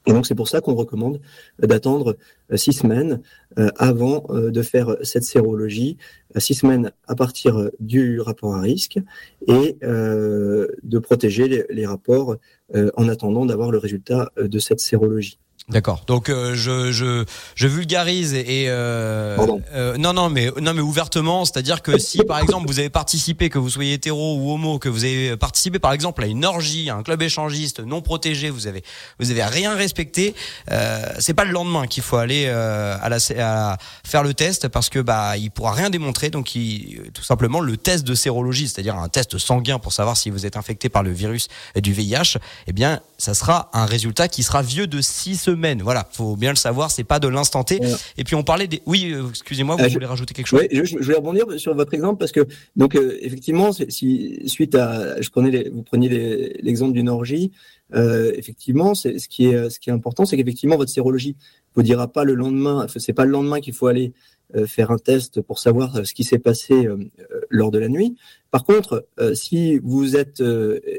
Et 0.06 0.12
donc, 0.12 0.26
c'est 0.26 0.36
pour 0.36 0.48
ça 0.48 0.62
qu'on 0.62 0.76
recommande 0.76 1.22
d'attendre 1.60 2.18
euh, 2.52 2.58
six 2.58 2.74
semaines 2.74 3.22
euh, 3.58 3.70
avant 3.78 4.26
euh, 4.30 4.52
de 4.52 4.62
faire 4.62 4.98
cette 5.02 5.24
sérologie, 5.24 5.98
six 6.38 6.56
semaines 6.56 6.92
à 7.08 7.16
partir 7.16 7.70
du 7.80 8.20
rapport 8.20 8.56
à 8.56 8.62
risque, 8.62 9.00
et 9.48 9.78
de 9.82 11.00
protéger 11.00 11.66
les 11.70 11.86
rapports 11.86 12.38
en 12.74 13.08
attendant 13.08 13.46
d'avoir 13.46 13.70
le 13.70 13.78
résultat 13.78 14.32
de 14.38 14.60
cette 14.60 14.80
sérologie. 14.80 15.38
D'accord. 15.69 16.04
Donc 16.08 16.28
euh, 16.28 16.56
je, 16.56 16.91
je, 16.91 17.23
je 17.56 17.67
vulgarise 17.67 18.34
et 18.34 18.65
euh, 18.67 19.38
euh, 19.73 19.95
non 19.97 20.12
non 20.12 20.30
mais 20.30 20.49
non 20.60 20.73
mais 20.73 20.82
ouvertement, 20.82 21.45
c'est-à-dire 21.45 21.82
que 21.82 21.97
si 21.97 22.17
par 22.26 22.39
exemple 22.39 22.67
vous 22.67 22.80
avez 22.80 22.89
participé, 22.89 23.49
que 23.49 23.58
vous 23.58 23.69
soyez 23.69 23.93
hétéro 23.93 24.36
ou 24.36 24.52
homo, 24.52 24.78
que 24.78 24.89
vous 24.89 25.06
avez 25.06 25.38
participé 25.38 25.80
par 25.80 25.93
exemple 25.93 26.21
à 26.21 26.28
une 26.28 26.43
orgie, 26.43 26.89
à 26.89 26.95
un 26.95 27.04
club 27.04 27.21
échangiste 27.21 27.80
non 27.80 28.02
protégé, 28.02 28.49
vous 28.49 28.67
avez 28.67 28.84
vous 29.19 29.32
avez 29.32 29.45
rien 29.45 29.73
respecté, 29.73 30.36
euh, 30.69 31.02
c'est 31.19 31.34
pas 31.34 31.45
le 31.45 31.52
lendemain 31.52 31.88
qu'il 31.88 32.04
faut 32.04 32.17
aller 32.17 32.43
euh, 32.47 32.97
à 33.02 33.08
la 33.08 33.17
à 33.39 33.78
faire 34.06 34.23
le 34.23 34.34
test 34.34 34.67
parce 34.67 34.89
que 34.89 34.99
bah 34.99 35.38
il 35.38 35.49
pourra 35.49 35.71
rien 35.71 35.89
démontrer 35.89 36.30
donc 36.30 36.56
il, 36.56 37.10
tout 37.13 37.23
simplement 37.23 37.62
le 37.62 37.78
test 37.78 38.04
de 38.06 38.15
sérologie, 38.15 38.67
c'est-à-dire 38.67 38.97
un 38.97 39.08
test 39.08 39.38
sanguin 39.38 39.80
pour 39.80 39.93
savoir 39.93 40.17
si 40.17 40.30
vous 40.30 40.45
êtes 40.45 40.58
infecté 40.58 40.89
par 40.89 41.04
le 41.04 41.12
virus 41.12 41.47
du 41.78 41.93
VIH, 41.93 42.38
eh 42.67 42.73
bien 42.73 42.99
ça 43.23 43.33
sera 43.33 43.69
un 43.71 43.86
résultat 43.86 44.27
qui 44.27 44.43
sera 44.43 44.62
vieux 44.62 44.86
de 44.86 44.99
six 44.99 45.38
semaine. 45.38 45.81
Voilà, 45.81 46.05
faut 46.12 46.36
bien 46.36 46.49
le 46.49 46.57
savoir, 46.57 46.91
c'est 46.91 47.05
pas 47.05 47.19
de 47.19 47.29
l'instant 47.29 47.63
T. 47.63 47.79
Et 48.17 48.25
puis 48.25 48.36
on 48.36 48.43
parlait 48.43 48.67
des. 48.67 48.81
Oui, 48.86 49.13
euh, 49.13 49.29
excusez-moi, 49.29 49.77
vous 49.77 49.83
euh, 49.86 49.88
voulez 49.88 50.05
rajouter 50.05 50.33
quelque 50.33 50.47
chose? 50.47 50.59
Oui, 50.59 50.67
je, 50.69 50.83
je, 50.83 50.97
voulais 50.97 51.15
rebondir 51.15 51.45
sur 51.55 51.73
votre 51.73 51.93
exemple 51.93 52.19
parce 52.19 52.33
que 52.33 52.45
donc 52.75 52.97
euh, 52.97 53.17
effectivement, 53.21 53.71
si 53.71 54.41
suite 54.45 54.75
à, 54.75 55.21
je 55.21 55.29
prenais 55.29 55.69
vous 55.73 55.83
preniez 55.83 56.53
l'exemple 56.62 56.91
d'une 56.91 57.07
orgie, 57.07 57.53
effectivement, 57.93 58.95
c'est 58.95 59.19
ce 59.19 59.27
qui 59.27 59.45
est 59.45 59.69
ce 59.69 59.79
qui 59.79 59.89
est 59.89 59.93
important, 59.93 60.25
c'est 60.25 60.38
qu'effectivement 60.38 60.77
votre 60.77 60.91
sérologie 60.91 61.36
vous 61.75 61.84
dira 61.84 62.08
pas 62.08 62.23
le 62.23 62.34
lendemain, 62.34 62.88
c'est 62.95 63.13
pas 63.13 63.25
le 63.25 63.32
lendemain 63.32 63.60
qu'il 63.60 63.73
faut 63.73 63.88
aller 63.88 64.13
faire 64.67 64.91
un 64.91 64.97
test 64.97 65.41
pour 65.41 65.58
savoir 65.58 66.06
ce 66.06 66.13
qui 66.13 66.23
s'est 66.23 66.38
passé 66.38 66.88
lors 67.49 67.71
de 67.71 67.79
la 67.79 67.89
nuit. 67.89 68.15
Par 68.51 68.63
contre, 68.65 69.08
si 69.34 69.79
vous 69.79 70.15
êtes 70.15 70.43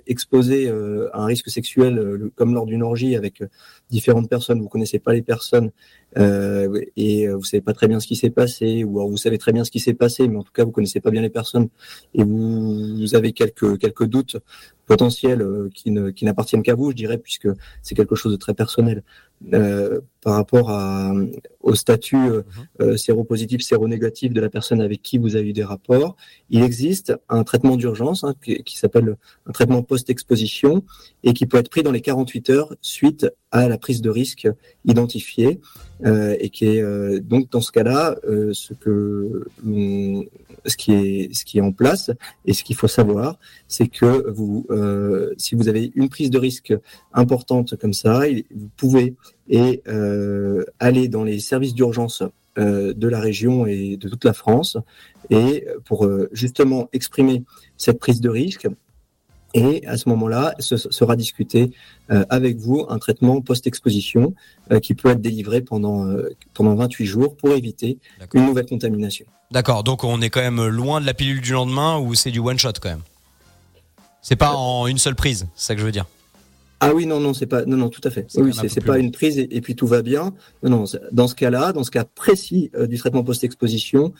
exposé 0.06 0.68
à 0.68 1.22
un 1.22 1.26
risque 1.26 1.50
sexuel 1.50 2.30
comme 2.34 2.54
lors 2.54 2.66
d'une 2.66 2.82
orgie 2.82 3.14
avec 3.14 3.42
différentes 3.90 4.28
personnes, 4.28 4.60
vous 4.60 4.68
connaissez 4.68 4.98
pas 4.98 5.12
les 5.12 5.22
personnes 5.22 5.70
euh, 6.18 6.80
et 6.96 7.28
vous 7.28 7.44
savez 7.44 7.60
pas 7.60 7.72
très 7.72 7.88
bien 7.88 8.00
ce 8.00 8.06
qui 8.06 8.16
s'est 8.16 8.30
passé, 8.30 8.84
ou 8.84 8.98
alors 8.98 9.10
vous 9.10 9.16
savez 9.16 9.38
très 9.38 9.52
bien 9.52 9.64
ce 9.64 9.70
qui 9.70 9.80
s'est 9.80 9.94
passé, 9.94 10.28
mais 10.28 10.36
en 10.36 10.42
tout 10.42 10.52
cas 10.52 10.64
vous 10.64 10.70
connaissez 10.70 11.00
pas 11.00 11.10
bien 11.10 11.22
les 11.22 11.30
personnes 11.30 11.68
et 12.14 12.22
vous, 12.22 12.98
vous 12.98 13.14
avez 13.14 13.32
quelques 13.32 13.78
quelques 13.78 14.04
doutes 14.06 14.36
potentiels 14.86 15.42
euh, 15.42 15.70
qui 15.74 15.90
ne 15.90 16.10
qui 16.10 16.24
n'appartiennent 16.24 16.62
qu'à 16.62 16.74
vous, 16.74 16.90
je 16.90 16.96
dirais, 16.96 17.18
puisque 17.18 17.48
c'est 17.82 17.94
quelque 17.94 18.14
chose 18.14 18.32
de 18.32 18.36
très 18.36 18.54
personnel 18.54 19.02
euh, 19.52 20.00
par 20.22 20.36
rapport 20.36 20.70
à, 20.70 21.12
au 21.60 21.74
statut 21.74 22.16
euh, 22.16 22.38
mhm. 22.38 22.66
euh, 22.80 22.96
séropositif, 22.96 23.60
séronégatif 23.60 24.32
de 24.32 24.40
la 24.40 24.48
personne 24.48 24.80
avec 24.80 25.02
qui 25.02 25.18
vous 25.18 25.36
avez 25.36 25.50
eu 25.50 25.52
des 25.52 25.64
rapports. 25.64 26.16
Il 26.48 26.62
existe 26.62 27.12
un 27.28 27.44
traitement 27.44 27.76
d'urgence 27.76 28.24
hein, 28.24 28.34
qui, 28.42 28.62
qui 28.62 28.78
s'appelle 28.78 29.18
un 29.44 29.52
traitement 29.52 29.82
post-exposition 29.82 30.82
et 31.24 31.34
qui 31.34 31.44
peut 31.44 31.58
être 31.58 31.68
pris 31.68 31.82
dans 31.82 31.92
les 31.92 32.00
48 32.00 32.48
heures 32.48 32.74
suite 32.80 33.26
à 33.50 33.68
la 33.68 33.76
prise 33.76 34.00
de 34.00 34.08
risque 34.08 34.48
identifiée 34.86 35.60
euh, 36.04 36.36
et 36.38 36.50
qui 36.50 36.66
est 36.66 36.82
euh, 36.82 37.18
donc 37.18 37.50
dans 37.50 37.62
ce 37.62 37.72
cas-là 37.72 38.16
euh, 38.28 38.52
ce 38.52 38.74
que 38.74 39.46
ce 40.66 40.76
qui 40.76 40.92
est 40.92 41.34
ce 41.34 41.46
qui 41.46 41.56
est 41.58 41.62
en 41.62 41.72
place 41.72 42.10
et 42.44 42.52
ce 42.52 42.62
qu'il 42.62 42.76
faut 42.76 42.88
savoir 42.88 43.38
c'est 43.68 43.88
que 43.88 44.30
vous 44.30 44.66
si 45.38 45.54
vous 45.54 45.68
avez 45.68 45.92
une 45.94 46.08
prise 46.08 46.30
de 46.30 46.38
risque 46.38 46.74
importante 47.12 47.76
comme 47.76 47.94
ça 47.94 48.22
vous 48.54 48.68
pouvez 48.76 49.14
et 49.48 49.82
aller 50.78 51.08
dans 51.08 51.24
les 51.24 51.38
services 51.38 51.74
d'urgence 51.74 52.22
de 52.56 53.08
la 53.08 53.20
région 53.20 53.66
et 53.66 53.96
de 53.96 54.08
toute 54.08 54.24
la 54.24 54.32
France 54.32 54.76
et 55.30 55.66
pour 55.84 56.08
justement 56.32 56.88
exprimer 56.92 57.44
cette 57.76 57.98
prise 57.98 58.20
de 58.20 58.28
risque 58.28 58.68
et 59.54 59.86
à 59.86 59.96
ce 59.96 60.08
moment-là, 60.08 60.54
ce 60.58 60.76
sera 60.76 61.14
discuté 61.14 61.70
euh, 62.10 62.24
avec 62.28 62.58
vous 62.58 62.86
un 62.88 62.98
traitement 62.98 63.40
post-exposition 63.40 64.34
euh, 64.72 64.80
qui 64.80 64.94
peut 64.94 65.10
être 65.10 65.20
délivré 65.20 65.62
pendant, 65.62 66.06
euh, 66.06 66.30
pendant 66.52 66.74
28 66.74 67.06
jours 67.06 67.36
pour 67.36 67.52
éviter 67.52 67.98
une 68.34 68.46
nouvelle 68.46 68.66
contamination. 68.66 69.26
D'accord, 69.52 69.84
donc 69.84 70.02
on 70.02 70.20
est 70.20 70.30
quand 70.30 70.40
même 70.40 70.66
loin 70.66 71.00
de 71.00 71.06
la 71.06 71.14
pilule 71.14 71.40
du 71.40 71.52
lendemain 71.52 71.98
ou 71.98 72.14
c'est 72.14 72.32
du 72.32 72.40
one-shot 72.40 72.72
quand 72.82 72.90
même? 72.90 73.02
C'est 74.22 74.36
pas 74.36 74.54
en 74.54 74.88
une 74.88 74.98
seule 74.98 75.14
prise, 75.14 75.46
c'est 75.54 75.66
ça 75.68 75.74
que 75.74 75.80
je 75.80 75.86
veux 75.86 75.92
dire? 75.92 76.06
Ah 76.80 76.92
oui, 76.92 77.06
non, 77.06 77.20
non, 77.20 77.32
c'est 77.32 77.46
pas, 77.46 77.64
non, 77.64 77.76
non, 77.76 77.88
tout 77.88 78.00
à 78.04 78.10
fait. 78.10 78.26
Oui, 78.36 78.52
c'est 78.68 78.84
pas 78.84 78.98
une 78.98 79.12
prise 79.12 79.38
et, 79.38 79.60
puis 79.60 79.76
tout 79.76 79.86
va 79.86 80.02
bien. 80.02 80.34
Non, 80.62 80.70
non, 80.70 80.84
dans 81.12 81.28
ce 81.28 81.34
cas-là, 81.34 81.72
dans 81.72 81.84
ce 81.84 81.90
cas 81.90 82.04
précis 82.04 82.70
du 82.88 82.98
traitement 82.98 83.22
post-exposition, 83.22 84.12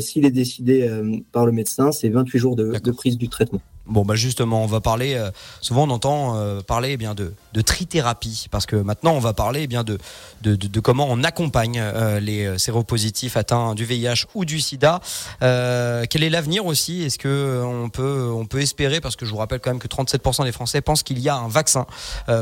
s'il 0.00 0.24
est 0.24 0.30
décidé 0.30 0.88
par 1.32 1.44
le 1.44 1.52
médecin, 1.52 1.90
c'est 1.92 2.08
28 2.08 2.38
jours 2.38 2.56
de, 2.56 2.78
de 2.78 2.90
prise 2.92 3.18
du 3.18 3.28
traitement. 3.28 3.60
Bon, 3.88 4.04
bah 4.04 4.16
justement, 4.16 4.62
on 4.62 4.66
va 4.66 4.80
parler. 4.80 5.14
Euh, 5.14 5.30
souvent, 5.62 5.84
on 5.84 5.90
entend 5.90 6.36
euh, 6.36 6.60
parler 6.60 6.90
eh 6.92 6.96
bien 6.98 7.14
de, 7.14 7.34
de 7.54 7.60
trithérapie, 7.62 8.46
parce 8.50 8.66
que 8.66 8.76
maintenant, 8.76 9.12
on 9.12 9.18
va 9.18 9.32
parler 9.32 9.62
eh 9.62 9.66
bien 9.66 9.82
de, 9.82 9.98
de, 10.42 10.80
comment 10.80 11.06
on 11.08 11.24
accompagne 11.24 11.80
euh, 11.80 12.20
les 12.20 12.58
séropositifs 12.58 13.36
atteints 13.38 13.74
du 13.74 13.86
VIH 13.86 14.26
ou 14.34 14.44
du 14.44 14.60
SIDA. 14.60 15.00
quel 15.40 16.22
est 16.22 16.30
l'avenir 16.30 16.66
aussi? 16.66 17.02
Est-ce 17.02 17.18
que 17.18 17.62
on 17.64 17.88
peut 17.88 18.30
on 18.30 18.44
peut 18.44 18.60
espérer 18.60 19.00
Parce 19.00 19.16
que 19.16 19.24
je 19.24 19.30
vous 19.30 19.38
rappelle 19.38 19.60
quand 19.60 19.70
même 19.70 19.78
que 19.78 19.88
37% 19.88 20.44
des 20.44 20.52
Français 20.52 20.80
pensent 20.82 21.02
qu'il 21.02 21.18
y 21.18 21.28
a 21.28 21.36
un 21.36 21.48
vaccin 21.48 21.86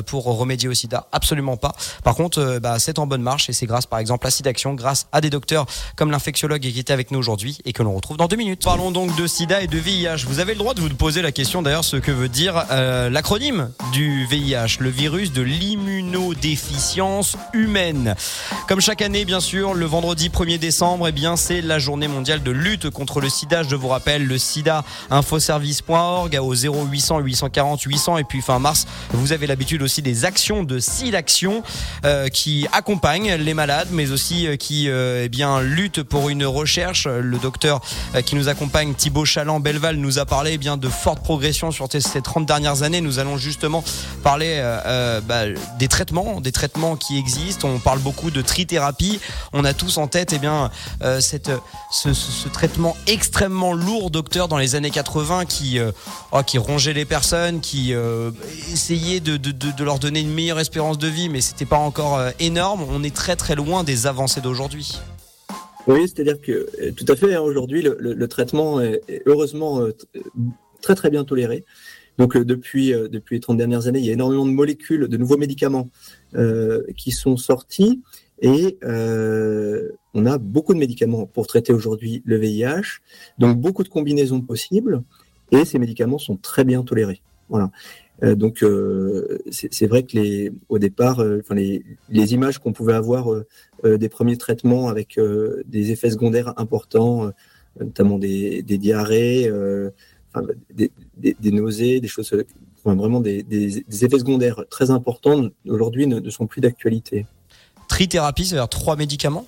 pour 0.06 0.24
remédier 0.24 0.68
au 0.68 0.74
SIDA. 0.74 1.06
Absolument 1.12 1.56
pas. 1.56 1.74
Par 2.02 2.14
contre, 2.14 2.58
bah, 2.60 2.78
c'est 2.78 2.98
en 2.98 3.06
bonne 3.06 3.22
marche 3.22 3.48
et 3.48 3.52
c'est 3.52 3.66
grâce, 3.66 3.86
par 3.86 4.00
exemple, 4.00 4.26
à 4.26 4.30
SIDAction, 4.30 4.74
grâce 4.74 5.06
à 5.12 5.20
des 5.20 5.30
docteurs 5.30 5.66
comme 5.94 6.10
l'infectiologue 6.10 6.60
qui 6.60 6.78
était 6.78 6.92
avec 6.92 7.10
nous 7.10 7.18
aujourd'hui 7.18 7.58
et 7.64 7.72
que 7.72 7.82
l'on 7.82 7.94
retrouve 7.94 8.16
dans 8.16 8.26
deux 8.26 8.36
minutes. 8.36 8.64
Parlons 8.64 8.90
donc 8.90 9.16
de 9.16 9.26
SIDA 9.26 9.62
et 9.62 9.66
de 9.66 9.78
VIH. 9.78 10.24
Vous 10.26 10.40
avez 10.40 10.52
le 10.52 10.58
droit 10.58 10.74
de 10.74 10.80
vous 10.80 10.88
poser 10.88 11.22
la 11.22 11.32
question 11.36 11.60
d'ailleurs 11.60 11.84
ce 11.84 11.98
que 11.98 12.10
veut 12.10 12.30
dire 12.30 12.64
euh, 12.70 13.10
l'acronyme 13.10 13.68
du 13.92 14.24
VIH, 14.24 14.78
le 14.80 14.88
virus 14.88 15.32
de 15.32 15.42
l'immunodéficience 15.42 17.36
humaine. 17.52 18.14
Comme 18.66 18.80
chaque 18.80 19.02
année, 19.02 19.26
bien 19.26 19.40
sûr, 19.40 19.74
le 19.74 19.84
vendredi 19.84 20.30
1er 20.30 20.58
décembre, 20.58 21.08
eh 21.08 21.12
bien, 21.12 21.36
c'est 21.36 21.60
la 21.60 21.78
journée 21.78 22.08
mondiale 22.08 22.42
de 22.42 22.50
lutte 22.50 22.88
contre 22.88 23.20
le 23.20 23.28
sida. 23.28 23.64
Je 23.64 23.76
vous 23.76 23.88
rappelle, 23.88 24.26
le 24.26 24.38
sida 24.38 24.82
infoservice.org 25.10 26.38
au 26.40 26.54
0800 26.54 27.18
840 27.18 27.82
800 27.82 28.16
et 28.16 28.24
puis 28.24 28.40
fin 28.40 28.58
mars, 28.58 28.86
vous 29.10 29.32
avez 29.34 29.46
l'habitude 29.46 29.82
aussi 29.82 30.00
des 30.00 30.24
actions 30.24 30.62
de 30.62 30.78
SIDAction 30.78 31.62
euh, 32.06 32.28
qui 32.28 32.66
accompagnent 32.72 33.34
les 33.34 33.52
malades, 33.52 33.88
mais 33.90 34.10
aussi 34.10 34.46
euh, 34.46 34.56
qui 34.56 34.88
eh 34.88 35.28
bien 35.28 35.60
luttent 35.60 36.02
pour 36.02 36.30
une 36.30 36.46
recherche. 36.46 37.06
Le 37.06 37.36
docteur 37.36 37.82
qui 38.24 38.36
nous 38.36 38.48
accompagne, 38.48 38.94
Thibaut 38.94 39.26
Chaland 39.26 39.60
Belval, 39.60 39.96
nous 39.96 40.18
a 40.18 40.24
parlé 40.24 40.52
eh 40.54 40.58
bien 40.58 40.78
de 40.78 40.88
fortes 40.88 41.25
progression 41.26 41.72
sur 41.72 41.88
ces 41.90 42.22
30 42.22 42.46
dernières 42.46 42.84
années. 42.84 43.00
Nous 43.00 43.18
allons 43.18 43.36
justement 43.36 43.82
parler 44.22 44.58
euh, 44.60 44.78
euh, 44.86 45.20
bah, 45.20 45.46
des 45.76 45.88
traitements, 45.88 46.40
des 46.40 46.52
traitements 46.52 46.94
qui 46.94 47.18
existent. 47.18 47.68
On 47.68 47.80
parle 47.80 47.98
beaucoup 47.98 48.30
de 48.30 48.42
trithérapie. 48.42 49.18
On 49.52 49.64
a 49.64 49.74
tous 49.74 49.98
en 49.98 50.06
tête 50.06 50.32
eh 50.32 50.38
bien, 50.38 50.70
euh, 51.02 51.18
cette, 51.18 51.50
ce, 51.90 52.48
traitement 52.48 52.96
extrêmement 53.08 53.72
lourd, 53.72 54.12
docteur, 54.12 54.46
dans 54.46 54.56
les 54.56 54.76
années 54.76 54.92
80 54.92 55.46
qui, 55.46 55.80
oh, 56.30 56.42
qui 56.46 56.58
rongeait 56.58 56.92
les 56.92 57.04
personnes, 57.04 57.60
qui 57.60 57.92
essayait 58.72 59.18
de, 59.18 59.36
de, 59.36 59.50
de, 59.50 59.84
leur 59.84 59.98
donner 59.98 60.20
une 60.20 60.32
meilleure 60.32 60.60
espérance 60.60 60.96
de 60.96 61.08
vie, 61.08 61.28
mais 61.28 61.40
c'était 61.40 61.64
pas 61.64 61.76
encore 61.76 62.20
énorme. 62.38 62.86
On 62.88 63.02
est 63.02 63.14
très 63.14 63.34
très 63.34 63.56
loin 63.56 63.82
des 63.82 64.06
avancées 64.06 64.40
d'aujourd'hui. 64.40 65.00
Oui, 65.88 66.02
c'est-à-dire 66.06 66.40
que 66.40 66.90
tout 66.92 67.04
à 67.08 67.16
fait, 67.16 67.34
hein, 67.34 67.40
aujourd'hui, 67.40 67.82
le, 67.82 67.96
le, 68.00 68.28
traitement 68.28 68.80
est 68.80 69.22
heureusement 69.26 69.80
très 70.80 70.94
très 70.94 71.10
bien 71.10 71.24
toléré. 71.24 71.64
Donc 72.18 72.36
euh, 72.36 72.44
depuis, 72.44 72.92
euh, 72.92 73.08
depuis 73.08 73.36
les 73.36 73.40
30 73.40 73.56
dernières 73.56 73.86
années, 73.86 73.98
il 73.98 74.04
y 74.04 74.10
a 74.10 74.14
énormément 74.14 74.46
de 74.46 74.52
molécules, 74.52 75.08
de 75.08 75.16
nouveaux 75.16 75.36
médicaments 75.36 75.88
euh, 76.34 76.82
qui 76.96 77.10
sont 77.10 77.36
sortis 77.36 78.02
et 78.42 78.78
on 78.82 80.26
a 80.26 80.36
beaucoup 80.36 80.74
de 80.74 80.78
médicaments 80.78 81.24
pour 81.24 81.46
traiter 81.46 81.72
aujourd'hui 81.72 82.22
le 82.26 82.36
VIH, 82.36 83.00
donc 83.38 83.58
beaucoup 83.58 83.82
de 83.82 83.88
combinaisons 83.88 84.42
possibles 84.42 85.02
et 85.52 85.64
ces 85.64 85.78
médicaments 85.78 86.18
sont 86.18 86.36
très 86.36 86.64
bien 86.64 86.82
tolérés. 86.82 87.22
Voilà. 87.48 87.70
donc 88.34 88.62
c'est 89.50 89.86
vrai 89.86 90.02
que 90.02 90.18
les, 90.18 90.52
au 90.68 90.78
départ, 90.78 91.20
enfin 91.40 91.54
les, 91.54 91.82
les, 92.10 92.34
images 92.34 92.58
qu'on 92.58 92.74
pouvait 92.74 92.92
avoir 92.92 93.28
des 93.82 94.08
premiers 94.10 94.36
traitements 94.36 94.88
avec 94.88 95.18
des 95.66 95.92
effets 95.92 96.10
secondaires 96.10 96.52
importants, 96.58 97.30
notamment 97.80 98.18
des, 98.18 98.62
des 98.62 98.76
diarrhées, 98.76 99.50
enfin, 100.36 100.46
des, 100.72 100.90
des, 101.16 101.50
nausées, 101.50 102.00
des 102.00 102.08
choses, 102.08 102.34
vraiment 102.84 103.20
des, 103.20 103.84
effets 104.02 104.18
secondaires 104.18 104.64
très 104.70 104.90
importants 104.90 105.48
aujourd'hui 105.66 106.06
ne, 106.06 106.20
ne 106.20 106.30
sont 106.30 106.46
plus 106.46 106.60
d'actualité. 106.60 107.26
Trithérapie, 107.88 108.46
c'est-à-dire 108.46 108.68
trois 108.68 108.96
médicaments? 108.96 109.46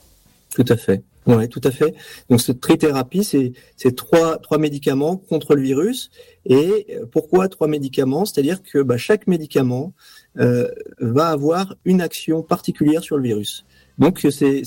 Tout 0.54 0.64
à 0.68 0.76
fait. 0.76 1.02
Oui, 1.26 1.46
tout 1.48 1.60
à 1.64 1.70
fait. 1.70 1.94
Donc 2.30 2.40
cette 2.40 2.60
trithérapie, 2.60 3.22
c'est 3.22 3.96
trois, 3.96 4.38
trois 4.38 4.56
médicaments 4.56 5.16
contre 5.16 5.54
le 5.54 5.60
virus. 5.60 6.10
Et 6.46 6.86
euh, 6.90 7.04
pourquoi 7.10 7.48
trois 7.48 7.68
médicaments? 7.68 8.24
C'est-à-dire 8.24 8.62
que 8.62 8.78
bah, 8.78 8.96
chaque 8.96 9.26
médicament 9.26 9.92
euh, 10.38 10.68
va 11.00 11.28
avoir 11.28 11.74
une 11.84 12.00
action 12.00 12.42
particulière 12.42 13.02
sur 13.02 13.18
le 13.18 13.24
virus. 13.24 13.66
Donc 13.98 14.26
c'est 14.30 14.62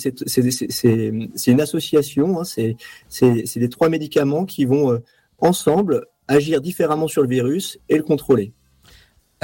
une 1.48 1.62
association, 1.62 2.42
hein, 2.42 2.44
c'est 2.44 3.56
les 3.56 3.70
trois 3.70 3.90
médicaments 3.90 4.46
qui 4.46 4.66
vont 4.66 4.92
euh, 4.92 5.00
ensemble 5.40 6.06
agir 6.28 6.62
différemment 6.62 7.08
sur 7.08 7.22
le 7.22 7.28
virus 7.28 7.78
et 7.90 7.98
le 7.98 8.04
contrôler. 8.04 8.54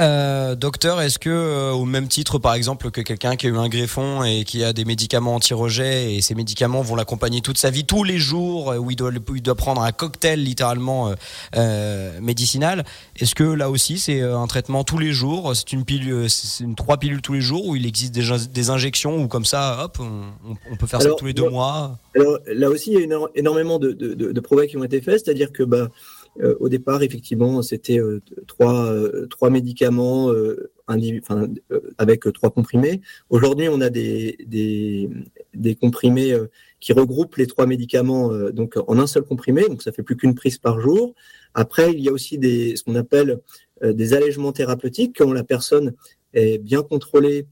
Euh, 0.00 0.54
docteur, 0.54 1.00
est-ce 1.00 1.18
que 1.18 1.28
euh, 1.28 1.72
au 1.72 1.84
même 1.84 2.06
titre, 2.06 2.38
par 2.38 2.54
exemple, 2.54 2.92
que 2.92 3.00
quelqu'un 3.00 3.34
qui 3.34 3.48
a 3.48 3.50
eu 3.50 3.56
un 3.56 3.68
greffon 3.68 4.22
et 4.22 4.44
qui 4.44 4.62
a 4.62 4.72
des 4.72 4.84
médicaments 4.84 5.34
anti-rejet 5.34 6.14
et 6.14 6.20
ces 6.20 6.36
médicaments 6.36 6.82
vont 6.82 6.94
l'accompagner 6.94 7.40
toute 7.40 7.58
sa 7.58 7.70
vie, 7.70 7.84
tous 7.84 8.04
les 8.04 8.18
jours, 8.18 8.70
euh, 8.70 8.76
où 8.76 8.92
il 8.92 8.94
doit, 8.94 9.10
il 9.34 9.42
doit 9.42 9.56
prendre 9.56 9.82
un 9.82 9.90
cocktail 9.90 10.40
littéralement 10.44 11.12
euh, 11.56 12.20
médicinal, 12.20 12.84
est-ce 13.18 13.34
que 13.34 13.42
là 13.42 13.70
aussi 13.70 13.98
c'est 13.98 14.22
un 14.22 14.46
traitement 14.46 14.84
tous 14.84 14.98
les 14.98 15.10
jours, 15.10 15.56
c'est 15.56 15.72
une 15.72 15.84
pilule, 15.84 16.30
c'est 16.30 16.62
une 16.62 16.76
trois 16.76 16.98
pilules 16.98 17.20
tous 17.20 17.32
les 17.32 17.40
jours, 17.40 17.66
ou 17.66 17.74
il 17.74 17.84
existe 17.84 18.14
des, 18.14 18.22
des 18.52 18.70
injections 18.70 19.20
ou 19.20 19.26
comme 19.26 19.44
ça, 19.44 19.82
hop, 19.82 19.98
on, 19.98 20.52
on 20.70 20.76
peut 20.76 20.86
faire 20.86 21.02
ça 21.02 21.10
tous 21.18 21.26
les 21.26 21.34
deux 21.34 21.50
mois? 21.50 21.98
Alors 22.14 22.38
là 22.46 22.70
aussi, 22.70 22.92
il 22.92 23.00
y 23.00 23.12
a 23.12 23.18
énormément 23.34 23.80
de, 23.80 23.90
de, 23.90 24.14
de, 24.14 24.30
de 24.30 24.40
progrès 24.40 24.68
qui 24.68 24.76
ont 24.76 24.84
été 24.84 25.00
faits, 25.00 25.24
c'est-à-dire 25.24 25.50
que 25.50 25.64
bah 25.64 25.88
euh, 26.40 26.54
au 26.60 26.68
départ, 26.68 27.02
effectivement, 27.02 27.62
c'était 27.62 27.98
euh, 27.98 28.20
trois, 28.46 28.86
euh, 28.86 29.26
trois 29.26 29.50
médicaments 29.50 30.30
avec 31.98 32.32
trois 32.32 32.50
comprimés. 32.50 33.00
Aujourd'hui, 33.30 33.68
on 33.68 33.80
a 33.80 33.90
des, 33.90 35.10
comprimés 35.80 36.34
qui 36.80 36.92
regroupent 36.92 37.36
les 37.36 37.46
trois 37.46 37.66
médicaments 37.66 38.30
donc 38.50 38.76
en 38.86 38.98
un 38.98 39.06
seul 39.06 39.24
comprimé, 39.24 39.68
donc 39.68 39.82
ça 39.82 39.92
fait 39.92 40.02
plus 40.02 40.16
qu'une 40.16 40.34
prise 40.34 40.58
par 40.58 40.80
jour. 40.80 41.14
Après, 41.54 41.92
il 41.92 42.00
y 42.00 42.08
a 42.08 42.12
aussi 42.12 42.38
ce 42.40 42.82
qu'on 42.82 42.94
appelle 42.94 43.40
des 43.82 44.14
allègements 44.14 44.52
thérapeutiques 44.52 45.16
quand 45.18 45.32
la 45.32 45.44
personne 45.44 45.94
est 46.32 46.58
bien 46.58 46.82
contrôlée 46.82 47.46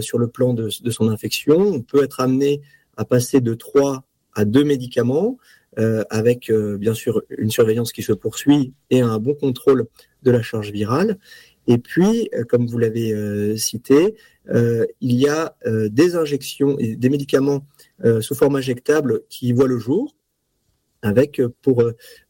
sur 0.00 0.18
le 0.18 0.28
plan 0.28 0.54
de, 0.54 0.68
de, 0.80 0.90
son 0.90 1.08
infection. 1.08 1.58
On 1.58 1.82
peut 1.82 2.04
être 2.04 2.20
amené 2.20 2.60
à 2.96 3.04
passer 3.04 3.40
de 3.40 3.54
trois 3.54 4.04
à 4.34 4.44
deux 4.44 4.64
médicaments. 4.64 5.36
Euh, 5.78 6.02
avec 6.10 6.50
euh, 6.50 6.76
bien 6.76 6.92
sûr 6.92 7.22
une 7.36 7.50
surveillance 7.50 7.92
qui 7.92 8.02
se 8.02 8.12
poursuit 8.12 8.74
et 8.90 9.00
un 9.00 9.20
bon 9.20 9.34
contrôle 9.34 9.86
de 10.24 10.32
la 10.32 10.42
charge 10.42 10.72
virale. 10.72 11.18
Et 11.68 11.78
puis, 11.78 12.28
euh, 12.34 12.42
comme 12.42 12.66
vous 12.66 12.78
l'avez 12.78 13.56
cité, 13.56 14.16
il 14.50 15.14
y 15.14 15.28
a 15.28 15.54
des 15.66 16.16
injections 16.16 16.78
et 16.78 16.96
des 16.96 17.10
médicaments 17.10 17.66
sous 18.20 18.34
forme 18.34 18.56
injectable 18.56 19.20
qui 19.28 19.52
voient 19.52 19.68
le 19.68 19.78
jour, 19.78 20.16
avec 21.02 21.42
pour 21.60 21.84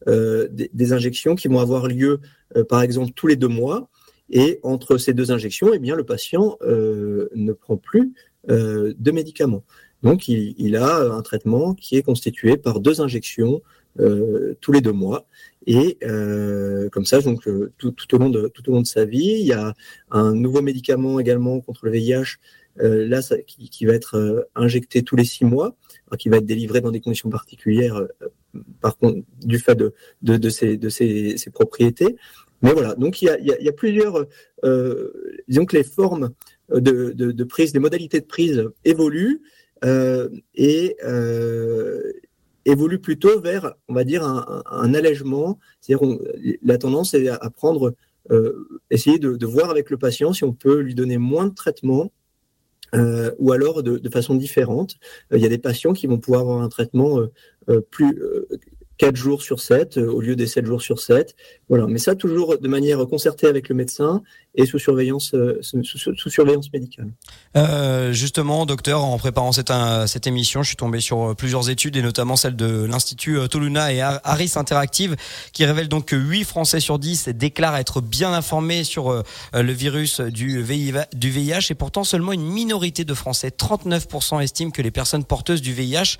des, 0.05 0.93
injections 0.93 1.35
qui 1.35 1.47
vont 1.47 1.59
avoir 1.59 1.87
lieu, 1.87 2.19
par 2.67 2.81
exemple, 2.81 3.11
tous 3.15 3.27
les 3.27 3.37
deux 3.37 3.47
mois. 3.47 3.89
Et 4.29 4.59
entre 4.63 4.97
ces 4.97 5.13
deux 5.13 5.31
injections, 5.31 5.71
eh 5.73 5.79
bien, 5.79 5.95
le 5.95 6.03
patient 6.03 6.57
ne 6.61 7.53
prend 7.53 7.77
plus 7.77 8.11
de 8.49 9.11
médicaments. 9.11 9.63
Donc, 10.03 10.27
il, 10.27 10.75
a 10.75 11.13
un 11.13 11.21
traitement 11.21 11.73
qui 11.73 11.97
est 11.97 12.03
constitué 12.03 12.57
par 12.57 12.79
deux 12.79 13.01
injections 13.01 13.61
euh, 13.99 14.55
tous 14.61 14.71
les 14.71 14.81
deux 14.81 14.93
mois. 14.93 15.25
Et 15.65 15.97
euh, 16.03 16.89
comme 16.89 17.05
ça, 17.05 17.19
donc 17.21 17.47
euh, 17.47 17.73
tout, 17.77 17.93
au 18.13 18.17
long 18.17 18.29
de 18.29 18.47
tout 18.47 18.69
au 18.69 18.73
long 18.73 18.81
de 18.81 18.87
sa 18.87 19.03
vie, 19.03 19.37
il 19.39 19.45
y 19.45 19.51
a 19.51 19.73
un 20.09 20.33
nouveau 20.33 20.61
médicament 20.61 21.19
également 21.19 21.59
contre 21.59 21.85
le 21.85 21.91
VIH. 21.91 22.37
là, 22.77 23.19
qui, 23.45 23.85
va 23.85 23.93
être 23.93 24.47
injecté 24.55 25.03
tous 25.03 25.17
les 25.17 25.25
six 25.25 25.43
mois, 25.43 25.75
qui 26.17 26.29
va 26.29 26.37
être 26.37 26.45
délivré 26.45 26.79
dans 26.79 26.91
des 26.91 27.01
conditions 27.01 27.29
particulières, 27.29 28.01
par 28.79 28.97
contre, 28.97 29.19
du 29.43 29.59
fait 29.59 29.75
de, 29.75 29.93
de, 30.21 30.37
de, 30.37 30.49
ses, 30.49 30.77
de 30.77 30.87
ses, 30.87 31.35
propriétés. 31.51 32.15
Mais 32.61 32.71
voilà, 32.71 32.95
donc 32.95 33.21
il 33.21 33.25
y 33.25 33.29
a, 33.29 33.37
il 33.37 33.47
y 33.47 33.67
a, 33.67 33.73
plusieurs, 33.73 34.27
disons 35.49 35.65
que 35.65 35.75
les 35.75 35.83
formes 35.83 36.29
de, 36.69 37.11
de, 37.11 37.43
prise, 37.43 37.73
les 37.73 37.81
modalités 37.81 38.21
de 38.21 38.25
prise 38.25 38.63
évoluent. 38.85 39.41
Euh, 39.85 40.29
et 40.55 40.97
euh, 41.03 42.11
évolue 42.65 42.99
plutôt 42.99 43.39
vers, 43.41 43.73
on 43.87 43.93
va 43.93 44.03
dire, 44.03 44.23
un, 44.23 44.93
allègement. 44.93 45.59
C'est-à-dire, 45.81 46.17
la 46.61 46.77
tendance 46.77 47.13
est 47.13 47.29
à 47.29 47.49
prendre, 47.49 47.95
euh, 48.31 48.81
essayer 48.91 49.19
de, 49.19 49.45
voir 49.45 49.69
avec 49.69 49.89
le 49.89 49.97
patient 49.97 50.33
si 50.33 50.43
on 50.43 50.53
peut 50.53 50.79
lui 50.79 50.95
donner 50.95 51.17
moins 51.17 51.47
de 51.47 51.53
traitement 51.53 52.11
ou 53.37 53.51
alors 53.51 53.83
de, 53.83 53.99
de 53.99 54.09
façon 54.09 54.33
différente. 54.33 54.95
il 55.31 55.37
y 55.37 55.45
a 55.45 55.49
des 55.49 55.59
patients 55.59 55.93
qui 55.93 56.07
vont 56.07 56.17
pouvoir 56.17 56.41
avoir 56.41 56.61
un 56.63 56.69
traitement 56.69 57.19
plus 57.91 58.19
4 58.99 59.15
jours 59.15 59.41
sur 59.41 59.59
7 59.59 59.97
euh, 59.97 60.11
au 60.11 60.19
lieu 60.19 60.35
des 60.35 60.45
7 60.45 60.65
jours 60.65 60.81
sur 60.81 60.99
7. 60.99 61.35
Voilà. 61.69 61.87
Mais 61.87 61.97
ça, 61.97 62.15
toujours 62.15 62.57
de 62.59 62.67
manière 62.67 62.99
concertée 63.07 63.47
avec 63.47 63.69
le 63.69 63.75
médecin 63.75 64.21
et 64.55 64.65
sous 64.65 64.77
surveillance, 64.77 65.33
euh, 65.33 65.59
sous, 65.61 66.29
surveillance 66.29 66.71
médicale. 66.73 67.07
Euh, 67.55 68.11
justement, 68.11 68.65
docteur, 68.65 69.03
en 69.03 69.17
préparant 69.17 69.53
cette, 69.53 69.71
cette 70.07 70.27
émission, 70.27 70.63
je 70.63 70.67
suis 70.67 70.75
tombé 70.75 70.99
sur 70.99 71.35
plusieurs 71.35 71.69
études 71.69 71.95
et 71.95 72.01
notamment 72.01 72.35
celle 72.35 72.55
de 72.55 72.83
l'Institut 72.83 73.37
Toluna 73.49 73.93
et 73.93 74.01
Harris 74.01 74.53
Interactive 74.55 75.15
qui 75.53 75.63
révèle 75.65 75.87
donc 75.87 76.05
que 76.05 76.15
8 76.15 76.43
Français 76.43 76.81
sur 76.81 76.99
10 76.99 77.29
déclarent 77.29 77.77
être 77.77 78.01
bien 78.01 78.33
informés 78.33 78.83
sur 78.83 79.23
le 79.53 79.71
virus 79.71 80.19
du 80.19 80.61
VIH 80.61 81.67
et 81.69 81.75
pourtant 81.75 82.03
seulement 82.03 82.33
une 82.33 82.43
minorité 82.43 83.05
de 83.05 83.13
Français, 83.13 83.49
39% 83.49 84.41
estiment 84.41 84.71
que 84.71 84.81
les 84.81 84.91
personnes 84.91 85.23
porteuses 85.23 85.61
du 85.61 85.73
VIH 85.73 86.17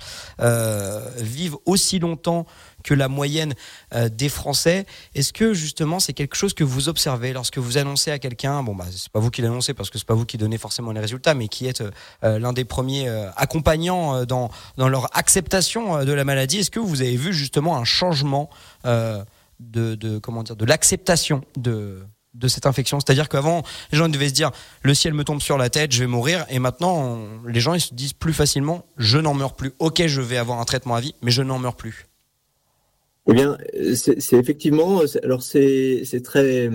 vivent 1.18 1.56
aussi 1.66 1.98
longtemps 1.98 2.46
que 2.82 2.94
la 2.94 3.08
moyenne 3.08 3.54
euh, 3.94 4.08
des 4.08 4.28
Français. 4.28 4.86
Est-ce 5.14 5.32
que 5.32 5.54
justement 5.54 6.00
c'est 6.00 6.12
quelque 6.12 6.36
chose 6.36 6.54
que 6.54 6.64
vous 6.64 6.88
observez 6.88 7.32
lorsque 7.32 7.58
vous 7.58 7.78
annoncez 7.78 8.10
à 8.10 8.18
quelqu'un, 8.18 8.62
bon 8.62 8.74
bah 8.74 8.86
c'est 8.90 9.10
pas 9.10 9.20
vous 9.20 9.30
qui 9.30 9.42
l'annoncez 9.42 9.74
parce 9.74 9.90
que 9.90 9.98
c'est 9.98 10.06
pas 10.06 10.14
vous 10.14 10.26
qui 10.26 10.38
donnez 10.38 10.58
forcément 10.58 10.92
les 10.92 11.00
résultats, 11.00 11.34
mais 11.34 11.48
qui 11.48 11.66
êtes 11.66 11.82
euh, 12.24 12.38
l'un 12.38 12.52
des 12.52 12.64
premiers 12.64 13.08
euh, 13.08 13.30
accompagnants 13.36 14.24
dans 14.24 14.50
dans 14.76 14.88
leur 14.88 15.16
acceptation 15.16 16.04
de 16.04 16.12
la 16.12 16.24
maladie. 16.24 16.58
Est-ce 16.58 16.70
que 16.70 16.80
vous 16.80 17.02
avez 17.02 17.16
vu 17.16 17.32
justement 17.32 17.76
un 17.76 17.84
changement 17.84 18.50
de, 18.84 19.24
de 19.94 20.18
comment 20.18 20.42
dire 20.42 20.56
de 20.56 20.64
l'acceptation 20.64 21.42
de 21.56 22.02
de 22.34 22.48
cette 22.48 22.66
infection? 22.66 22.98
C'est-à-dire 23.00 23.28
qu'avant, 23.28 23.62
les 23.92 23.98
gens 23.98 24.08
devaient 24.08 24.28
se 24.28 24.34
dire 24.34 24.50
le 24.82 24.94
ciel 24.94 25.14
me 25.14 25.24
tombe 25.24 25.40
sur 25.40 25.58
la 25.58 25.70
tête, 25.70 25.92
je 25.92 26.00
vais 26.00 26.06
mourir. 26.06 26.46
Et 26.48 26.58
maintenant, 26.58 27.18
les 27.46 27.60
gens 27.60 27.74
ils 27.74 27.80
se 27.80 27.94
disent 27.94 28.12
plus 28.12 28.32
facilement 28.32 28.84
je 28.96 29.18
n'en 29.18 29.34
meurs 29.34 29.54
plus. 29.54 29.72
Ok, 29.78 30.06
je 30.06 30.20
vais 30.20 30.36
avoir 30.36 30.60
un 30.60 30.64
traitement 30.64 30.94
à 30.94 31.00
vie, 31.00 31.14
mais 31.22 31.30
je 31.30 31.42
n'en 31.42 31.58
meurs 31.58 31.76
plus. 31.76 32.06
Eh 33.28 33.32
bien, 33.32 33.58
c'est 33.94 34.32
effectivement, 34.32 35.02
alors 35.22 35.42
c'est 35.42 36.22
très, 36.24 36.68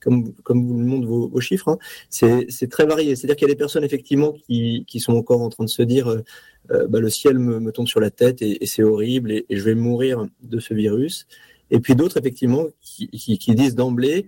comme, 0.00 0.32
comme 0.42 0.66
vous 0.66 0.78
le 0.78 0.86
montrent 0.86 1.08
vos, 1.08 1.40
chiffres, 1.40 1.68
hein, 1.68 1.78
c'est 2.08 2.70
très 2.70 2.86
varié. 2.86 3.16
C'est-à-dire 3.16 3.36
qu'il 3.36 3.48
y 3.48 3.50
a 3.50 3.54
des 3.54 3.58
personnes 3.58 3.84
effectivement 3.84 4.32
qui, 4.32 4.84
qui, 4.86 5.00
sont 5.00 5.14
encore 5.14 5.42
en 5.42 5.48
train 5.48 5.64
de 5.64 5.70
se 5.70 5.82
dire, 5.82 6.08
euh, 6.08 6.22
euh, 6.70 6.86
bah, 6.86 7.00
le 7.00 7.10
ciel 7.10 7.38
me, 7.38 7.72
tombe 7.72 7.86
sur 7.86 8.00
la 8.00 8.10
tête 8.10 8.42
et, 8.42 8.64
c'est 8.66 8.82
horrible 8.82 9.32
et, 9.32 9.46
je 9.50 9.62
vais 9.62 9.74
mourir 9.74 10.26
de 10.42 10.60
ce 10.60 10.74
virus. 10.74 11.26
Et 11.70 11.80
puis 11.80 11.94
d'autres 11.94 12.16
effectivement 12.18 12.66
qui, 12.80 13.08
qui, 13.08 13.54
disent 13.54 13.74
d'emblée, 13.74 14.26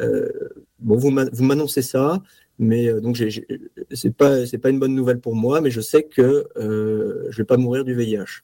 euh, 0.00 0.28
bon, 0.78 0.96
vous 0.96 1.10
m'annoncez 1.10 1.82
ça, 1.82 2.22
mais 2.58 2.92
donc 3.00 3.20
c'est 3.90 4.16
pas 4.16 4.46
c'est 4.46 4.58
pas 4.58 4.70
une 4.70 4.78
bonne 4.78 4.94
nouvelle 4.94 5.18
pour 5.20 5.34
moi, 5.34 5.60
mais 5.60 5.70
je 5.70 5.80
sais 5.80 6.04
que 6.04 6.46
euh, 6.56 7.26
je 7.30 7.38
vais 7.38 7.44
pas 7.44 7.56
mourir 7.56 7.84
du 7.84 7.94
VIH 7.94 8.42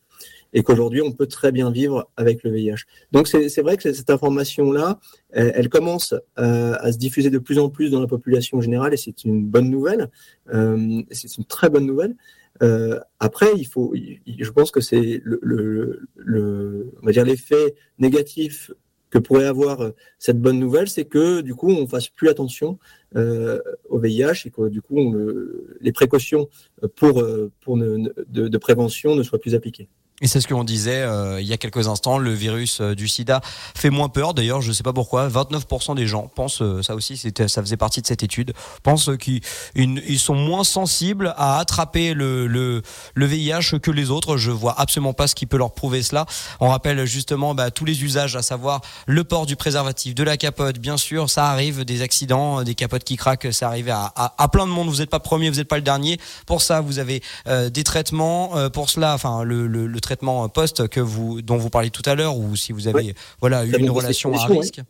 et 0.53 0.63
qu'aujourd'hui, 0.63 1.03
on 1.03 1.13
peut 1.13 1.27
très 1.27 1.53
bien 1.53 1.71
vivre 1.71 2.11
avec 2.17 2.43
le 2.43 2.51
VIH. 2.51 2.85
Donc, 3.13 3.29
c'est 3.29 3.61
vrai 3.61 3.77
que 3.77 3.93
cette 3.93 4.11
information-là, 4.11 4.99
elle, 5.31 5.69
commence 5.69 6.15
euh, 6.39 6.75
à 6.81 6.93
se 6.93 6.99
diffuser 6.99 7.31
de 7.31 7.39
plus 7.39 7.59
en 7.59 7.69
plus 7.69 7.91
dans 7.91 8.01
la 8.01 8.07
population 8.07 8.61
générale 8.61 8.93
et 8.95 8.97
c'est 8.97 9.25
une 9.25 9.45
bonne 9.45 9.71
nouvelle. 9.71 10.11
Euh, 10.53 11.03
c'est 11.11 11.37
une 11.39 11.45
très 11.45 11.71
bonne 11.71 11.87
nouvelle. 11.87 12.17
Euh, 12.63 12.99
après, 13.21 13.53
il 13.57 13.65
faut, 13.65 13.95
je 13.95 14.51
pense 14.51 14.71
que 14.71 14.81
c'est 14.81 15.21
le, 15.25 15.39
le, 15.43 16.03
le, 16.17 16.93
on 17.01 17.07
va 17.07 17.13
dire 17.13 17.25
l'effet 17.25 17.75
négatif 17.99 18.71
que 19.09 19.19
pourrait 19.19 19.47
avoir 19.47 19.91
cette 20.19 20.41
bonne 20.41 20.61
nouvelle, 20.61 20.89
c'est 20.89 21.05
que 21.05 21.41
du 21.41 21.55
coup, 21.55 21.71
on 21.71 21.87
fasse 21.89 22.09
plus 22.09 22.29
attention 22.29 22.79
euh, 23.17 23.59
au 23.89 23.99
VIH 23.99 24.47
et 24.47 24.51
que 24.51 24.69
du 24.69 24.83
coup, 24.83 24.99
on, 24.99 25.37
les 25.81 25.93
précautions 25.93 26.49
pour, 26.95 27.25
pour 27.61 27.77
ne, 27.77 28.13
de, 28.29 28.47
de, 28.47 28.59
prévention 28.59 29.17
ne 29.17 29.23
soient 29.25 29.41
plus 29.41 29.57
appliquées. 29.57 29.89
Et 30.23 30.27
c'est 30.27 30.41
ce 30.41 30.47
que 30.47 30.53
l'on 30.53 30.65
disait 30.65 31.01
euh, 31.01 31.41
il 31.41 31.47
y 31.47 31.53
a 31.55 31.57
quelques 31.57 31.89
instants, 31.89 32.19
le 32.19 32.35
virus 32.35 32.81
euh, 32.81 32.95
du 32.95 33.09
sida 33.09 33.41
fait 33.75 33.89
moins 33.89 34.11
peur. 34.11 34.35
D'ailleurs, 34.35 34.61
je 34.61 34.69
ne 34.69 34.75
sais 34.75 34.83
pas 34.83 34.93
pourquoi, 34.93 35.29
29% 35.29 35.95
des 35.95 36.07
gens 36.07 36.29
pensent, 36.35 36.61
euh, 36.61 36.83
ça 36.83 36.95
aussi 36.95 37.17
ça 37.17 37.63
faisait 37.63 37.79
partie 37.79 38.03
de 38.03 38.07
cette 38.07 38.23
étude, 38.23 38.53
pensent 38.83 39.11
qu'ils 39.19 39.41
ils 39.75 40.19
sont 40.19 40.35
moins 40.35 40.63
sensibles 40.63 41.35
à 41.39 41.59
attraper 41.59 42.13
le, 42.13 42.47
le, 42.47 42.83
le, 43.15 43.27
VIH 43.27 43.79
que 43.83 43.91
les 43.91 44.11
autres. 44.11 44.37
Je 44.37 44.51
vois 44.51 44.79
absolument 44.79 45.15
pas 45.15 45.27
ce 45.27 45.35
qui 45.35 45.47
peut 45.47 45.57
leur 45.57 45.73
prouver 45.73 46.03
cela. 46.03 46.27
On 46.61 46.69
rappelle 46.69 47.07
justement 47.07 47.55
bah, 47.55 47.71
tous 47.71 47.87
les 47.87 48.05
usages, 48.05 48.37
à 48.37 48.43
savoir 48.43 48.83
le 49.07 49.25
port 49.25 49.47
du 49.47 49.57
préservatif, 49.57 50.15
de 50.15 50.23
la 50.23 50.37
capote, 50.37 50.79
bien 50.79 50.99
sûr, 50.99 51.31
ça 51.31 51.47
arrive, 51.47 51.85
des 51.87 52.03
accidents, 52.03 52.63
des 52.63 52.75
capotes 52.75 53.05
qui 53.05 53.17
craquent, 53.17 53.53
ça 53.53 53.69
arrive 53.69 53.89
à, 53.89 54.13
à, 54.15 54.49
plein 54.49 54.67
de 54.67 54.73
monde. 54.73 54.89
Vous 54.89 54.99
n'êtes 54.99 55.11
pas 55.11 55.21
premier, 55.21 55.49
vous 55.49 55.57
n'êtes 55.57 55.69
pas 55.69 55.77
le 55.77 55.83
dernier. 55.83 56.19
Pour 56.47 56.61
ça, 56.61 56.83
vous 56.83 56.99
avez 56.99 57.23
des 57.47 57.85
traitements. 57.85 58.69
pour 58.71 58.91
cela, 58.91 59.15
enfin 59.15 59.45
le, 59.45 59.67
le, 59.67 59.87
le 59.87 60.01
poste 60.49 60.89
que 60.89 61.01
vous, 61.01 61.43
dont 61.43 61.57
vous 61.57 61.71
parliez 61.71 61.91
tout 61.91 62.03
à 62.07 62.15
l'heure, 62.15 62.37
ou 62.37 62.57
si 62.57 62.73
vous 62.73 62.89
avez 62.89 63.15
voilà 63.41 63.65
une 63.65 63.91
relation 63.91 64.35
à 64.35 64.47
risque. 64.47 64.81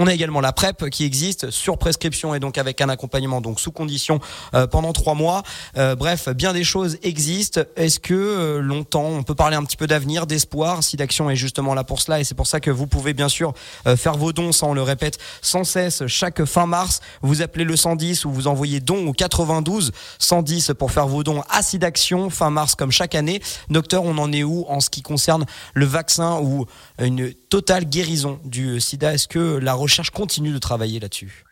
On 0.00 0.06
a 0.06 0.14
également 0.14 0.40
la 0.40 0.52
PrEP 0.52 0.90
qui 0.90 1.04
existe 1.04 1.50
sur 1.50 1.76
prescription 1.76 2.32
et 2.32 2.38
donc 2.38 2.56
avec 2.56 2.80
un 2.80 2.88
accompagnement 2.88 3.40
donc 3.40 3.58
sous 3.58 3.72
condition 3.72 4.20
euh, 4.54 4.68
pendant 4.68 4.92
trois 4.92 5.14
mois. 5.14 5.42
Euh, 5.76 5.96
bref, 5.96 6.28
bien 6.28 6.52
des 6.52 6.62
choses 6.62 6.98
existent. 7.02 7.62
Est-ce 7.74 7.98
que 7.98 8.14
euh, 8.14 8.60
longtemps, 8.60 9.06
on 9.06 9.24
peut 9.24 9.34
parler 9.34 9.56
un 9.56 9.64
petit 9.64 9.76
peu 9.76 9.88
d'avenir, 9.88 10.28
d'espoir 10.28 10.84
Si 10.84 10.96
d'action 10.96 11.28
est 11.30 11.34
justement 11.34 11.74
là 11.74 11.82
pour 11.82 12.00
cela 12.00 12.20
et 12.20 12.24
c'est 12.24 12.36
pour 12.36 12.46
ça 12.46 12.60
que 12.60 12.70
vous 12.70 12.86
pouvez 12.86 13.12
bien 13.12 13.28
sûr 13.28 13.54
faire 13.96 14.14
vos 14.14 14.32
dons, 14.32 14.52
ça 14.52 14.66
on 14.66 14.72
le 14.72 14.82
répète 14.82 15.18
sans 15.42 15.64
cesse 15.64 16.06
chaque 16.06 16.44
fin 16.44 16.66
mars. 16.66 17.00
Vous 17.22 17.42
appelez 17.42 17.64
le 17.64 17.74
110 17.74 18.24
ou 18.24 18.30
vous 18.30 18.46
envoyez 18.46 18.78
don 18.78 19.04
au 19.08 19.12
92 19.12 19.90
110 20.20 20.74
pour 20.78 20.92
faire 20.92 21.08
vos 21.08 21.24
dons 21.24 21.42
à 21.50 21.60
SIDAction 21.60 22.30
fin 22.30 22.50
mars 22.50 22.76
comme 22.76 22.92
chaque 22.92 23.16
année. 23.16 23.42
Docteur, 23.68 24.04
on 24.04 24.16
en 24.18 24.32
est 24.32 24.44
où 24.44 24.64
en 24.68 24.78
ce 24.78 24.90
qui 24.90 25.02
concerne 25.02 25.44
le 25.74 25.86
vaccin 25.86 26.38
ou 26.40 26.66
une 27.00 27.32
totale 27.48 27.84
guérison 27.84 28.38
du 28.44 28.80
SIDA 28.80 29.14
Est-ce 29.14 29.28
que 29.28 29.58
la 29.58 29.74
recherche 29.74 30.10
continue 30.10 30.52
de 30.52 30.58
travailler 30.58 31.00
là-dessus? 31.00 31.44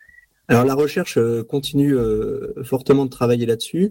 Alors 0.48 0.64
la 0.64 0.74
recherche 0.74 1.18
euh, 1.18 1.42
continue 1.42 1.96
euh, 1.96 2.62
fortement 2.62 3.04
de 3.04 3.10
travailler 3.10 3.46
là-dessus. 3.46 3.90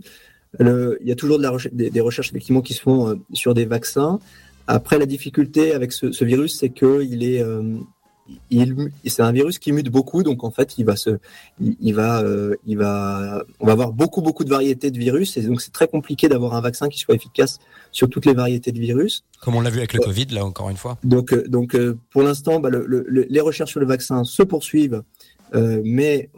il 0.60 0.95
y 1.03 1.12
a 1.12 1.16
toujours 1.16 1.39
des, 1.39 1.99
recherches 1.99 2.30
effectivement 2.30 2.62
qui 2.62 2.74
se 2.74 2.82
font 2.82 3.10
euh, 3.10 3.16
sur 3.34 3.53
des 3.53 3.66
vaccins. 3.66 4.20
Après, 4.68 4.97
la 4.97 5.06
difficulté 5.06 5.74
avec 5.74 5.91
ce, 5.91 6.24
virus, 6.24 6.58
c'est 6.58 6.70
qu'il 6.70 7.24
est, 7.24 7.43
c'est 9.06 9.22
un 9.22 9.32
virus 9.32 9.60
qui 9.60 9.72
mute 9.72 9.89
beaucoup, 9.89 10.24
donc 10.24 10.43
en 10.43 10.49
fait, 10.49 10.80
il 10.80 10.88
il 11.60 11.93
va, 11.93 12.24
on 13.60 13.66
va 13.68 13.72
avoir 13.72 13.91
beaucoup 13.91 14.24
beaucoup 14.24 14.43
de 14.43 14.49
variétés 14.49 14.89
de 14.89 14.97
virus, 14.97 15.38
et 15.38 15.43
donc 15.43 15.62
c'est 15.62 15.72
très 15.72 15.88
compliqué 15.88 16.30
d'avoir 16.30 16.56
un 16.56 16.62
vaccin 16.62 16.89
qui 16.89 16.97
soit 16.97 17.14
efficace 17.14 17.60
sur 17.96 18.10
toutes 18.10 18.26
les 18.26 18.34
variétés 18.34 18.74
de 18.74 18.80
virus. 18.80 19.24
Comme 19.41 19.56
on 19.56 19.62
l'a 19.62 19.70
vu 19.70 19.78
avec 19.78 19.93
le 19.93 20.02
Covid, 20.02 20.26
là 20.26 20.43
encore 20.43 20.70
une 20.70 20.76
fois. 20.76 20.98
Donc, 21.06 21.32
euh, 21.32 21.48
donc 21.48 21.76
euh, 21.76 21.98
pour 22.12 22.24
l'instant, 22.24 22.60
bah, 22.60 22.70
les 22.70 23.39
recherches 23.39 23.72
sur 23.72 23.80
le 23.80 23.86
vaccin 23.86 24.26
se 24.26 24.43
poursuivent, 24.43 25.02
euh, 25.54 25.82
mais 25.86 26.30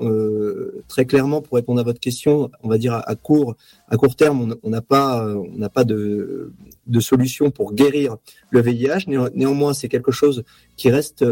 très 0.88 1.05
clairement, 1.05 1.41
pour 1.41 1.55
répondre 1.55 1.80
à 1.80 1.84
votre 1.84 1.99
question, 1.99 2.51
on 2.62 2.70
va 2.70 2.78
dire 2.78 2.93
à, 2.93 3.16
court, 3.16 3.55
à 3.89 3.97
court 3.97 4.16
terme, 4.16 4.55
on 4.62 4.70
n'a 4.70 4.84
pas, 4.84 5.26
on 5.26 5.58
n'a 5.58 5.70
pas 5.70 5.84
de, 5.84 6.53
de, 6.86 6.99
solution 6.99 7.49
pour 7.49 7.74
guérir 7.74 8.18
le 8.51 8.62
VIH. 8.62 9.08
néanmoins, 9.34 9.74
c'est 9.74 9.89
quelque 9.89 10.12
chose 10.12 10.43
qui 10.76 10.91
reste 10.91 11.26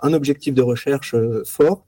un 0.00 0.12
objectif 0.12 0.54
de 0.54 0.62
recherche 0.62 1.16
fort 1.44 1.84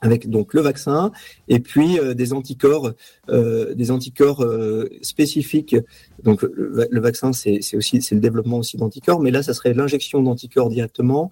avec 0.00 0.28
donc 0.28 0.54
le 0.54 0.60
vaccin 0.60 1.10
et 1.48 1.60
puis 1.60 1.98
euh, 1.98 2.14
des 2.14 2.32
anticorps, 2.32 2.92
euh, 3.28 3.74
des 3.74 3.90
anticorps 3.90 4.42
euh, 4.42 4.88
spécifiques. 5.02 5.76
Donc 6.22 6.42
le, 6.42 7.00
vaccin, 7.00 7.32
c'est 7.32 7.60
aussi 7.74 8.02
c'est 8.02 8.14
le 8.14 8.20
développement 8.20 8.58
aussi 8.58 8.76
d'anticorps, 8.76 9.20
mais 9.20 9.30
là, 9.30 9.42
ça 9.42 9.54
serait 9.54 9.74
l'injection 9.74 10.22
d'anticorps 10.22 10.70
directement 10.70 11.30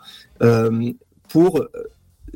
pour 1.28 1.64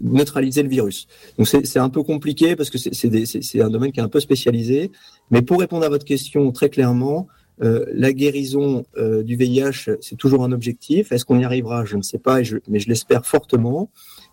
neutraliser 0.01 0.63
le 0.63 0.69
virus. 0.69 1.07
Donc 1.37 1.47
c'est 1.49 1.79
un 1.79 1.89
peu 1.89 2.03
compliqué 2.03 2.57
parce 2.57 2.71
que 2.71 2.79
c'est 2.79 3.61
un 3.61 3.71
domaine 3.71 3.93
qui 3.93 4.01
est 4.01 4.03
un 4.03 4.09
peu 4.09 4.21
spécialisé. 4.21 4.91
Mais 5.31 5.43
pour 5.43 5.61
répondre 5.61 5.85
à 5.85 5.89
votre 5.89 6.05
question 6.05 6.51
très 6.53 6.69
clairement, 6.69 7.29
la 7.61 8.13
guérison 8.13 8.85
du 8.97 9.37
VIH, 9.37 9.91
c'est 10.01 10.17
toujours 10.17 10.43
un 10.43 10.53
objectif. 10.53 11.13
Est-ce 11.13 11.25
qu'on 11.25 11.39
y 11.39 11.45
arrivera? 11.45 11.85
Je 11.85 11.97
ne 11.97 12.03
sais 12.03 12.19
pas, 12.19 12.41
mais 12.69 12.81
je 12.81 12.89
l'espère 12.89 13.27
fortement. 13.27 13.91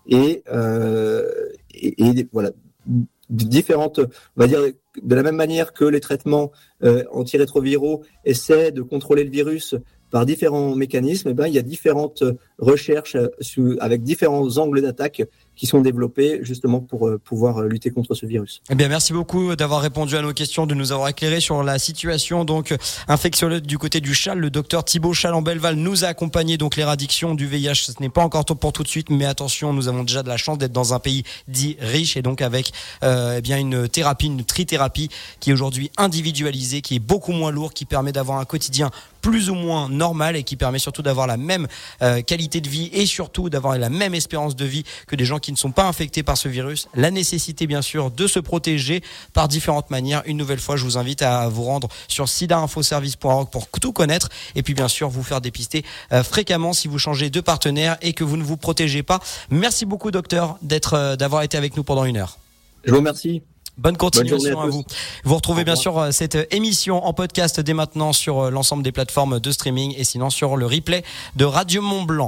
Et, 0.08 0.42
et, 1.76 2.28
voilà, 2.32 2.50
différentes, 3.28 3.98
on 3.98 4.40
va 4.40 4.46
dire, 4.46 4.60
de 5.02 5.14
la 5.14 5.22
même 5.22 5.36
manière 5.36 5.72
que 5.72 5.84
les 5.84 6.00
traitements 6.00 6.52
euh, 6.82 7.04
antirétroviraux 7.12 8.02
essaient 8.24 8.72
de 8.72 8.82
contrôler 8.82 9.24
le 9.24 9.30
virus 9.30 9.74
par 10.10 10.24
différents 10.24 10.74
mécanismes, 10.76 11.30
eh 11.30 11.34
ben, 11.34 11.48
il 11.48 11.54
y 11.54 11.58
a 11.58 11.62
différentes 11.62 12.22
recherches 12.58 13.16
euh, 13.16 13.76
avec 13.80 14.02
différents 14.02 14.56
angles 14.58 14.80
d'attaque 14.80 15.22
qui 15.56 15.66
sont 15.66 15.80
développés 15.80 16.40
justement 16.42 16.80
pour 16.80 17.08
euh, 17.08 17.18
pouvoir 17.18 17.58
euh, 17.58 17.68
lutter 17.68 17.90
contre 17.90 18.14
ce 18.14 18.26
virus. 18.26 18.60
Eh 18.70 18.74
bien, 18.74 18.88
merci 18.88 19.12
beaucoup 19.12 19.56
d'avoir 19.56 19.80
répondu 19.80 20.16
à 20.16 20.22
nos 20.22 20.32
questions, 20.32 20.66
de 20.66 20.74
nous 20.74 20.92
avoir 20.92 21.08
éclairé 21.08 21.40
sur 21.40 21.62
la 21.62 21.78
situation 21.78 22.44
donc 22.44 22.74
infectiologique 23.08 23.66
du 23.66 23.78
côté 23.78 24.00
du 24.00 24.14
Chal. 24.14 24.38
Le 24.38 24.50
docteur 24.50 24.84
Thibault 24.84 25.14
Chalambelval 25.14 25.76
nous 25.76 26.04
a 26.04 26.08
accompagné 26.08 26.58
donc 26.58 26.76
l'éradiction 26.76 27.34
du 27.34 27.46
VIH. 27.46 27.74
Ce 27.74 27.92
n'est 28.00 28.08
pas 28.08 28.22
encore 28.22 28.44
tout 28.44 28.54
pour 28.54 28.72
tout 28.72 28.82
de 28.82 28.88
suite, 28.88 29.10
mais 29.10 29.24
attention, 29.24 29.72
nous 29.72 29.88
avons 29.88 30.02
déjà 30.02 30.22
de 30.22 30.28
la 30.28 30.36
chance 30.36 30.58
d'être 30.58 30.72
dans 30.72 30.94
un 30.94 30.98
pays 30.98 31.24
dit 31.48 31.76
riche 31.80 32.16
et 32.16 32.22
donc 32.22 32.42
avec 32.42 32.72
euh, 33.02 33.36
eh 33.38 33.40
bien 33.40 33.58
une 33.58 33.88
thérapie, 33.88 34.26
une 34.26 34.44
trithérapie 34.44 35.08
qui 35.40 35.50
est 35.50 35.52
aujourd'hui 35.52 35.90
individualisée, 35.96 36.82
qui 36.82 36.96
est 36.96 37.00
beaucoup 37.00 37.32
moins 37.32 37.50
lourde, 37.50 37.72
qui 37.72 37.84
permet 37.84 38.12
d'avoir 38.12 38.38
un 38.38 38.44
quotidien 38.44 38.90
plus 39.26 39.50
ou 39.50 39.56
moins 39.56 39.88
normal 39.88 40.36
et 40.36 40.44
qui 40.44 40.54
permet 40.54 40.78
surtout 40.78 41.02
d'avoir 41.02 41.26
la 41.26 41.36
même 41.36 41.66
euh, 42.00 42.22
qualité 42.22 42.60
de 42.60 42.68
vie 42.68 42.90
et 42.92 43.06
surtout 43.06 43.50
d'avoir 43.50 43.76
la 43.76 43.88
même 43.88 44.14
espérance 44.14 44.54
de 44.54 44.64
vie 44.64 44.84
que 45.08 45.16
des 45.16 45.24
gens 45.24 45.40
qui 45.40 45.50
ne 45.50 45.56
sont 45.56 45.72
pas 45.72 45.82
infectés 45.82 46.22
par 46.22 46.36
ce 46.36 46.48
virus. 46.48 46.86
La 46.94 47.10
nécessité 47.10 47.66
bien 47.66 47.82
sûr 47.82 48.12
de 48.12 48.28
se 48.28 48.38
protéger 48.38 49.02
par 49.32 49.48
différentes 49.48 49.90
manières. 49.90 50.22
Une 50.26 50.36
nouvelle 50.36 50.60
fois, 50.60 50.76
je 50.76 50.84
vous 50.84 50.96
invite 50.96 51.22
à 51.22 51.48
vous 51.48 51.64
rendre 51.64 51.88
sur 52.06 52.28
sidainfoservice.org 52.28 53.50
pour 53.50 53.66
tout 53.68 53.92
connaître 53.92 54.28
et 54.54 54.62
puis 54.62 54.74
bien 54.74 54.86
sûr 54.86 55.08
vous 55.08 55.24
faire 55.24 55.40
dépister 55.40 55.84
euh, 56.12 56.22
fréquemment 56.22 56.72
si 56.72 56.86
vous 56.86 57.00
changez 57.00 57.28
de 57.28 57.40
partenaire 57.40 57.96
et 58.02 58.12
que 58.12 58.22
vous 58.22 58.36
ne 58.36 58.44
vous 58.44 58.56
protégez 58.56 59.02
pas. 59.02 59.18
Merci 59.50 59.86
beaucoup 59.86 60.12
docteur 60.12 60.56
d'être 60.62 60.94
euh, 60.94 61.16
d'avoir 61.16 61.42
été 61.42 61.56
avec 61.58 61.76
nous 61.76 61.82
pendant 61.82 62.04
une 62.04 62.18
heure. 62.18 62.38
Je 62.84 62.92
vous 62.92 62.98
remercie. 62.98 63.42
Bonne 63.78 63.98
continuation 63.98 64.58
à, 64.58 64.68
vous. 64.68 64.84
Vous 65.24 65.34
retrouvez 65.34 65.62
bien 65.62 65.76
sûr 65.76 65.98
euh, 65.98 66.10
cette 66.10 66.48
émission 66.50 67.04
en 67.04 67.12
podcast 67.12 67.60
dès 67.60 67.74
maintenant 67.74 68.14
sur 68.14 68.46
euh, 68.46 68.50
l'ensemble 68.50 68.82
des 68.82 68.90
plateformes 68.90 69.38
de 69.38 69.50
streaming 69.50 69.94
et 69.98 70.04
sinon 70.04 70.30
sur 70.30 70.56
le 70.56 70.64
replay 70.64 71.04
de 71.36 71.44
Radio 71.44 71.82
Mont 71.82 72.02
Blanc. 72.02 72.24